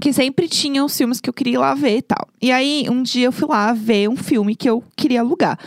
Que 0.00 0.10
sempre 0.10 0.48
tinha 0.48 0.82
os 0.82 0.96
filmes 0.96 1.20
que 1.20 1.28
eu 1.28 1.34
queria 1.34 1.54
ir 1.54 1.58
lá 1.58 1.74
ver 1.74 1.98
e 1.98 2.02
tal. 2.02 2.26
E 2.40 2.50
aí, 2.50 2.86
um 2.88 3.02
dia 3.02 3.26
eu 3.26 3.32
fui 3.32 3.46
lá 3.46 3.74
ver 3.74 4.08
um 4.08 4.16
filme 4.16 4.56
que 4.56 4.68
eu 4.68 4.82
queria 4.96 5.20
alugar. 5.20 5.58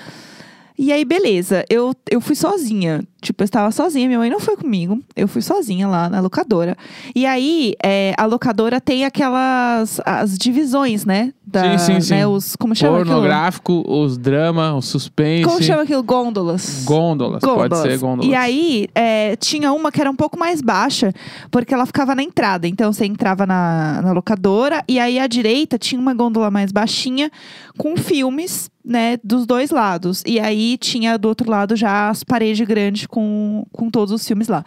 E 0.76 0.92
aí, 0.92 1.06
beleza, 1.06 1.64
eu, 1.70 1.94
eu 2.10 2.20
fui 2.20 2.36
sozinha. 2.36 3.04
Tipo, 3.20 3.42
eu 3.42 3.46
estava 3.46 3.72
sozinha, 3.72 4.08
minha 4.08 4.20
mãe 4.20 4.30
não 4.30 4.40
foi 4.40 4.56
comigo. 4.56 5.02
Eu 5.16 5.28
fui 5.28 5.42
sozinha 5.42 5.88
lá 5.88 6.08
na 6.08 6.20
locadora. 6.20 6.78
E 7.16 7.26
aí, 7.26 7.74
é, 7.84 8.14
a 8.16 8.26
locadora 8.26 8.80
tem 8.80 9.06
aquelas 9.06 10.00
as 10.06 10.38
divisões, 10.38 11.04
né? 11.04 11.34
Da, 11.46 11.78
Sim, 11.78 11.96
sim, 11.96 12.02
sim. 12.02 12.14
Né, 12.14 12.28
os, 12.28 12.56
como 12.56 12.76
chama 12.76 12.98
aquilo? 12.98 13.16
Pornográfico, 13.16 13.84
os 13.88 14.18
drama, 14.18 14.76
o 14.76 14.82
suspense. 14.82 15.46
Como 15.46 15.64
chama 15.64 15.84
aquilo? 15.84 16.04
Gôndolas. 16.04 16.84
Gôndolas, 16.86 17.42
pode 17.42 17.78
ser 17.78 17.98
gôndolas. 17.98 18.30
E 18.30 18.36
aí, 18.36 18.88
é, 18.94 19.36
tinha 19.38 19.72
uma 19.72 19.92
que 19.92 20.00
era 20.00 20.12
um 20.12 20.16
pouco 20.16 20.38
mais 20.38 20.62
baixa, 20.62 21.14
porque 21.50 21.74
ela 21.74 21.86
ficava 21.86 22.14
na 22.14 22.22
entrada. 22.22 22.68
Então, 22.68 22.92
você 22.92 23.06
entrava 23.06 23.46
na, 23.46 24.02
na 24.04 24.12
locadora, 24.12 24.84
e 24.88 25.00
aí 25.00 25.18
à 25.18 25.26
direita 25.26 25.78
tinha 25.78 26.00
uma 26.00 26.14
gôndola 26.14 26.52
mais 26.52 26.72
baixinha, 26.72 27.32
com 27.78 27.96
filmes, 27.96 28.70
né, 28.84 29.18
dos 29.24 29.46
dois 29.46 29.70
lados. 29.70 30.24
E 30.26 30.40
aí 30.40 30.78
tinha 30.78 31.18
do 31.18 31.28
outro 31.28 31.50
lado 31.50 31.76
já 31.76 32.10
as 32.10 32.24
paredes 32.24 32.66
grandes 32.66 33.06
com, 33.18 33.66
com 33.72 33.90
todos 33.90 34.14
os 34.14 34.28
filmes 34.28 34.48
lá. 34.48 34.64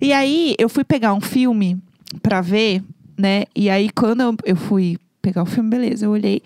E 0.00 0.10
aí, 0.10 0.54
eu 0.58 0.70
fui 0.70 0.84
pegar 0.84 1.12
um 1.12 1.20
filme 1.20 1.78
pra 2.22 2.40
ver, 2.40 2.82
né, 3.18 3.44
e 3.54 3.68
aí 3.68 3.90
quando 3.90 4.22
eu, 4.22 4.34
eu 4.46 4.56
fui 4.56 4.96
pegar 5.20 5.42
o 5.42 5.46
filme, 5.46 5.68
beleza, 5.68 6.06
eu 6.06 6.10
olhei. 6.12 6.40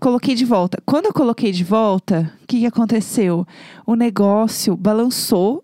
Coloquei 0.00 0.34
de 0.34 0.44
volta. 0.44 0.82
Quando 0.84 1.06
eu 1.06 1.12
coloquei 1.12 1.52
de 1.52 1.62
volta, 1.62 2.32
o 2.42 2.46
que, 2.48 2.58
que 2.58 2.66
aconteceu? 2.66 3.46
O 3.86 3.94
negócio 3.94 4.76
balançou 4.76 5.62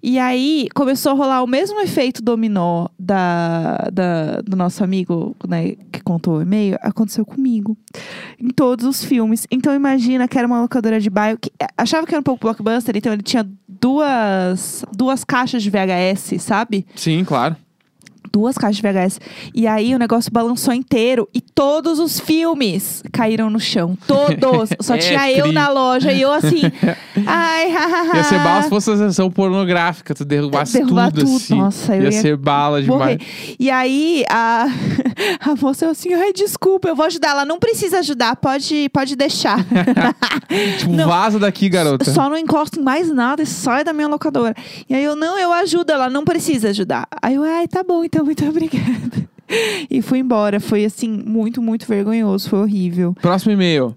e 0.00 0.16
aí 0.20 0.68
começou 0.72 1.10
a 1.10 1.14
rolar 1.16 1.42
o 1.42 1.46
mesmo 1.48 1.80
efeito 1.80 2.22
dominó 2.22 2.86
da, 2.96 3.88
da- 3.92 4.40
do 4.42 4.56
nosso 4.56 4.84
amigo 4.84 5.34
né, 5.48 5.74
que 5.90 6.00
contou 6.04 6.36
o 6.38 6.42
e-mail, 6.42 6.78
aconteceu 6.80 7.26
comigo. 7.26 7.76
Em 8.40 8.48
todos 8.50 8.86
os 8.86 9.02
filmes. 9.04 9.46
Então 9.50 9.74
imagina 9.74 10.28
que 10.28 10.38
era 10.38 10.46
uma 10.46 10.60
locadora 10.62 11.00
de 11.00 11.10
bairro 11.10 11.38
que 11.38 11.50
eh, 11.60 11.66
achava 11.76 12.06
que 12.06 12.14
era 12.14 12.20
um 12.20 12.22
pouco 12.22 12.40
blockbuster, 12.44 12.96
então 12.96 13.12
ele 13.12 13.22
tinha 13.22 13.44
duas, 13.80 14.84
duas 14.92 15.24
caixas 15.24 15.62
de 15.62 15.70
VHS, 15.70 16.40
sabe? 16.40 16.86
Sim, 16.94 17.24
claro. 17.24 17.56
Duas 18.32 18.56
caixas 18.56 18.76
de 18.76 18.82
VHS. 18.82 19.20
E 19.54 19.66
aí 19.66 19.94
o 19.94 19.98
negócio 19.98 20.30
balançou 20.32 20.72
inteiro 20.74 21.28
e 21.34 21.40
todos 21.40 21.98
os 21.98 22.18
filmes 22.20 23.02
caíram 23.12 23.48
no 23.50 23.60
chão. 23.60 23.96
Todos. 24.06 24.70
Só 24.80 24.94
É 24.94 24.98
tinha 24.98 25.30
eu 25.32 25.44
tri. 25.44 25.52
na 25.52 25.68
loja 25.68 26.12
e 26.12 26.20
eu 26.22 26.32
assim. 26.32 26.62
ai, 27.26 27.70
hahaha. 27.70 28.16
Ia 28.16 28.24
ser 28.24 28.38
bala 28.40 28.62
se 28.62 28.68
fosse 28.68 28.90
a 28.92 28.96
sessão 28.96 29.30
pornográfica, 29.30 30.14
tu 30.14 30.24
derrubasse 30.24 30.74
Derrubar 30.74 31.10
tudo, 31.12 31.24
tudo. 31.24 31.36
assim. 31.36 31.54
Nossa, 31.56 31.96
eu 31.96 32.02
ia, 32.02 32.08
ia 32.10 32.20
ser 32.20 32.36
bala 32.36 32.80
Morrer. 32.82 33.16
demais. 33.16 33.56
E 33.58 33.70
aí 33.70 34.24
a, 34.30 34.66
a 35.40 35.54
moça 35.56 35.84
eu 35.86 35.90
assim, 35.90 36.12
ai, 36.14 36.32
desculpa, 36.32 36.88
eu 36.88 36.96
vou 36.96 37.06
ajudar. 37.06 37.30
Ela 37.30 37.44
não 37.44 37.58
precisa 37.58 37.98
ajudar, 38.00 38.36
pode, 38.36 38.88
pode 38.90 39.16
deixar. 39.16 39.64
Tipo, 40.78 40.92
Não. 40.92 41.08
vaza 41.08 41.38
daqui, 41.38 41.68
garota. 41.68 42.04
Só 42.12 42.28
não 42.28 42.36
encosta 42.36 42.78
em 42.78 42.82
mais 42.82 43.10
nada 43.10 43.42
e 43.42 43.46
sai 43.46 43.84
da 43.84 43.92
minha 43.92 44.08
locadora. 44.08 44.54
E 44.88 44.94
aí 44.94 45.02
eu, 45.04 45.16
não, 45.16 45.38
eu 45.38 45.52
ajudo, 45.52 45.90
ela 45.90 46.08
não 46.08 46.24
precisa 46.24 46.68
ajudar. 46.70 47.06
Aí 47.22 47.34
eu, 47.34 47.42
ai, 47.42 47.66
tá 47.66 47.82
bom, 47.82 48.04
então, 48.04 48.15
muito 48.24 48.44
obrigada. 48.48 49.28
E 49.90 50.02
fui 50.02 50.18
embora. 50.18 50.58
Foi 50.60 50.84
assim, 50.84 51.22
muito, 51.24 51.62
muito 51.62 51.86
vergonhoso. 51.86 52.48
Foi 52.50 52.60
horrível. 52.60 53.14
Próximo 53.20 53.52
e-mail. 53.52 53.94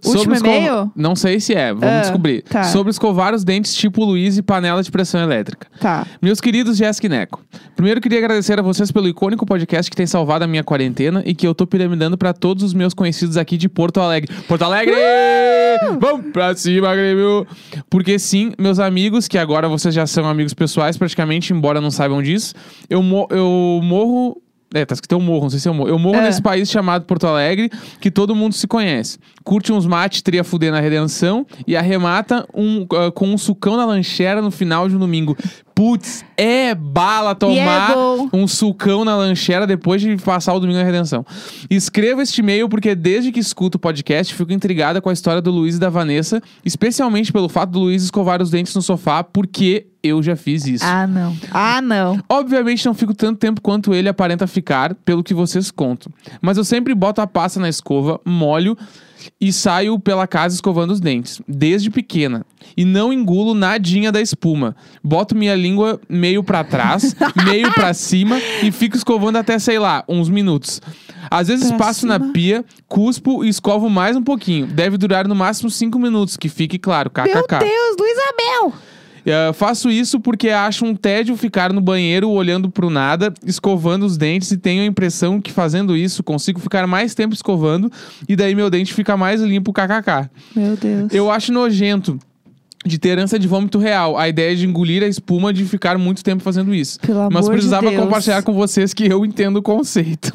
Sobre 0.00 0.18
último 0.18 0.34
escova- 0.34 0.56
e-mail? 0.56 0.92
Não 0.96 1.14
sei 1.14 1.38
se 1.38 1.54
é, 1.54 1.68
vamos 1.72 1.84
Ah, 1.88 2.00
descobrir. 2.00 2.42
tá. 2.42 2.64
Sobre 2.64 2.90
escovar 2.90 3.34
os 3.34 3.44
dentes 3.44 3.74
tipo 3.74 4.04
Luiz 4.04 4.36
e 4.38 4.42
panela 4.42 4.82
de 4.82 4.90
pressão 4.90 5.20
elétrica. 5.22 5.66
Tá. 5.80 6.06
Meus 6.20 6.40
queridos 6.40 6.76
Jéssica 6.76 7.06
e 7.06 7.10
Neco, 7.10 7.40
primeiro 7.76 8.00
queria 8.00 8.18
agradecer 8.18 8.58
a 8.58 8.62
vocês 8.62 8.90
pelo 8.90 9.06
icônico 9.08 9.44
podcast 9.46 9.90
que 9.90 9.96
tem 9.96 10.06
salvado 10.06 10.44
a 10.44 10.46
minha 10.48 10.64
quarentena 10.64 11.22
e 11.26 11.34
que 11.34 11.46
eu 11.46 11.54
tô 11.54 11.66
piramidando 11.66 12.16
pra 12.18 12.32
todos 12.32 12.64
os 12.64 12.74
meus 12.74 12.94
conhecidos 12.94 13.36
aqui 13.36 13.56
de 13.56 13.68
Porto 13.68 14.00
Alegre. 14.00 14.32
Porto 14.48 14.62
Alegre! 14.62 14.94
Vamos 16.00 16.32
pra 16.32 16.54
cima, 16.56 16.94
Grêmio! 16.94 17.46
Porque 17.90 18.18
sim, 18.18 18.52
meus 18.58 18.78
amigos, 18.78 19.28
que 19.28 19.36
agora 19.38 19.68
vocês 19.68 19.94
já 19.94 20.06
são 20.06 20.26
amigos 20.28 20.54
pessoais 20.54 20.96
praticamente, 20.96 21.52
embora 21.52 21.80
não 21.80 21.90
saibam 21.90 22.22
disso, 22.22 22.54
eu, 22.88 23.02
mo- 23.02 23.28
eu 23.30 23.80
morro... 23.82 24.40
É, 24.74 24.84
tá 24.84 24.92
escrito 24.92 25.12
eu 25.12 25.20
morro, 25.20 25.44
não 25.44 25.50
sei 25.50 25.60
se 25.60 25.68
eu 25.68 25.72
morro. 25.72 25.88
Eu 25.88 25.98
morro 25.98 26.16
É. 26.16 26.22
nesse 26.22 26.42
país 26.42 26.68
chamado 26.68 27.04
Porto 27.04 27.26
Alegre, 27.28 27.70
que 28.00 28.10
todo 28.10 28.34
mundo 28.34 28.52
se 28.54 28.66
conhece. 28.66 29.18
Curte 29.44 29.72
uns 29.72 29.86
mate, 29.86 30.22
tria 30.22 30.42
fuder 30.42 30.72
na 30.72 30.80
redenção 30.80 31.46
e 31.66 31.76
arremata 31.76 32.44
um, 32.52 32.84
ah, 32.92 33.12
com 33.12 33.28
um 33.28 33.38
sucão 33.38 33.76
na 33.76 33.86
lanchera 33.86 34.42
no 34.42 34.50
final 34.50 34.88
de 34.88 34.96
um 34.96 34.98
domingo. 34.98 35.36
Putz, 35.74 36.24
é 36.36 36.72
bala 36.72 37.32
é 37.32 37.34
tomar 37.34 37.94
um 38.32 38.46
sucão 38.46 39.04
na 39.04 39.16
lanchera 39.16 39.66
depois 39.66 40.00
de 40.00 40.16
passar 40.16 40.54
o 40.54 40.60
domingo 40.60 40.78
na 40.78 40.84
redenção. 40.84 41.26
Escreva 41.68 42.22
este 42.22 42.40
e-mail 42.40 42.68
porque 42.68 42.94
desde 42.94 43.32
que 43.32 43.40
escuto 43.40 43.76
o 43.76 43.80
podcast 43.80 44.32
fico 44.32 44.52
intrigada 44.52 45.00
com 45.00 45.10
a 45.10 45.12
história 45.12 45.42
do 45.42 45.50
Luiz 45.50 45.74
e 45.74 45.80
da 45.80 45.90
Vanessa, 45.90 46.40
especialmente 46.64 47.32
pelo 47.32 47.48
fato 47.48 47.70
do 47.70 47.80
Luiz 47.80 48.04
escovar 48.04 48.40
os 48.40 48.50
dentes 48.50 48.72
no 48.74 48.82
sofá, 48.82 49.24
porque 49.24 49.86
eu 50.00 50.22
já 50.22 50.36
fiz 50.36 50.64
isso. 50.64 50.84
Ah, 50.84 51.08
não. 51.08 51.36
Ah, 51.50 51.82
não. 51.82 52.20
Obviamente 52.28 52.86
não 52.86 52.94
fico 52.94 53.12
tanto 53.12 53.38
tempo 53.38 53.60
quanto 53.60 53.92
ele 53.92 54.08
aparenta 54.08 54.46
ficar, 54.46 54.94
pelo 54.94 55.24
que 55.24 55.34
vocês 55.34 55.72
contam. 55.72 56.12
Mas 56.40 56.56
eu 56.56 56.62
sempre 56.62 56.94
boto 56.94 57.20
a 57.20 57.26
pasta 57.26 57.58
na 57.58 57.68
escova, 57.68 58.20
molho 58.24 58.76
e 59.40 59.52
saio 59.52 59.98
pela 59.98 60.26
casa 60.26 60.54
escovando 60.54 60.90
os 60.92 61.00
dentes, 61.00 61.40
desde 61.46 61.90
pequena. 61.90 62.44
E 62.76 62.84
não 62.84 63.12
engulo 63.12 63.54
nadinha 63.54 64.10
da 64.10 64.20
espuma. 64.20 64.74
Boto 65.02 65.34
minha 65.36 65.54
língua 65.54 66.00
meio 66.08 66.42
pra 66.42 66.64
trás, 66.64 67.14
meio 67.44 67.72
pra 67.72 67.92
cima 67.94 68.38
e 68.62 68.72
fico 68.72 68.96
escovando 68.96 69.36
até, 69.36 69.58
sei 69.58 69.78
lá, 69.78 70.02
uns 70.08 70.28
minutos. 70.28 70.80
Às 71.30 71.48
vezes 71.48 71.68
Pra 71.68 71.78
passo 71.78 72.06
na 72.06 72.18
cima. 72.18 72.32
pia, 72.32 72.64
cuspo 72.88 73.44
e 73.44 73.48
escovo 73.48 73.88
mais 73.90 74.16
um 74.16 74.22
pouquinho. 74.22 74.66
Deve 74.66 74.96
durar 74.96 75.26
no 75.28 75.34
máximo 75.34 75.70
5 75.70 75.98
minutos, 75.98 76.36
que 76.36 76.48
fique 76.48 76.78
claro, 76.78 77.10
Meu 77.16 77.42
kkk. 77.42 77.58
Deus, 77.58 77.96
Luísa 77.98 78.22
Mel! 78.36 78.72
Eh, 79.24 79.52
faço 79.52 79.90
isso 79.90 80.20
porque 80.20 80.50
acho 80.50 80.84
um 80.84 80.94
tédio 80.94 81.36
ficar 81.36 81.72
no 81.72 81.80
banheiro 81.80 82.30
olhando 82.30 82.70
pro 82.70 82.90
nada, 82.90 83.32
escovando 83.44 84.04
os 84.04 84.16
dentes 84.16 84.50
e 84.50 84.56
tenho 84.56 84.82
a 84.82 84.86
impressão 84.86 85.40
que 85.40 85.52
fazendo 85.52 85.96
isso 85.96 86.22
consigo 86.22 86.60
ficar 86.60 86.86
mais 86.86 87.14
tempo 87.14 87.34
escovando 87.34 87.90
e 88.28 88.36
daí 88.36 88.54
meu 88.54 88.68
dente 88.68 88.92
fica 88.92 89.16
mais 89.16 89.40
limpo, 89.40 89.72
kkk. 89.72 90.28
Meu 90.54 90.76
Deus. 90.76 91.12
Eu 91.12 91.30
acho 91.30 91.52
nojento 91.52 92.18
de 92.84 92.98
ter 92.98 93.18
ânsia 93.18 93.38
de 93.38 93.48
vômito 93.48 93.78
real, 93.78 94.16
a 94.18 94.28
ideia 94.28 94.54
de 94.54 94.66
engolir 94.66 95.02
a 95.02 95.06
espuma 95.06 95.52
de 95.52 95.64
ficar 95.64 95.96
muito 95.96 96.22
tempo 96.22 96.42
fazendo 96.42 96.74
isso. 96.74 97.00
Pelo 97.00 97.28
Mas 97.30 97.46
de 97.46 97.50
precisava 97.50 97.88
Deus. 97.88 98.02
compartilhar 98.02 98.42
com 98.42 98.52
vocês 98.52 98.92
que 98.92 99.06
eu 99.06 99.24
entendo 99.24 99.56
o 99.56 99.62
conceito. 99.62 100.32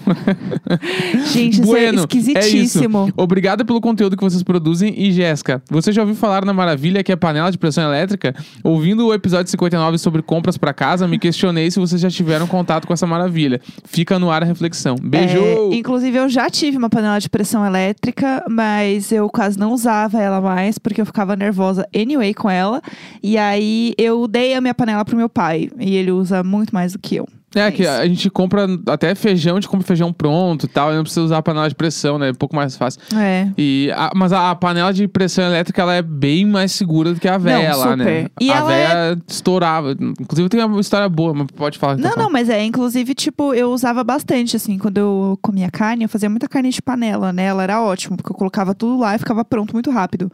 Gente, 1.31 1.53
isso 1.53 1.63
bueno, 1.63 1.99
é 1.99 2.01
esquisitíssimo. 2.01 3.03
É 3.03 3.05
isso. 3.05 3.13
Obrigada 3.15 3.63
pelo 3.63 3.79
conteúdo 3.79 4.17
que 4.17 4.23
vocês 4.23 4.41
produzem. 4.41 4.93
E 4.97 5.11
Jéssica, 5.11 5.61
você 5.69 5.91
já 5.91 6.01
ouviu 6.01 6.15
falar 6.15 6.43
na 6.43 6.53
maravilha 6.53 7.03
que 7.03 7.11
é 7.11 7.15
panela 7.15 7.51
de 7.51 7.57
pressão 7.57 7.83
elétrica? 7.83 8.33
Ouvindo 8.63 9.05
o 9.05 9.13
episódio 9.13 9.51
59 9.51 9.97
sobre 9.97 10.21
compras 10.21 10.57
pra 10.57 10.73
casa, 10.73 11.07
me 11.07 11.19
questionei 11.19 11.69
se 11.69 11.79
vocês 11.79 12.01
já 12.01 12.09
tiveram 12.09 12.47
contato 12.47 12.87
com 12.87 12.93
essa 12.93 13.05
maravilha. 13.05 13.61
Fica 13.85 14.17
no 14.17 14.31
ar 14.31 14.41
a 14.41 14.45
reflexão. 14.45 14.95
Beijo! 14.95 15.37
É, 15.37 15.75
inclusive, 15.75 16.17
eu 16.17 16.29
já 16.29 16.49
tive 16.49 16.77
uma 16.77 16.89
panela 16.89 17.19
de 17.19 17.29
pressão 17.29 17.65
elétrica, 17.65 18.43
mas 18.49 19.11
eu 19.11 19.29
quase 19.29 19.57
não 19.59 19.71
usava 19.71 20.19
ela 20.19 20.41
mais, 20.41 20.77
porque 20.79 21.01
eu 21.01 21.05
ficava 21.05 21.35
nervosa 21.35 21.87
anyway 21.95 22.33
com 22.39 22.49
ela. 22.49 22.81
E 23.21 23.37
aí 23.37 23.93
eu 23.97 24.27
dei 24.27 24.55
a 24.55 24.61
minha 24.61 24.73
panela 24.73 25.05
pro 25.05 25.17
meu 25.17 25.29
pai. 25.29 25.69
E 25.77 25.95
ele 25.95 26.11
usa 26.11 26.41
muito 26.43 26.73
mais 26.73 26.93
do 26.93 26.99
que 26.99 27.17
eu. 27.17 27.27
É, 27.55 27.71
que 27.71 27.81
isso. 27.81 27.91
a 27.91 28.07
gente 28.07 28.29
compra 28.29 28.67
até 28.87 29.15
feijão, 29.15 29.57
a 29.57 29.59
gente 29.59 29.67
compra 29.69 29.85
feijão 29.87 30.13
pronto 30.13 30.65
e 30.65 30.69
tal, 30.69 30.91
e 30.91 30.95
não 30.95 31.01
precisa 31.03 31.23
usar 31.23 31.37
a 31.39 31.41
panela 31.41 31.67
de 31.67 31.73
pressão, 31.75 32.19
né? 32.19 32.29
É 32.29 32.31
um 32.31 32.35
pouco 32.35 32.55
mais 32.55 32.77
fácil. 32.77 33.01
É. 33.15 33.47
E, 33.57 33.91
a- 33.95 34.11
mas 34.15 34.31
a, 34.31 34.51
a 34.51 34.55
panela 34.55 34.93
de 34.93 35.07
pressão 35.07 35.43
elétrica, 35.45 35.81
ela 35.81 35.95
é 35.95 36.01
bem 36.01 36.45
mais 36.45 36.71
segura 36.71 37.13
do 37.13 37.19
que 37.19 37.27
a 37.27 37.37
véia 37.37 37.75
lá, 37.75 37.95
né? 37.95 38.27
E 38.39 38.51
a 38.51 38.63
véia 38.63 39.17
estourava. 39.27 39.91
Inclusive 40.19 40.47
tem 40.49 40.63
uma 40.63 40.79
história 40.79 41.09
boa, 41.09 41.33
mas 41.33 41.47
pode 41.55 41.77
falar. 41.79 41.97
Não, 41.97 42.09
então, 42.11 42.23
não, 42.23 42.29
mas 42.31 42.49
é, 42.49 42.63
inclusive, 42.63 43.13
tipo, 43.15 43.53
eu 43.53 43.71
usava 43.71 44.03
bastante, 44.03 44.55
assim, 44.55 44.77
quando 44.77 44.97
eu 44.97 45.37
comia 45.41 45.71
carne, 45.71 46.03
eu 46.03 46.09
fazia 46.09 46.29
muita 46.29 46.47
carne 46.47 46.69
de 46.69 46.81
panela, 46.81 47.33
né? 47.33 47.45
Ela 47.45 47.63
era 47.63 47.81
ótima, 47.81 48.15
porque 48.15 48.31
eu 48.31 48.35
colocava 48.35 48.75
tudo 48.75 48.99
lá 48.99 49.15
e 49.15 49.19
ficava 49.19 49.43
pronto 49.43 49.73
muito 49.73 49.89
rápido. 49.89 50.31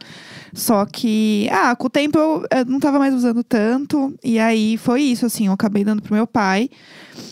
Só 0.52 0.84
que, 0.86 1.48
ah, 1.50 1.74
com 1.74 1.86
o 1.86 1.90
tempo 1.90 2.18
eu, 2.18 2.44
eu 2.50 2.64
não 2.66 2.78
tava 2.80 2.98
mais 2.98 3.14
usando 3.14 3.42
tanto, 3.42 4.14
e 4.24 4.38
aí 4.38 4.76
foi 4.76 5.02
isso, 5.02 5.26
assim, 5.26 5.46
eu 5.46 5.52
acabei 5.52 5.84
dando 5.84 6.02
pro 6.02 6.14
meu 6.14 6.26
pai, 6.26 6.68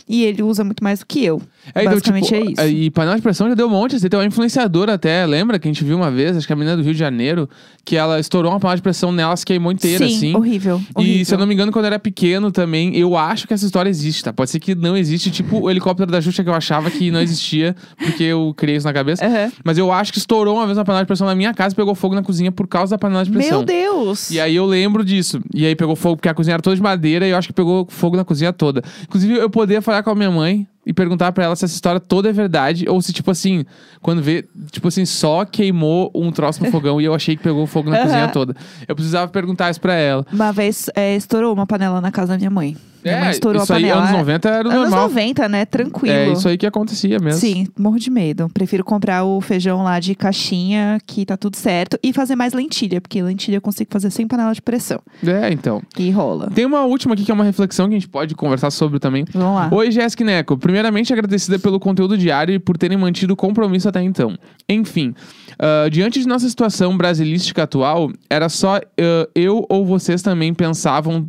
e 0.08 0.24
ele 0.24 0.42
usa 0.42 0.64
muito 0.64 0.82
mais 0.82 1.00
do 1.00 1.06
que 1.06 1.24
eu. 1.24 1.40
É, 1.74 1.80
então, 1.80 1.92
Basicamente 1.92 2.26
tipo, 2.26 2.60
é 2.60 2.66
isso. 2.66 2.76
E 2.76 2.90
panela 2.90 3.16
de 3.16 3.22
pressão 3.22 3.48
já 3.48 3.54
deu 3.54 3.66
um 3.66 3.70
monte. 3.70 3.98
Você 3.98 4.08
tem 4.08 4.18
uma 4.18 4.26
influenciadora 4.26 4.94
até, 4.94 5.24
lembra 5.26 5.58
que 5.58 5.68
a 5.68 5.72
gente 5.72 5.84
viu 5.84 5.96
uma 5.96 6.10
vez, 6.10 6.36
acho 6.36 6.46
que 6.46 6.52
a 6.52 6.56
menina 6.56 6.76
do 6.76 6.82
Rio 6.82 6.92
de 6.92 6.98
Janeiro, 6.98 7.48
que 7.84 7.96
ela 7.96 8.18
estourou 8.18 8.50
uma 8.52 8.60
panela 8.60 8.76
de 8.76 8.82
pressão 8.82 9.12
nela, 9.12 9.36
se 9.36 9.44
queimou 9.44 9.72
inteira, 9.72 10.06
Sim, 10.06 10.16
assim. 10.16 10.36
horrível, 10.36 10.80
horrível. 10.94 11.22
E 11.22 11.24
se 11.24 11.34
eu 11.34 11.38
não 11.38 11.46
me 11.46 11.54
engano, 11.54 11.72
quando 11.72 11.84
eu 11.84 11.88
era 11.88 11.98
pequeno 11.98 12.50
também, 12.50 12.96
eu 12.96 13.16
acho 13.16 13.46
que 13.46 13.54
essa 13.54 13.64
história 13.64 13.88
existe, 13.88 14.24
tá? 14.24 14.32
Pode 14.32 14.50
ser 14.50 14.60
que 14.60 14.74
não 14.74 14.96
existe, 14.96 15.30
tipo 15.30 15.60
o 15.60 15.70
helicóptero 15.70 16.10
da 16.10 16.20
Xuxa 16.20 16.42
que 16.42 16.50
eu 16.50 16.54
achava 16.54 16.90
que 16.90 17.10
não 17.10 17.20
existia, 17.20 17.74
porque 17.98 18.24
eu 18.24 18.52
criei 18.56 18.76
isso 18.76 18.86
na 18.86 18.92
cabeça. 18.92 19.24
Aham. 19.24 19.52
Mas 19.64 19.78
eu 19.78 19.92
acho 19.92 20.12
que 20.12 20.18
estourou 20.18 20.56
uma 20.56 20.66
vez 20.66 20.76
uma 20.76 20.84
panela 20.84 21.04
de 21.04 21.06
pressão 21.06 21.26
na 21.26 21.34
minha 21.34 21.54
casa 21.54 21.74
e 21.74 21.76
pegou 21.76 21.94
fogo 21.94 22.14
na 22.14 22.22
cozinha 22.22 22.52
por 22.52 22.66
causa 22.66 22.90
da 22.90 22.98
panela 22.98 23.24
de 23.24 23.30
pressão. 23.30 23.58
Meu 23.58 23.66
Deus! 23.66 24.30
E 24.30 24.40
aí 24.40 24.56
eu 24.56 24.66
lembro 24.66 25.04
disso. 25.04 25.40
E 25.54 25.64
aí 25.66 25.74
pegou 25.74 25.96
fogo, 25.96 26.16
porque 26.16 26.28
a 26.28 26.34
cozinha 26.34 26.54
era 26.54 26.62
toda 26.62 26.76
de 26.76 26.82
madeira 26.82 27.26
e 27.26 27.30
eu 27.30 27.36
acho 27.36 27.48
que 27.48 27.54
pegou 27.54 27.86
fogo 27.88 28.16
na 28.16 28.24
cozinha 28.24 28.52
toda. 28.52 28.82
Inclusive, 29.04 29.34
eu 29.34 29.50
poderia 29.50 29.80
falar 29.80 30.02
com 30.02 30.10
a 30.10 30.14
minha 30.14 30.30
mãe 30.30 30.66
e 30.86 30.92
perguntar 30.92 31.32
pra 31.32 31.44
ela 31.44 31.56
se 31.56 31.64
essa 31.64 31.74
história 31.74 31.98
toda 32.00 32.28
é 32.28 32.32
verdade 32.32 32.88
ou 32.88 33.00
se, 33.00 33.12
tipo 33.12 33.30
assim, 33.30 33.64
quando 34.02 34.22
vê, 34.22 34.44
tipo 34.70 34.88
assim, 34.88 35.04
só 35.04 35.44
queimou 35.44 36.10
um 36.14 36.30
troço 36.30 36.62
no 36.62 36.70
fogão 36.70 37.00
e 37.00 37.04
eu 37.04 37.14
achei 37.14 37.36
que 37.36 37.42
pegou 37.42 37.66
fogo 37.66 37.90
na 37.90 37.96
Aham. 38.00 38.06
cozinha 38.06 38.28
toda. 38.28 38.54
Eu 38.86 38.94
precisava 38.94 39.30
perguntar 39.30 39.70
isso 39.70 39.80
pra 39.80 39.94
ela. 39.94 40.26
Uma 40.32 40.52
vez 40.52 40.90
é, 40.94 41.16
estourou 41.16 41.52
uma 41.52 41.66
panela 41.66 42.00
na 42.00 42.10
casa 42.12 42.32
da 42.32 42.36
minha 42.38 42.50
mãe. 42.50 42.76
Minha 43.04 43.20
mãe 43.20 43.30
estourou 43.30 43.60
É, 43.60 43.64
isso 43.64 43.72
a 43.72 43.76
aí, 43.76 43.82
panela. 43.82 44.00
anos 44.02 44.12
90 44.12 44.48
era 44.48 44.68
o 44.68 44.70
Anos 44.70 44.82
normal. 44.90 45.08
90, 45.08 45.48
né? 45.48 45.64
Tranquilo. 45.64 46.14
É 46.14 46.32
isso 46.32 46.48
aí 46.48 46.56
que 46.56 46.66
acontecia 46.66 47.18
mesmo. 47.18 47.38
Sim, 47.40 47.66
morro 47.78 47.98
de 47.98 48.10
medo. 48.10 48.48
Prefiro 48.52 48.82
comprar 48.84 49.24
o 49.24 49.40
feijão 49.40 49.82
lá 49.82 50.00
de 50.00 50.14
caixinha, 50.14 50.98
que 51.06 51.26
tá 51.26 51.36
tudo 51.36 51.56
certo, 51.56 51.98
e 52.02 52.12
fazer 52.12 52.34
mais 52.36 52.52
lentilha, 52.52 53.00
porque 53.00 53.22
lentilha 53.22 53.56
eu 53.56 53.60
consigo 53.60 53.90
fazer 53.92 54.10
sem 54.10 54.26
panela 54.26 54.52
de 54.54 54.62
pressão. 54.62 55.00
É, 55.24 55.52
então. 55.52 55.82
E 55.98 56.10
rola. 56.10 56.50
Tem 56.54 56.64
uma 56.64 56.82
última 56.84 57.14
aqui 57.14 57.24
que 57.24 57.30
é 57.30 57.34
uma 57.34 57.44
reflexão 57.44 57.86
que 57.88 57.94
a 57.94 57.98
gente 57.98 58.08
pode 58.08 58.34
conversar 58.34 58.70
sobre 58.70 58.98
também. 58.98 59.24
Vamos 59.32 59.54
lá. 59.56 59.68
Oi, 59.70 59.90
Jéssica 59.90 60.24
Neco. 60.24 60.56
Primeiramente, 60.56 61.12
agradecida 61.12 61.58
pelo 61.58 61.78
conteúdo 61.78 62.16
diário 62.16 62.54
e 62.54 62.58
por 62.58 62.78
terem 62.78 62.96
mantido 62.96 63.34
o 63.34 63.36
compromisso 63.36 63.88
até 63.88 64.02
então. 64.02 64.36
Enfim, 64.68 65.14
ah, 65.58 65.88
diante 65.90 66.20
de 66.20 66.26
nossa 66.26 66.48
situação 66.48 66.96
brasilística 66.96 67.62
atual, 67.64 68.10
era 68.30 68.48
só 68.48 68.76
ah, 68.76 69.28
eu 69.34 69.66
ou 69.68 69.84
vocês 69.84 70.22
também 70.22 70.54
pensavam 70.54 71.26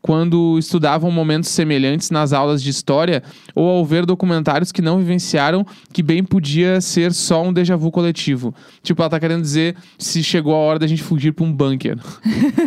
quando 0.00 0.58
estudavam 0.58 1.10
momentos 1.10 1.50
semelhantes 1.50 2.10
nas 2.10 2.32
aulas 2.32 2.62
de 2.62 2.70
história 2.70 3.22
ou 3.54 3.68
ao 3.68 3.84
ver 3.84 4.06
documentários 4.06 4.72
que 4.72 4.82
não 4.82 4.98
vivenciaram 4.98 5.66
que 5.92 6.02
bem 6.02 6.22
podia 6.24 6.80
ser 6.80 7.12
só 7.12 7.42
um 7.42 7.52
déjà 7.52 7.76
vu 7.76 7.90
coletivo. 7.90 8.54
Tipo, 8.82 9.02
ela 9.02 9.10
tá 9.10 9.20
querendo 9.20 9.42
dizer 9.42 9.76
se 9.98 10.22
chegou 10.22 10.54
a 10.54 10.58
hora 10.58 10.78
da 10.78 10.86
gente 10.86 11.02
fugir 11.02 11.32
pra 11.32 11.44
um 11.44 11.52
bunker. 11.52 11.98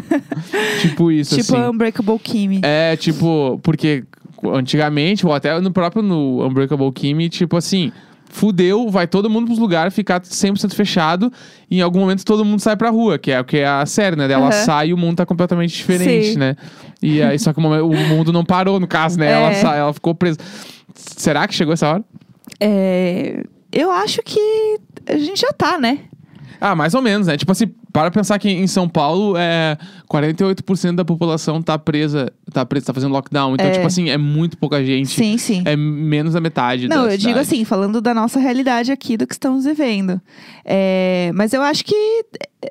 tipo 0.81 1.11
isso, 1.11 1.35
tipo 1.35 1.55
assim. 1.55 1.69
Unbreakable 1.69 2.19
Kimmy. 2.19 2.61
É, 2.63 2.95
tipo, 2.95 3.59
porque 3.63 4.03
antigamente, 4.43 5.25
ou 5.25 5.33
até 5.33 5.59
no 5.59 5.71
próprio 5.71 6.01
no 6.01 6.45
Unbreakable 6.45 6.91
Kimmy, 6.91 7.29
tipo 7.29 7.55
assim, 7.55 7.91
fudeu, 8.33 8.89
vai 8.89 9.05
todo 9.07 9.29
mundo 9.29 9.45
pros 9.45 9.59
lugares, 9.59 9.93
ficar 9.93 10.21
100% 10.21 10.73
fechado, 10.73 11.31
e 11.69 11.77
em 11.79 11.81
algum 11.81 11.99
momento 11.99 12.23
todo 12.25 12.43
mundo 12.45 12.59
sai 12.61 12.75
pra 12.77 12.89
rua, 12.89 13.19
que 13.19 13.31
é 13.31 13.39
o 13.39 13.43
que 13.43 13.57
é 13.57 13.67
a 13.67 13.85
série, 13.85 14.15
né? 14.15 14.23
Ela 14.31 14.47
Aham. 14.47 14.51
sai 14.65 14.87
e 14.89 14.93
o 14.93 14.97
mundo 14.97 15.17
tá 15.17 15.25
completamente 15.25 15.73
diferente, 15.75 16.33
Sim. 16.33 16.37
né? 16.39 16.55
E 17.01 17.21
aí, 17.21 17.37
só 17.37 17.51
que 17.53 17.59
o 17.59 17.63
mundo 18.07 18.31
não 18.31 18.43
parou, 18.45 18.79
no 18.79 18.87
caso, 18.87 19.19
né? 19.19 19.31
Ela, 19.31 19.49
É. 19.51 19.53
sa- 19.55 19.75
ela 19.75 19.93
ficou 19.93 20.15
presa. 20.15 20.37
Será 20.95 21.47
que 21.47 21.53
chegou 21.53 21.73
essa 21.73 21.87
hora? 21.89 22.03
É, 22.59 23.43
eu 23.71 23.91
acho 23.91 24.21
que 24.23 24.79
a 25.07 25.17
gente 25.17 25.39
já 25.41 25.51
tá, 25.51 25.77
né? 25.77 25.99
Ah, 26.63 26.75
mais 26.75 26.93
ou 26.93 27.01
menos, 27.01 27.25
né? 27.25 27.35
Tipo 27.35 27.51
assim, 27.53 27.65
para 27.91 28.11
pensar 28.11 28.37
que 28.37 28.47
em 28.47 28.67
São 28.67 28.87
Paulo, 28.87 29.35
é, 29.35 29.75
48% 30.07 30.95
da 30.95 31.03
população 31.03 31.59
tá 31.59 31.75
presa, 31.79 32.31
tá 32.53 32.63
presa, 32.63 32.85
tá 32.85 32.93
fazendo 32.93 33.11
lockdown. 33.11 33.55
Então, 33.55 33.65
É. 33.65 33.71
tipo 33.71 33.87
assim, 33.87 34.09
é 34.11 34.17
muito 34.17 34.55
pouca 34.59 34.85
gente. 34.85 35.09
Sim, 35.09 35.39
sim. 35.39 35.63
É 35.65 35.75
menos 35.75 36.33
da 36.33 36.39
metade 36.39 36.87
Não, 36.87 37.07
da 37.07 37.13
eu 37.13 37.17
digo 37.17 37.29
cidade. 37.31 37.39
assim, 37.39 37.65
falando 37.65 37.99
da 37.99 38.13
nossa 38.13 38.39
realidade 38.39 38.91
aqui, 38.91 39.17
do 39.17 39.25
que 39.25 39.33
estamos 39.33 39.65
vivendo. 39.65 40.21
É, 40.63 41.31
mas 41.33 41.51
eu 41.51 41.63
acho 41.63 41.83
que 41.83 42.25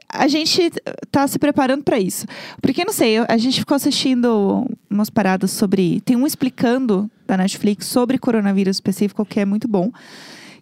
a 0.09 0.29
gente 0.29 0.71
tá 1.11 1.27
se 1.27 1.37
preparando 1.37 1.83
pra 1.83 1.99
isso. 1.99 2.27
Porque, 2.63 2.85
não 2.85 2.93
sei, 2.93 3.19
a 3.19 3.37
gente 3.37 3.59
ficou 3.59 3.75
assistindo 3.75 4.67
umas 4.89 5.11
paradas 5.11 5.51
sobre. 5.51 6.01
Tem 6.03 6.15
um 6.15 6.27
explicando 6.29 7.11
da 7.27 7.37
Netflix 7.37 7.87
sobre 7.87 8.19
coronavírus 8.19 8.77
específico, 8.77 9.25
que 9.27 9.41
é 9.41 9.45
muito 9.45 9.67
bom. 9.67 9.91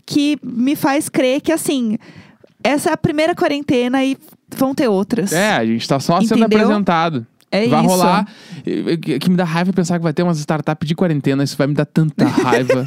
Que 0.06 0.38
me 0.42 0.74
faz 0.74 1.10
crer 1.10 1.42
que, 1.42 1.52
assim, 1.52 1.98
essa 2.68 2.90
é 2.90 2.92
a 2.92 2.96
primeira 2.96 3.34
quarentena 3.34 4.04
e 4.04 4.16
vão 4.56 4.74
ter 4.74 4.88
outras. 4.88 5.32
É, 5.32 5.52
a 5.56 5.64
gente 5.66 5.86
tá 5.88 5.98
só 6.00 6.20
sendo 6.20 6.40
Entendeu? 6.44 6.60
apresentado. 6.60 7.26
É 7.50 7.66
vai 7.66 7.80
isso. 7.80 7.88
rolar. 7.88 8.26
Que 9.20 9.30
me 9.30 9.36
dá 9.36 9.44
raiva 9.44 9.72
pensar 9.72 9.96
que 9.98 10.02
vai 10.02 10.12
ter 10.12 10.22
umas 10.22 10.38
startups 10.38 10.86
de 10.86 10.94
quarentena. 10.94 11.42
Isso 11.42 11.56
vai 11.56 11.66
me 11.66 11.72
dar 11.74 11.86
tanta 11.86 12.26
raiva. 12.28 12.84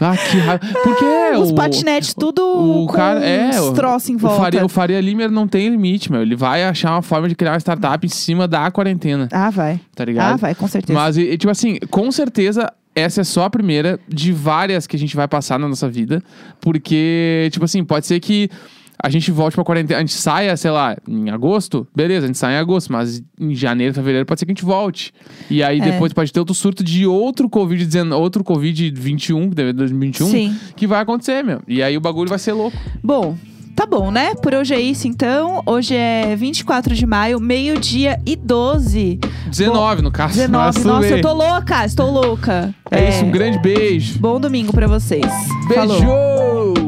ah, 0.00 0.16
que 0.16 0.38
raiva. 0.38 0.60
Porque 0.82 1.04
Os 1.36 1.50
o, 1.50 1.54
patinetes, 1.54 2.14
tudo 2.14 2.42
o 2.42 2.86
com 2.86 2.94
cara 2.94 3.20
é 3.22 3.50
uns 3.50 3.66
o- 3.68 3.72
troços 3.74 4.08
em 4.08 4.14
o 4.14 4.18
volta. 4.18 4.40
Faria, 4.40 4.64
o 4.64 4.68
Faria 4.68 4.98
Limer 4.98 5.30
não 5.30 5.46
tem 5.46 5.68
limite, 5.68 6.10
meu. 6.10 6.22
Ele 6.22 6.34
vai 6.34 6.64
achar 6.64 6.92
uma 6.92 7.02
forma 7.02 7.28
de 7.28 7.34
criar 7.34 7.52
uma 7.52 7.60
startup 7.60 8.06
em 8.06 8.08
cima 8.08 8.48
da 8.48 8.70
quarentena, 8.70 9.28
Ah, 9.30 9.50
vai. 9.50 9.78
tá 9.94 10.06
ligado? 10.06 10.32
Ah, 10.32 10.36
vai, 10.36 10.54
com 10.54 10.66
certeza. 10.66 10.98
Mas, 10.98 11.18
e, 11.18 11.36
tipo 11.36 11.50
assim, 11.50 11.76
com 11.90 12.10
certeza, 12.10 12.72
essa 12.96 13.20
é 13.20 13.24
só 13.24 13.44
a 13.44 13.50
primeira 13.50 14.00
de 14.08 14.32
várias 14.32 14.86
que 14.86 14.96
a 14.96 14.98
gente 14.98 15.14
vai 15.14 15.28
passar 15.28 15.58
na 15.58 15.68
nossa 15.68 15.86
vida. 15.86 16.22
Porque, 16.62 17.50
tipo 17.52 17.64
assim, 17.66 17.84
pode 17.84 18.06
ser 18.06 18.18
que 18.20 18.48
a 19.02 19.10
gente 19.10 19.30
volte 19.32 19.54
pra 19.54 19.64
quarentena, 19.64 19.98
a 19.98 20.00
gente 20.00 20.12
saia, 20.14 20.56
sei 20.56 20.70
lá, 20.70 20.96
em 21.08 21.28
agosto, 21.30 21.86
beleza, 21.94 22.24
a 22.24 22.26
gente 22.28 22.38
sai 22.38 22.54
em 22.54 22.58
agosto, 22.58 22.92
mas 22.92 23.22
em 23.40 23.54
janeiro, 23.54 23.92
fevereiro, 23.92 24.24
pode 24.24 24.38
ser 24.40 24.46
que 24.46 24.52
a 24.52 24.54
gente 24.54 24.64
volte. 24.64 25.12
E 25.50 25.62
aí 25.62 25.80
É. 25.80 25.84
depois 25.90 26.12
pode 26.12 26.32
ter 26.32 26.38
outro 26.38 26.54
surto 26.54 26.84
de 26.84 27.06
outro 27.06 27.48
Covid-19, 27.48 28.12
outro 28.16 28.44
Covid-21, 28.44 29.48
que 29.50 29.54
deve 29.54 29.68
ser 29.70 29.74
2021, 29.74 30.26
Sim. 30.30 30.56
que 30.76 30.86
vai 30.86 31.00
acontecer, 31.00 31.42
meu. 31.42 31.60
E 31.66 31.82
aí 31.82 31.96
o 31.96 32.00
bagulho 32.00 32.28
vai 32.28 32.38
ser 32.38 32.52
louco. 32.52 32.76
Bom, 33.02 33.36
tá 33.74 33.86
bom, 33.86 34.10
né? 34.10 34.34
Por 34.36 34.54
hoje 34.54 34.72
é 34.74 34.80
isso, 34.80 35.08
então. 35.08 35.62
Hoje 35.66 35.94
é 35.96 36.36
24 36.36 36.94
de 36.94 37.04
maio, 37.06 37.40
meio-dia 37.40 38.20
e 38.24 38.36
12. 38.36 39.18
19, 39.50 40.02
no 40.02 40.10
caso. 40.12 40.34
19. 40.34 40.64
mas 40.66 40.76
tudo 40.76 40.86
Nossa, 40.88 41.00
bem. 41.08 41.16
eu 41.16 41.20
tô 41.22 41.32
louca, 41.32 41.84
estou 41.84 42.10
louca. 42.10 42.74
É 42.90 43.08
isso, 43.08 43.24
um 43.24 43.30
grande 43.30 43.58
beijo. 43.58 44.18
Bom 44.18 44.38
domingo 44.38 44.72
pra 44.72 44.86
vocês. 44.86 45.24
Beijo! 45.68 45.98
Falou. 46.00 46.81